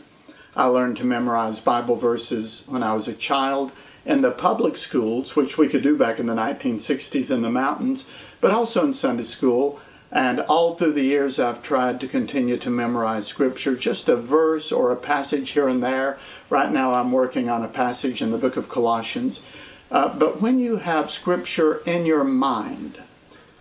I 0.55 0.65
learned 0.65 0.97
to 0.97 1.05
memorize 1.05 1.59
Bible 1.59 1.95
verses 1.95 2.65
when 2.67 2.83
I 2.83 2.93
was 2.93 3.07
a 3.07 3.13
child 3.13 3.71
in 4.05 4.21
the 4.21 4.31
public 4.31 4.75
schools, 4.75 5.35
which 5.35 5.57
we 5.57 5.69
could 5.69 5.83
do 5.83 5.97
back 5.97 6.19
in 6.19 6.25
the 6.25 6.33
1960s 6.33 7.33
in 7.33 7.41
the 7.41 7.49
mountains, 7.49 8.07
but 8.41 8.51
also 8.51 8.83
in 8.83 8.93
Sunday 8.93 9.23
school 9.23 9.79
and 10.11 10.41
all 10.41 10.75
through 10.75 10.91
the 10.91 11.03
years, 11.03 11.39
I've 11.39 11.63
tried 11.63 12.01
to 12.01 12.07
continue 12.07 12.57
to 12.57 12.69
memorize 12.69 13.27
scripture, 13.27 13.77
just 13.77 14.09
a 14.09 14.17
verse 14.17 14.69
or 14.71 14.91
a 14.91 14.97
passage 14.97 15.51
here 15.51 15.69
and 15.69 15.81
there. 15.81 16.17
Right 16.49 16.69
now, 16.69 16.95
I'm 16.95 17.13
working 17.13 17.49
on 17.49 17.63
a 17.63 17.69
passage 17.69 18.21
in 18.21 18.31
the 18.31 18.37
book 18.37 18.57
of 18.57 18.67
Colossians. 18.67 19.41
Uh, 19.89 20.13
but 20.17 20.41
when 20.41 20.59
you 20.59 20.77
have 20.77 21.09
scripture 21.09 21.77
in 21.85 22.05
your 22.05 22.25
mind, 22.25 22.97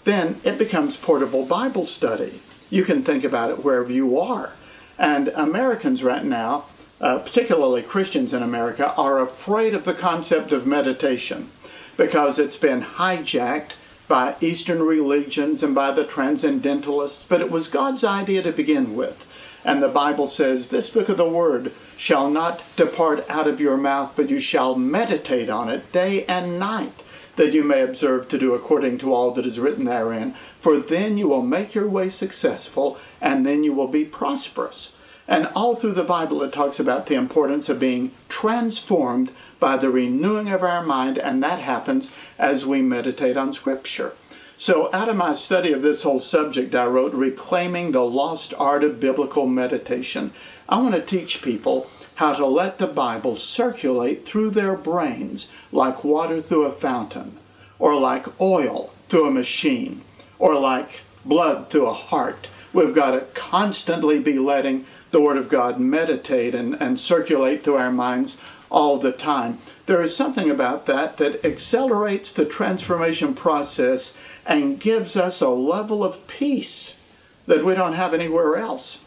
then 0.03 0.41
it 0.43 0.59
becomes 0.59 0.97
portable 0.97 1.47
Bible 1.47 1.86
study. 1.86 2.41
You 2.68 2.82
can 2.82 3.05
think 3.05 3.22
about 3.22 3.51
it 3.51 3.64
wherever 3.64 3.93
you 3.93 4.18
are. 4.18 4.55
And 4.99 5.28
Americans 5.28 6.03
right 6.03 6.24
now, 6.24 6.64
uh, 7.01 7.18
particularly 7.18 7.82
Christians 7.82 8.32
in 8.32 8.42
America, 8.42 8.94
are 8.96 9.20
afraid 9.20 9.74
of 9.74 9.84
the 9.84 9.94
concept 9.94 10.53
of 10.53 10.66
meditation 10.66 11.48
because 11.96 12.38
it's 12.38 12.57
been 12.57 12.82
hijacked 12.82 13.72
by 14.09 14.34
Eastern 14.40 14.82
religions 14.82 15.62
and 15.62 15.74
by 15.74 15.92
the 15.92 16.05
transcendentalists, 16.05 17.24
but 17.24 17.40
it 17.40 17.51
was 17.51 17.68
God's 17.68 18.03
idea 18.03 18.42
to 18.42 18.53
begin 18.53 18.96
with. 18.96 19.26
And 19.64 19.82
the 19.82 19.88
Bible 19.88 20.26
says, 20.26 20.68
This 20.68 20.88
book 20.90 21.09
of 21.09 21.16
the 21.16 21.28
Word 21.28 21.72
shall 21.96 22.30
not 22.30 22.62
depart 22.76 23.28
out 23.28 23.46
of 23.46 23.61
your 23.61 23.76
mouth, 23.76 24.14
but 24.16 24.30
you 24.30 24.40
shall 24.40 24.74
meditate 24.74 25.48
on 25.48 25.68
it 25.68 25.92
day 25.92 26.24
and 26.24 26.59
night, 26.59 27.05
that 27.36 27.53
you 27.53 27.62
may 27.62 27.82
observe 27.82 28.28
to 28.30 28.38
do 28.38 28.55
according 28.55 28.98
to 28.98 29.12
all 29.12 29.30
that 29.32 29.46
is 29.46 29.61
written 29.61 29.84
therein. 29.84 30.32
For 30.59 30.78
then 30.78 31.18
you 31.18 31.28
will 31.28 31.42
make 31.42 31.74
your 31.74 31.88
way 31.88 32.09
successful, 32.09 32.98
and 33.20 33.44
then 33.44 33.62
you 33.62 33.72
will 33.74 33.88
be 33.88 34.05
prosperous. 34.05 34.96
And 35.31 35.49
all 35.55 35.76
through 35.76 35.93
the 35.93 36.03
Bible, 36.03 36.43
it 36.43 36.53
talks 36.53 36.81
about 36.81 37.07
the 37.07 37.14
importance 37.14 37.68
of 37.68 37.78
being 37.78 38.11
transformed 38.28 39.31
by 39.61 39.76
the 39.76 39.89
renewing 39.89 40.51
of 40.51 40.64
our 40.64 40.83
mind, 40.83 41.18
and 41.18 41.41
that 41.41 41.61
happens 41.61 42.11
as 42.37 42.66
we 42.66 42.83
meditate 42.83 43.37
on 43.37 43.53
Scripture. 43.53 44.14
So, 44.57 44.93
out 44.93 45.09
of 45.09 45.16
my 45.16 45.33
study 45.33 45.72
of 45.72 45.83
this 45.83 46.03
whole 46.03 46.18
subject, 46.18 46.74
I 46.74 46.87
wrote 46.87 47.14
Reclaiming 47.14 47.93
the 47.93 48.05
Lost 48.05 48.53
Art 48.59 48.83
of 48.83 48.99
Biblical 48.99 49.47
Meditation. 49.47 50.33
I 50.68 50.78
want 50.83 50.97
to 50.97 51.01
teach 51.01 51.43
people 51.43 51.89
how 52.16 52.35
to 52.35 52.45
let 52.45 52.78
the 52.78 52.89
Bible 52.89 53.37
circulate 53.37 54.26
through 54.26 54.51
their 54.51 54.74
brains 54.74 55.49
like 55.70 56.03
water 56.03 56.43
through 56.43 56.64
a 56.64 56.72
fountain, 56.72 57.37
or 57.78 57.95
like 57.95 58.41
oil 58.41 58.93
through 59.09 59.28
a 59.28 59.31
machine, 59.31 60.03
or 60.41 60.57
like 60.57 61.03
blood 61.24 61.68
through 61.68 61.87
a 61.87 61.95
heart. 61.95 62.49
We've 62.72 62.95
got 62.95 63.12
to 63.12 63.20
constantly 63.35 64.18
be 64.18 64.39
letting 64.39 64.87
the 65.11 65.20
Word 65.20 65.36
of 65.36 65.48
God 65.48 65.80
meditate 65.80 66.54
and, 66.54 66.74
and 66.74 66.98
circulate 66.98 67.62
through 67.62 67.76
our 67.76 67.92
minds 67.92 68.40
all 68.70 68.98
the 68.98 69.12
time. 69.12 69.58
There 69.86 70.02
is 70.02 70.16
something 70.16 70.50
about 70.50 70.86
that 70.86 71.16
that 71.16 71.44
accelerates 71.44 72.32
the 72.32 72.44
transformation 72.44 73.34
process 73.34 74.16
and 74.46 74.80
gives 74.80 75.16
us 75.16 75.40
a 75.40 75.48
level 75.48 76.04
of 76.04 76.26
peace 76.28 76.96
that 77.46 77.64
we 77.64 77.74
don't 77.74 77.94
have 77.94 78.14
anywhere 78.14 78.56
else. 78.56 79.04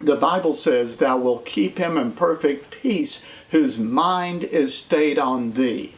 The 0.00 0.16
Bible 0.16 0.54
says, 0.54 0.96
Thou 0.96 1.18
wilt 1.18 1.46
keep 1.46 1.78
him 1.78 1.96
in 1.96 2.12
perfect 2.12 2.70
peace 2.70 3.24
whose 3.50 3.78
mind 3.78 4.44
is 4.44 4.76
stayed 4.76 5.18
on 5.18 5.52
thee. 5.52 5.94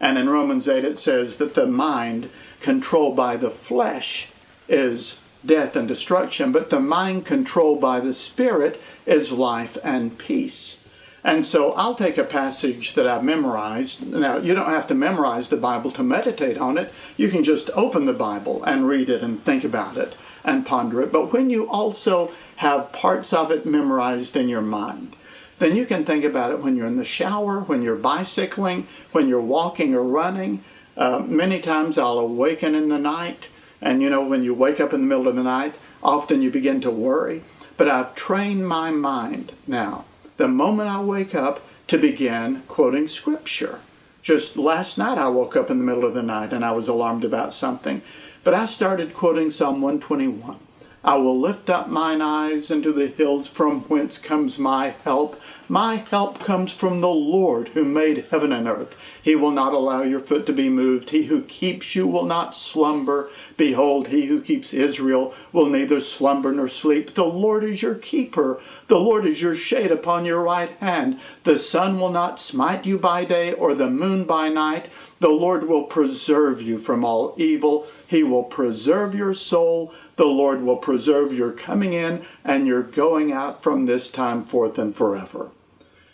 And 0.00 0.16
in 0.16 0.28
Romans 0.28 0.68
8 0.68 0.84
it 0.84 0.98
says 0.98 1.36
that 1.36 1.54
the 1.54 1.66
mind 1.66 2.30
controlled 2.60 3.16
by 3.16 3.36
the 3.36 3.50
flesh 3.50 4.28
is 4.68 5.20
death 5.44 5.76
and 5.76 5.88
destruction, 5.88 6.52
but 6.52 6.70
the 6.70 6.80
mind 6.80 7.24
controlled 7.24 7.80
by 7.80 8.00
the 8.00 8.14
Spirit 8.14 8.80
is 9.06 9.32
life 9.32 9.76
and 9.82 10.18
peace. 10.18 10.76
And 11.22 11.44
so 11.44 11.72
I'll 11.72 11.94
take 11.94 12.16
a 12.16 12.24
passage 12.24 12.94
that 12.94 13.06
I've 13.06 13.24
memorized. 13.24 14.10
Now, 14.10 14.38
you 14.38 14.54
don't 14.54 14.70
have 14.70 14.86
to 14.88 14.94
memorize 14.94 15.50
the 15.50 15.56
Bible 15.56 15.90
to 15.92 16.02
meditate 16.02 16.56
on 16.56 16.78
it. 16.78 16.92
You 17.16 17.28
can 17.28 17.44
just 17.44 17.68
open 17.74 18.06
the 18.06 18.14
Bible 18.14 18.64
and 18.64 18.88
read 18.88 19.10
it 19.10 19.22
and 19.22 19.42
think 19.42 19.62
about 19.62 19.98
it 19.98 20.16
and 20.44 20.64
ponder 20.64 21.02
it. 21.02 21.12
But 21.12 21.32
when 21.32 21.50
you 21.50 21.68
also 21.68 22.32
have 22.56 22.92
parts 22.92 23.34
of 23.34 23.50
it 23.50 23.66
memorized 23.66 24.34
in 24.34 24.48
your 24.48 24.62
mind, 24.62 25.14
then 25.58 25.76
you 25.76 25.84
can 25.84 26.06
think 26.06 26.24
about 26.24 26.52
it 26.52 26.60
when 26.60 26.74
you're 26.74 26.86
in 26.86 26.96
the 26.96 27.04
shower, 27.04 27.60
when 27.60 27.82
you're 27.82 27.96
bicycling, 27.96 28.86
when 29.12 29.28
you're 29.28 29.42
walking 29.42 29.94
or 29.94 30.02
running. 30.02 30.64
Uh, 30.96 31.18
many 31.26 31.60
times 31.60 31.98
I'll 31.98 32.18
awaken 32.18 32.74
in 32.74 32.88
the 32.88 32.98
night, 32.98 33.49
and 33.80 34.02
you 34.02 34.10
know, 34.10 34.24
when 34.26 34.44
you 34.44 34.54
wake 34.54 34.80
up 34.80 34.92
in 34.92 35.00
the 35.00 35.06
middle 35.06 35.28
of 35.28 35.36
the 35.36 35.42
night, 35.42 35.76
often 36.02 36.42
you 36.42 36.50
begin 36.50 36.80
to 36.82 36.90
worry. 36.90 37.42
But 37.76 37.88
I've 37.88 38.14
trained 38.14 38.68
my 38.68 38.90
mind 38.90 39.52
now 39.66 40.04
the 40.40 40.48
moment 40.48 40.88
I 40.88 41.02
wake 41.02 41.34
up 41.34 41.60
to 41.86 41.98
begin 41.98 42.62
quoting 42.66 43.06
scripture. 43.06 43.80
Just 44.22 44.56
last 44.56 44.96
night 44.96 45.18
I 45.18 45.28
woke 45.28 45.54
up 45.54 45.70
in 45.70 45.78
the 45.78 45.84
middle 45.84 46.06
of 46.06 46.14
the 46.14 46.22
night 46.22 46.52
and 46.54 46.64
I 46.64 46.72
was 46.72 46.88
alarmed 46.88 47.24
about 47.24 47.52
something. 47.52 48.00
But 48.42 48.54
I 48.54 48.64
started 48.64 49.12
quoting 49.12 49.50
Psalm 49.50 49.82
121. 49.82 50.56
I 51.02 51.16
will 51.16 51.40
lift 51.40 51.70
up 51.70 51.88
mine 51.88 52.20
eyes 52.20 52.70
into 52.70 52.92
the 52.92 53.06
hills 53.06 53.48
from 53.48 53.80
whence 53.82 54.18
comes 54.18 54.58
my 54.58 54.88
help. 55.02 55.40
My 55.66 55.96
help 55.96 56.40
comes 56.40 56.74
from 56.74 57.00
the 57.00 57.08
Lord 57.08 57.68
who 57.68 57.84
made 57.86 58.26
heaven 58.30 58.52
and 58.52 58.68
earth. 58.68 58.98
He 59.22 59.34
will 59.34 59.50
not 59.50 59.72
allow 59.72 60.02
your 60.02 60.20
foot 60.20 60.44
to 60.46 60.52
be 60.52 60.68
moved. 60.68 61.10
He 61.10 61.24
who 61.24 61.40
keeps 61.42 61.94
you 61.96 62.06
will 62.06 62.26
not 62.26 62.54
slumber. 62.54 63.30
Behold, 63.56 64.08
he 64.08 64.26
who 64.26 64.42
keeps 64.42 64.74
Israel 64.74 65.32
will 65.52 65.66
neither 65.66 66.00
slumber 66.00 66.52
nor 66.52 66.68
sleep. 66.68 67.14
The 67.14 67.24
Lord 67.24 67.64
is 67.64 67.80
your 67.80 67.94
keeper. 67.94 68.60
The 68.88 68.98
Lord 68.98 69.24
is 69.24 69.40
your 69.40 69.54
shade 69.54 69.90
upon 69.90 70.26
your 70.26 70.42
right 70.42 70.70
hand. 70.80 71.18
The 71.44 71.58
sun 71.58 71.98
will 71.98 72.10
not 72.10 72.40
smite 72.40 72.84
you 72.84 72.98
by 72.98 73.24
day 73.24 73.54
or 73.54 73.72
the 73.72 73.88
moon 73.88 74.24
by 74.24 74.50
night. 74.50 74.90
The 75.20 75.28
Lord 75.28 75.66
will 75.68 75.84
preserve 75.84 76.60
you 76.60 76.78
from 76.78 77.04
all 77.04 77.34
evil. 77.38 77.86
He 78.06 78.24
will 78.24 78.42
preserve 78.42 79.14
your 79.14 79.34
soul. 79.34 79.94
The 80.20 80.26
Lord 80.26 80.60
will 80.60 80.76
preserve 80.76 81.32
your 81.32 81.50
coming 81.50 81.94
in 81.94 82.26
and 82.44 82.66
your 82.66 82.82
going 82.82 83.32
out 83.32 83.62
from 83.62 83.86
this 83.86 84.10
time 84.10 84.44
forth 84.44 84.78
and 84.78 84.94
forever. 84.94 85.48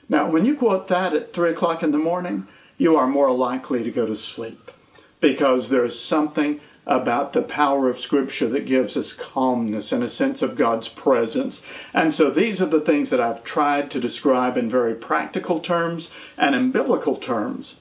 Now, 0.08 0.30
when 0.30 0.44
you 0.44 0.54
quote 0.54 0.86
that 0.86 1.12
at 1.12 1.32
3 1.32 1.50
o'clock 1.50 1.82
in 1.82 1.90
the 1.90 1.98
morning, 1.98 2.46
you 2.78 2.96
are 2.96 3.08
more 3.08 3.32
likely 3.32 3.82
to 3.82 3.90
go 3.90 4.06
to 4.06 4.14
sleep 4.14 4.70
because 5.18 5.70
there's 5.70 5.98
something 5.98 6.60
about 6.86 7.32
the 7.32 7.42
power 7.42 7.88
of 7.88 7.98
Scripture 7.98 8.46
that 8.46 8.64
gives 8.64 8.96
us 8.96 9.12
calmness 9.12 9.90
and 9.90 10.04
a 10.04 10.08
sense 10.08 10.40
of 10.40 10.54
God's 10.54 10.86
presence. 10.86 11.66
And 11.92 12.14
so 12.14 12.30
these 12.30 12.62
are 12.62 12.66
the 12.66 12.80
things 12.80 13.10
that 13.10 13.20
I've 13.20 13.42
tried 13.42 13.90
to 13.90 13.98
describe 13.98 14.56
in 14.56 14.70
very 14.70 14.94
practical 14.94 15.58
terms 15.58 16.14
and 16.38 16.54
in 16.54 16.70
biblical 16.70 17.16
terms 17.16 17.80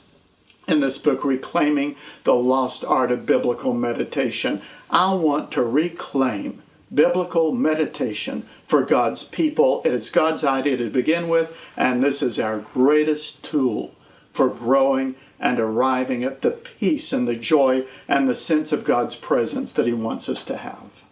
in 0.68 0.80
this 0.80 0.98
book, 0.98 1.24
Reclaiming 1.24 1.96
the 2.24 2.34
Lost 2.34 2.84
Art 2.84 3.12
of 3.12 3.28
Biblical 3.28 3.74
Meditation. 3.74 4.64
I 4.90 5.14
want 5.14 5.52
to 5.54 5.64
reclaim 5.64 6.62
biblical 6.94 7.52
meditation 7.52 8.44
for 8.66 8.84
God's 8.84 9.24
people. 9.24 9.82
It 9.84 9.94
is 9.94 10.10
God's 10.10 10.44
idea 10.44 10.78
to 10.78 10.90
begin 10.90 11.28
with, 11.28 11.56
and 11.76 12.04
this 12.04 12.22
is 12.22 12.40
our 12.40 12.60
greatest 12.60 13.44
tool 13.44 13.94
for 14.32 14.50
growing 14.50 15.16
and 15.40 15.60
arriving 15.60 16.24
at 16.24 16.42
the 16.42 16.52
peace 16.52 17.12
and 17.12 17.28
the 17.28 17.36
joy 17.36 17.86
and 18.08 18.28
the 18.28 18.36
sense 18.36 18.72
of 18.72 18.86
God's 18.86 19.16
presence 19.16 19.74
that 19.74 19.88
He 19.88 19.94
wants 19.94 20.30
us 20.30 20.44
to 20.46 20.58
have. 20.58 21.04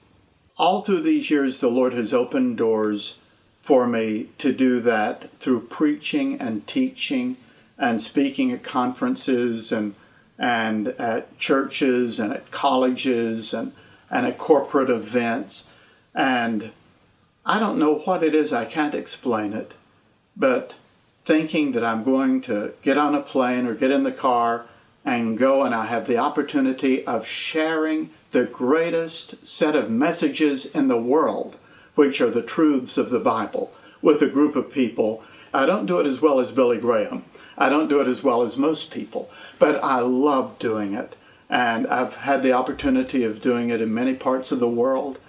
All 0.58 0.82
through 0.82 1.02
these 1.02 1.32
years, 1.32 1.60
the 1.60 1.70
Lord 1.70 1.94
has 1.94 2.14
opened 2.14 2.58
doors 2.58 3.20
for 3.62 3.88
me 3.88 4.30
to 4.38 4.54
do 4.54 4.80
that 4.82 5.32
through 5.40 5.62
preaching 5.68 6.40
and 6.40 6.66
teaching 6.68 7.38
and 7.78 8.02
speaking 8.02 8.52
at 8.52 8.64
conferences 8.64 9.72
and 9.72 9.96
and 10.38 10.90
at 10.90 11.38
churches 11.38 12.20
and 12.20 12.34
at 12.34 12.52
colleges 12.52 13.54
and, 13.54 13.74
and 14.10 14.26
at 14.26 14.38
corporate 14.38 14.90
events. 14.90 15.70
And 16.16 16.72
I 17.46 17.60
don't 17.60 17.80
know 17.80 17.96
what 17.96 18.24
it 18.24 18.34
is, 18.34 18.54
I 18.54 18.66
can't 18.66 18.96
explain 18.96 19.54
it, 19.54 19.74
but 20.36 20.76
thinking 21.24 21.72
that 21.72 21.84
I'm 21.84 22.04
going 22.04 22.42
to 22.42 22.74
get 22.82 22.98
on 22.98 23.16
a 23.16 23.22
plane 23.22 23.66
or 23.68 23.74
get 23.74 23.92
in 23.92 24.04
the 24.04 24.12
car 24.12 24.66
and 25.06 25.38
go 25.38 25.64
and 25.64 25.76
I 25.76 25.86
have 25.86 26.08
the 26.08 26.18
opportunity 26.18 27.06
of 27.06 27.28
sharing 27.28 28.10
the 28.32 28.46
greatest 28.46 29.46
set 29.46 29.76
of 29.76 29.90
messages 29.90 30.66
in 30.66 30.88
the 30.88 31.02
world, 31.02 31.58
which 31.96 32.20
are 32.22 32.30
the 32.30 32.42
truths 32.42 32.98
of 32.98 33.10
the 33.10 33.20
Bible, 33.20 33.72
with 34.02 34.22
a 34.22 34.28
group 34.28 34.56
of 34.56 34.72
people. 34.72 35.24
I 35.54 35.66
don't 35.66 35.86
do 35.86 36.00
it 36.00 36.08
as 36.08 36.22
well 36.22 36.40
as 36.40 36.52
Billy 36.52 36.78
Graham. 36.78 37.26
I 37.58 37.70
don't 37.70 37.90
do 37.90 38.02
it 38.02 38.08
as 38.08 38.24
well 38.24 38.42
as 38.42 38.58
most 38.58 38.92
people, 38.92 39.30
but 39.60 39.84
I 39.84 40.00
love 40.00 40.60
doing 40.60 40.94
it. 40.94 41.16
And 41.50 41.86
I've 41.88 42.16
had 42.16 42.42
the 42.42 42.54
opportunity 42.54 43.24
of 43.24 43.42
doing 43.42 43.70
it 43.70 43.82
in 43.82 43.94
many 43.94 44.16
parts 44.16 44.52
of 44.52 44.60
the 44.60 44.70
world. 44.70 45.20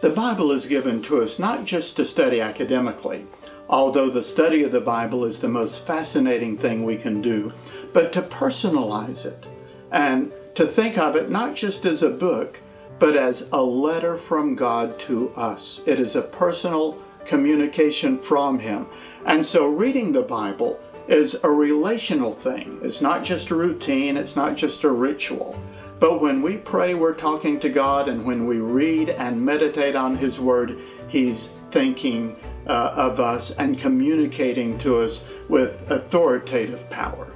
The 0.00 0.10
Bible 0.10 0.50
is 0.50 0.66
given 0.66 1.02
to 1.02 1.22
us 1.22 1.38
not 1.38 1.64
just 1.64 1.96
to 1.96 2.04
study 2.04 2.40
academically, 2.40 3.26
although 3.68 4.10
the 4.10 4.22
study 4.22 4.64
of 4.64 4.72
the 4.72 4.80
Bible 4.80 5.24
is 5.24 5.40
the 5.40 5.48
most 5.48 5.86
fascinating 5.86 6.58
thing 6.58 6.84
we 6.84 6.96
can 6.96 7.22
do, 7.22 7.52
but 7.92 8.12
to 8.14 8.22
personalize 8.22 9.24
it 9.24 9.46
and 9.92 10.32
to 10.56 10.66
think 10.66 10.98
of 10.98 11.14
it 11.14 11.30
not 11.30 11.54
just 11.54 11.86
as 11.86 12.02
a 12.02 12.10
book, 12.10 12.60
but 12.98 13.16
as 13.16 13.48
a 13.52 13.62
letter 13.62 14.16
from 14.16 14.54
God 14.54 14.98
to 15.00 15.30
us. 15.34 15.82
It 15.86 16.00
is 16.00 16.16
a 16.16 16.22
personal 16.22 16.98
communication 17.24 18.18
from 18.18 18.58
Him. 18.58 18.86
And 19.24 19.46
so 19.46 19.66
reading 19.66 20.12
the 20.12 20.22
Bible 20.22 20.80
is 21.08 21.38
a 21.42 21.50
relational 21.50 22.32
thing. 22.32 22.78
It's 22.82 23.02
not 23.02 23.24
just 23.24 23.50
a 23.50 23.54
routine, 23.54 24.16
it's 24.16 24.36
not 24.36 24.56
just 24.56 24.84
a 24.84 24.90
ritual. 24.90 25.58
But 25.98 26.20
when 26.20 26.42
we 26.42 26.56
pray, 26.56 26.94
we're 26.94 27.14
talking 27.14 27.60
to 27.60 27.68
God, 27.68 28.08
and 28.08 28.24
when 28.24 28.46
we 28.46 28.58
read 28.58 29.10
and 29.10 29.44
meditate 29.44 29.94
on 29.94 30.16
His 30.16 30.40
Word, 30.40 30.78
He's 31.08 31.48
thinking 31.70 32.36
uh, 32.66 32.92
of 32.96 33.20
us 33.20 33.52
and 33.52 33.78
communicating 33.78 34.78
to 34.78 34.98
us 34.98 35.28
with 35.48 35.90
authoritative 35.90 36.88
power. 36.90 37.32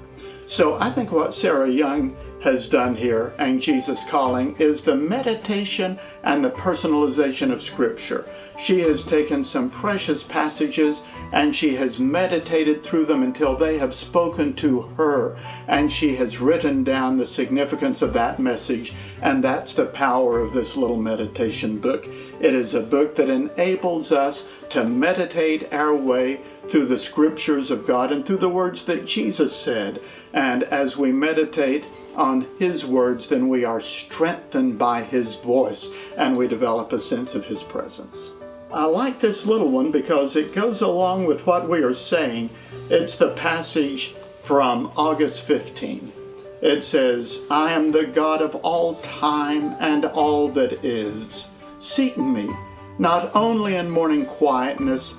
So 0.46 0.76
I 0.76 0.90
think 0.90 1.10
what 1.10 1.34
Sarah 1.34 1.68
Young 1.68 2.16
has 2.42 2.68
done 2.68 2.94
here 2.94 3.34
and 3.38 3.60
Jesus 3.60 4.08
Calling 4.08 4.54
is 4.58 4.82
the 4.82 4.94
meditation 4.94 5.98
and 6.22 6.44
the 6.44 6.50
personalization 6.50 7.50
of 7.50 7.60
Scripture. 7.60 8.24
She 8.58 8.80
has 8.80 9.04
taken 9.04 9.42
some 9.42 9.68
precious 9.68 10.22
passages 10.22 11.04
and 11.32 11.54
she 11.54 11.76
has 11.76 11.98
meditated 11.98 12.82
through 12.82 13.06
them 13.06 13.22
until 13.22 13.56
they 13.56 13.78
have 13.78 13.94
spoken 13.94 14.54
to 14.54 14.82
her, 14.96 15.36
and 15.66 15.92
she 15.92 16.16
has 16.16 16.40
written 16.40 16.84
down 16.84 17.16
the 17.16 17.26
significance 17.26 18.02
of 18.02 18.12
that 18.12 18.38
message, 18.38 18.92
and 19.20 19.42
that's 19.42 19.74
the 19.74 19.86
power 19.86 20.40
of 20.40 20.52
this 20.52 20.76
little 20.76 20.96
meditation 20.96 21.78
book. 21.78 22.06
It 22.40 22.54
is 22.54 22.74
a 22.74 22.80
book 22.80 23.14
that 23.16 23.30
enables 23.30 24.12
us 24.12 24.48
to 24.70 24.84
meditate 24.84 25.72
our 25.72 25.94
way 25.94 26.40
through 26.68 26.86
the 26.86 26.98
scriptures 26.98 27.70
of 27.70 27.86
God 27.86 28.12
and 28.12 28.24
through 28.24 28.38
the 28.38 28.48
words 28.48 28.84
that 28.84 29.06
Jesus 29.06 29.54
said. 29.54 30.00
And 30.32 30.64
as 30.64 30.96
we 30.96 31.12
meditate 31.12 31.84
on 32.14 32.46
His 32.58 32.84
words, 32.84 33.28
then 33.28 33.48
we 33.48 33.64
are 33.64 33.80
strengthened 33.80 34.78
by 34.78 35.02
His 35.02 35.36
voice 35.36 35.92
and 36.16 36.36
we 36.36 36.48
develop 36.48 36.92
a 36.92 36.98
sense 36.98 37.34
of 37.34 37.46
His 37.46 37.62
presence. 37.62 38.32
I 38.76 38.84
like 38.84 39.20
this 39.20 39.46
little 39.46 39.70
one 39.70 39.90
because 39.90 40.36
it 40.36 40.52
goes 40.52 40.82
along 40.82 41.24
with 41.24 41.46
what 41.46 41.66
we 41.66 41.82
are 41.82 41.94
saying. 41.94 42.50
It's 42.90 43.16
the 43.16 43.30
passage 43.30 44.08
from 44.42 44.92
August 44.98 45.46
15. 45.46 46.12
It 46.60 46.84
says, 46.84 47.40
I 47.50 47.72
am 47.72 47.90
the 47.90 48.04
God 48.04 48.42
of 48.42 48.54
all 48.56 48.96
time 48.96 49.74
and 49.80 50.04
all 50.04 50.48
that 50.48 50.84
is. 50.84 51.48
Seek 51.78 52.18
me, 52.18 52.50
not 52.98 53.34
only 53.34 53.76
in 53.76 53.90
morning 53.90 54.26
quietness, 54.26 55.14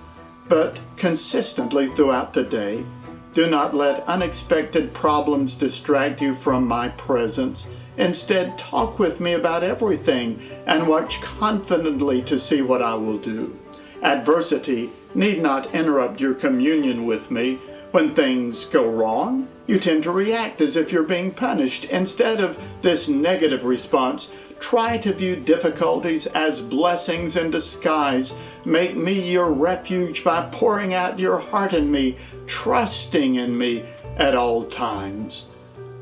but 0.47 0.77
consistently 0.95 1.87
throughout 1.87 2.35
the 2.35 2.43
day. 2.43 2.85
Do 3.33 3.49
not 3.49 3.73
let 3.73 4.07
unexpected 4.07 4.93
problems 4.93 5.55
distract 5.55 6.21
you 6.21 6.35
from 6.35 6.67
my 6.67 6.89
presence. 6.89 7.67
Instead, 7.97 8.57
talk 8.57 8.99
with 8.99 9.19
me 9.19 9.33
about 9.33 9.63
everything 9.63 10.39
and 10.65 10.87
watch 10.87 11.21
confidently 11.21 12.21
to 12.21 12.37
see 12.37 12.61
what 12.61 12.81
I 12.81 12.93
will 12.95 13.17
do. 13.17 13.57
Adversity 14.03 14.89
need 15.15 15.41
not 15.41 15.73
interrupt 15.73 16.21
your 16.21 16.35
communion 16.35 17.05
with 17.05 17.31
me 17.31 17.59
When 17.91 18.13
things 18.13 18.65
go 18.65 18.87
wrong, 18.87 19.47
you 19.65 19.79
tend 19.79 20.03
to 20.03 20.11
react 20.11 20.59
as 20.59 20.75
if 20.75 20.91
you're 20.91 21.03
being 21.03 21.31
punished. 21.31 21.85
Instead 21.85 22.41
of 22.41 22.59
this 22.81 23.07
negative 23.07 23.63
response, 23.63 24.33
try 24.59 24.97
to 24.97 25.13
view 25.13 25.37
difficulties 25.37 26.27
as 26.27 26.59
blessings 26.59 27.37
in 27.37 27.49
disguise. 27.49 28.35
Make 28.65 28.95
me 28.95 29.31
your 29.31 29.51
refuge 29.51 30.23
by 30.23 30.49
pouring 30.51 30.93
out 30.93 31.17
your 31.17 31.37
heart 31.39 31.73
in 31.73 31.89
me, 31.89 32.17
trusting 32.45 33.35
in 33.35 33.57
me 33.57 33.85
at 34.17 34.35
all 34.35 34.65
times. 34.65 35.47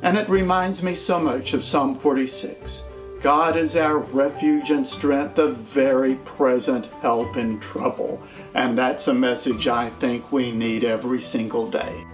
And 0.05 0.17
it 0.17 0.29
reminds 0.29 0.81
me 0.83 0.93
so 0.93 1.19
much 1.19 1.55
of 1.55 1.63
Psalm 1.63 1.95
46. 1.95 2.83
God 3.21 3.57
is 3.57 3.75
our 3.75 3.97
refuge 3.97 4.69
and 4.69 4.87
strength, 4.87 5.39
a 5.39 5.47
very 5.47 6.13
present 6.17 6.85
help 7.01 7.37
in 7.37 7.59
trouble. 7.59 8.21
And 8.53 8.77
that's 8.77 9.07
a 9.07 9.15
message 9.15 9.67
I 9.67 9.89
think 9.89 10.31
we 10.31 10.51
need 10.51 10.83
every 10.83 11.19
single 11.19 11.67
day. 11.67 12.05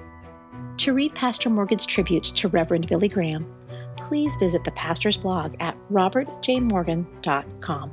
To 0.78 0.94
read 0.94 1.14
Pastor 1.16 1.50
Morgan's 1.50 1.86
tribute 1.86 2.24
to 2.24 2.48
Reverend 2.48 2.88
Billy 2.88 3.10
Graham, 3.10 3.46
please 3.98 4.38
visit 4.38 4.64
the 4.64 4.72
pastor's 4.72 5.18
blog 5.18 5.56
at 5.60 5.76
robertjmorgan.com. 5.92 7.92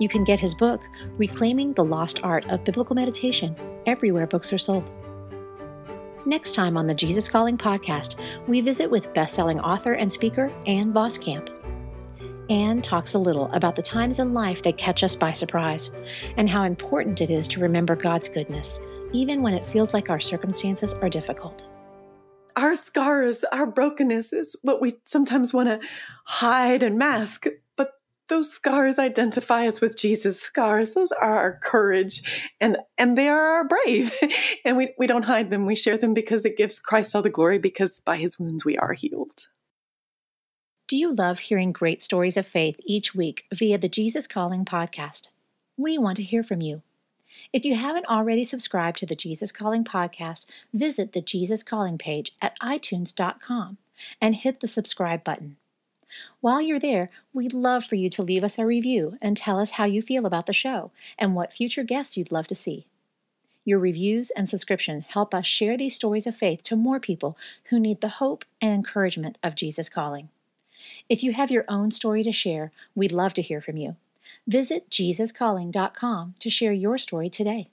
You 0.00 0.08
can 0.08 0.24
get 0.24 0.40
his 0.40 0.54
book, 0.54 0.80
Reclaiming 1.18 1.74
the 1.74 1.84
Lost 1.84 2.20
Art 2.22 2.48
of 2.48 2.64
Biblical 2.64 2.96
Meditation, 2.96 3.54
everywhere 3.84 4.26
books 4.26 4.50
are 4.50 4.58
sold. 4.58 4.90
Next 6.26 6.54
time 6.54 6.76
on 6.76 6.86
the 6.86 6.94
Jesus 6.94 7.28
Calling 7.28 7.56
podcast, 7.56 8.16
we 8.46 8.60
visit 8.60 8.90
with 8.90 9.12
best-selling 9.14 9.58
author 9.60 9.94
and 9.94 10.12
speaker 10.12 10.52
Anne 10.66 10.92
Voskamp. 10.92 11.48
Anne 12.50 12.82
talks 12.82 13.14
a 13.14 13.18
little 13.18 13.50
about 13.52 13.74
the 13.74 13.82
times 13.82 14.18
in 14.18 14.34
life 14.34 14.62
that 14.62 14.76
catch 14.76 15.02
us 15.02 15.16
by 15.16 15.32
surprise 15.32 15.90
and 16.36 16.48
how 16.48 16.64
important 16.64 17.22
it 17.22 17.30
is 17.30 17.48
to 17.48 17.60
remember 17.60 17.96
God's 17.96 18.28
goodness, 18.28 18.80
even 19.12 19.40
when 19.40 19.54
it 19.54 19.66
feels 19.66 19.94
like 19.94 20.10
our 20.10 20.20
circumstances 20.20 20.92
are 20.94 21.08
difficult 21.08 21.66
our 22.56 22.76
scars, 22.76 23.44
our 23.52 23.66
brokenness 23.66 24.32
is 24.32 24.56
what 24.62 24.80
we 24.80 24.92
sometimes 25.04 25.54
want 25.54 25.68
to 25.68 25.80
hide 26.24 26.82
and 26.82 26.98
mask. 26.98 27.46
Those 28.30 28.48
scars 28.48 28.96
identify 28.96 29.66
us 29.66 29.80
with 29.80 29.98
Jesus' 29.98 30.40
scars. 30.40 30.94
Those 30.94 31.10
are 31.10 31.36
our 31.36 31.58
courage 31.64 32.52
and, 32.60 32.78
and 32.96 33.18
they 33.18 33.28
are 33.28 33.56
our 33.56 33.64
brave. 33.64 34.12
and 34.64 34.76
we, 34.76 34.94
we 34.96 35.08
don't 35.08 35.24
hide 35.24 35.50
them. 35.50 35.66
We 35.66 35.74
share 35.74 35.98
them 35.98 36.14
because 36.14 36.44
it 36.44 36.56
gives 36.56 36.78
Christ 36.78 37.16
all 37.16 37.22
the 37.22 37.28
glory 37.28 37.58
because 37.58 37.98
by 37.98 38.16
his 38.16 38.38
wounds 38.38 38.64
we 38.64 38.78
are 38.78 38.92
healed. 38.92 39.48
Do 40.86 40.96
you 40.96 41.12
love 41.12 41.40
hearing 41.40 41.72
great 41.72 42.02
stories 42.02 42.36
of 42.36 42.46
faith 42.46 42.76
each 42.86 43.16
week 43.16 43.46
via 43.52 43.78
the 43.78 43.88
Jesus 43.88 44.28
Calling 44.28 44.64
podcast? 44.64 45.30
We 45.76 45.98
want 45.98 46.16
to 46.18 46.22
hear 46.22 46.44
from 46.44 46.60
you. 46.60 46.82
If 47.52 47.64
you 47.64 47.74
haven't 47.74 48.06
already 48.06 48.44
subscribed 48.44 48.98
to 48.98 49.06
the 49.06 49.16
Jesus 49.16 49.50
Calling 49.50 49.82
podcast, 49.82 50.46
visit 50.72 51.14
the 51.14 51.20
Jesus 51.20 51.64
Calling 51.64 51.98
page 51.98 52.30
at 52.40 52.56
itunes.com 52.60 53.78
and 54.20 54.36
hit 54.36 54.60
the 54.60 54.68
subscribe 54.68 55.24
button. 55.24 55.56
While 56.40 56.62
you're 56.62 56.78
there, 56.78 57.10
we'd 57.32 57.52
love 57.52 57.84
for 57.84 57.94
you 57.94 58.08
to 58.10 58.22
leave 58.22 58.44
us 58.44 58.58
a 58.58 58.66
review 58.66 59.16
and 59.20 59.36
tell 59.36 59.58
us 59.58 59.72
how 59.72 59.84
you 59.84 60.02
feel 60.02 60.26
about 60.26 60.46
the 60.46 60.52
show 60.52 60.90
and 61.18 61.34
what 61.34 61.52
future 61.52 61.84
guests 61.84 62.16
you'd 62.16 62.32
love 62.32 62.46
to 62.48 62.54
see. 62.54 62.86
Your 63.64 63.78
reviews 63.78 64.30
and 64.30 64.48
subscription 64.48 65.02
help 65.02 65.34
us 65.34 65.46
share 65.46 65.76
these 65.76 65.94
stories 65.94 66.26
of 66.26 66.36
faith 66.36 66.62
to 66.64 66.76
more 66.76 66.98
people 66.98 67.36
who 67.64 67.78
need 67.78 68.00
the 68.00 68.08
hope 68.08 68.44
and 68.60 68.72
encouragement 68.72 69.38
of 69.42 69.54
Jesus 69.54 69.88
Calling. 69.88 70.30
If 71.08 71.22
you 71.22 71.32
have 71.32 71.50
your 71.50 71.64
own 71.68 71.90
story 71.90 72.22
to 72.22 72.32
share, 72.32 72.72
we'd 72.94 73.12
love 73.12 73.34
to 73.34 73.42
hear 73.42 73.60
from 73.60 73.76
you. 73.76 73.96
Visit 74.46 74.90
JesusCalling.com 74.90 76.34
to 76.40 76.50
share 76.50 76.72
your 76.72 76.98
story 76.98 77.28
today. 77.28 77.68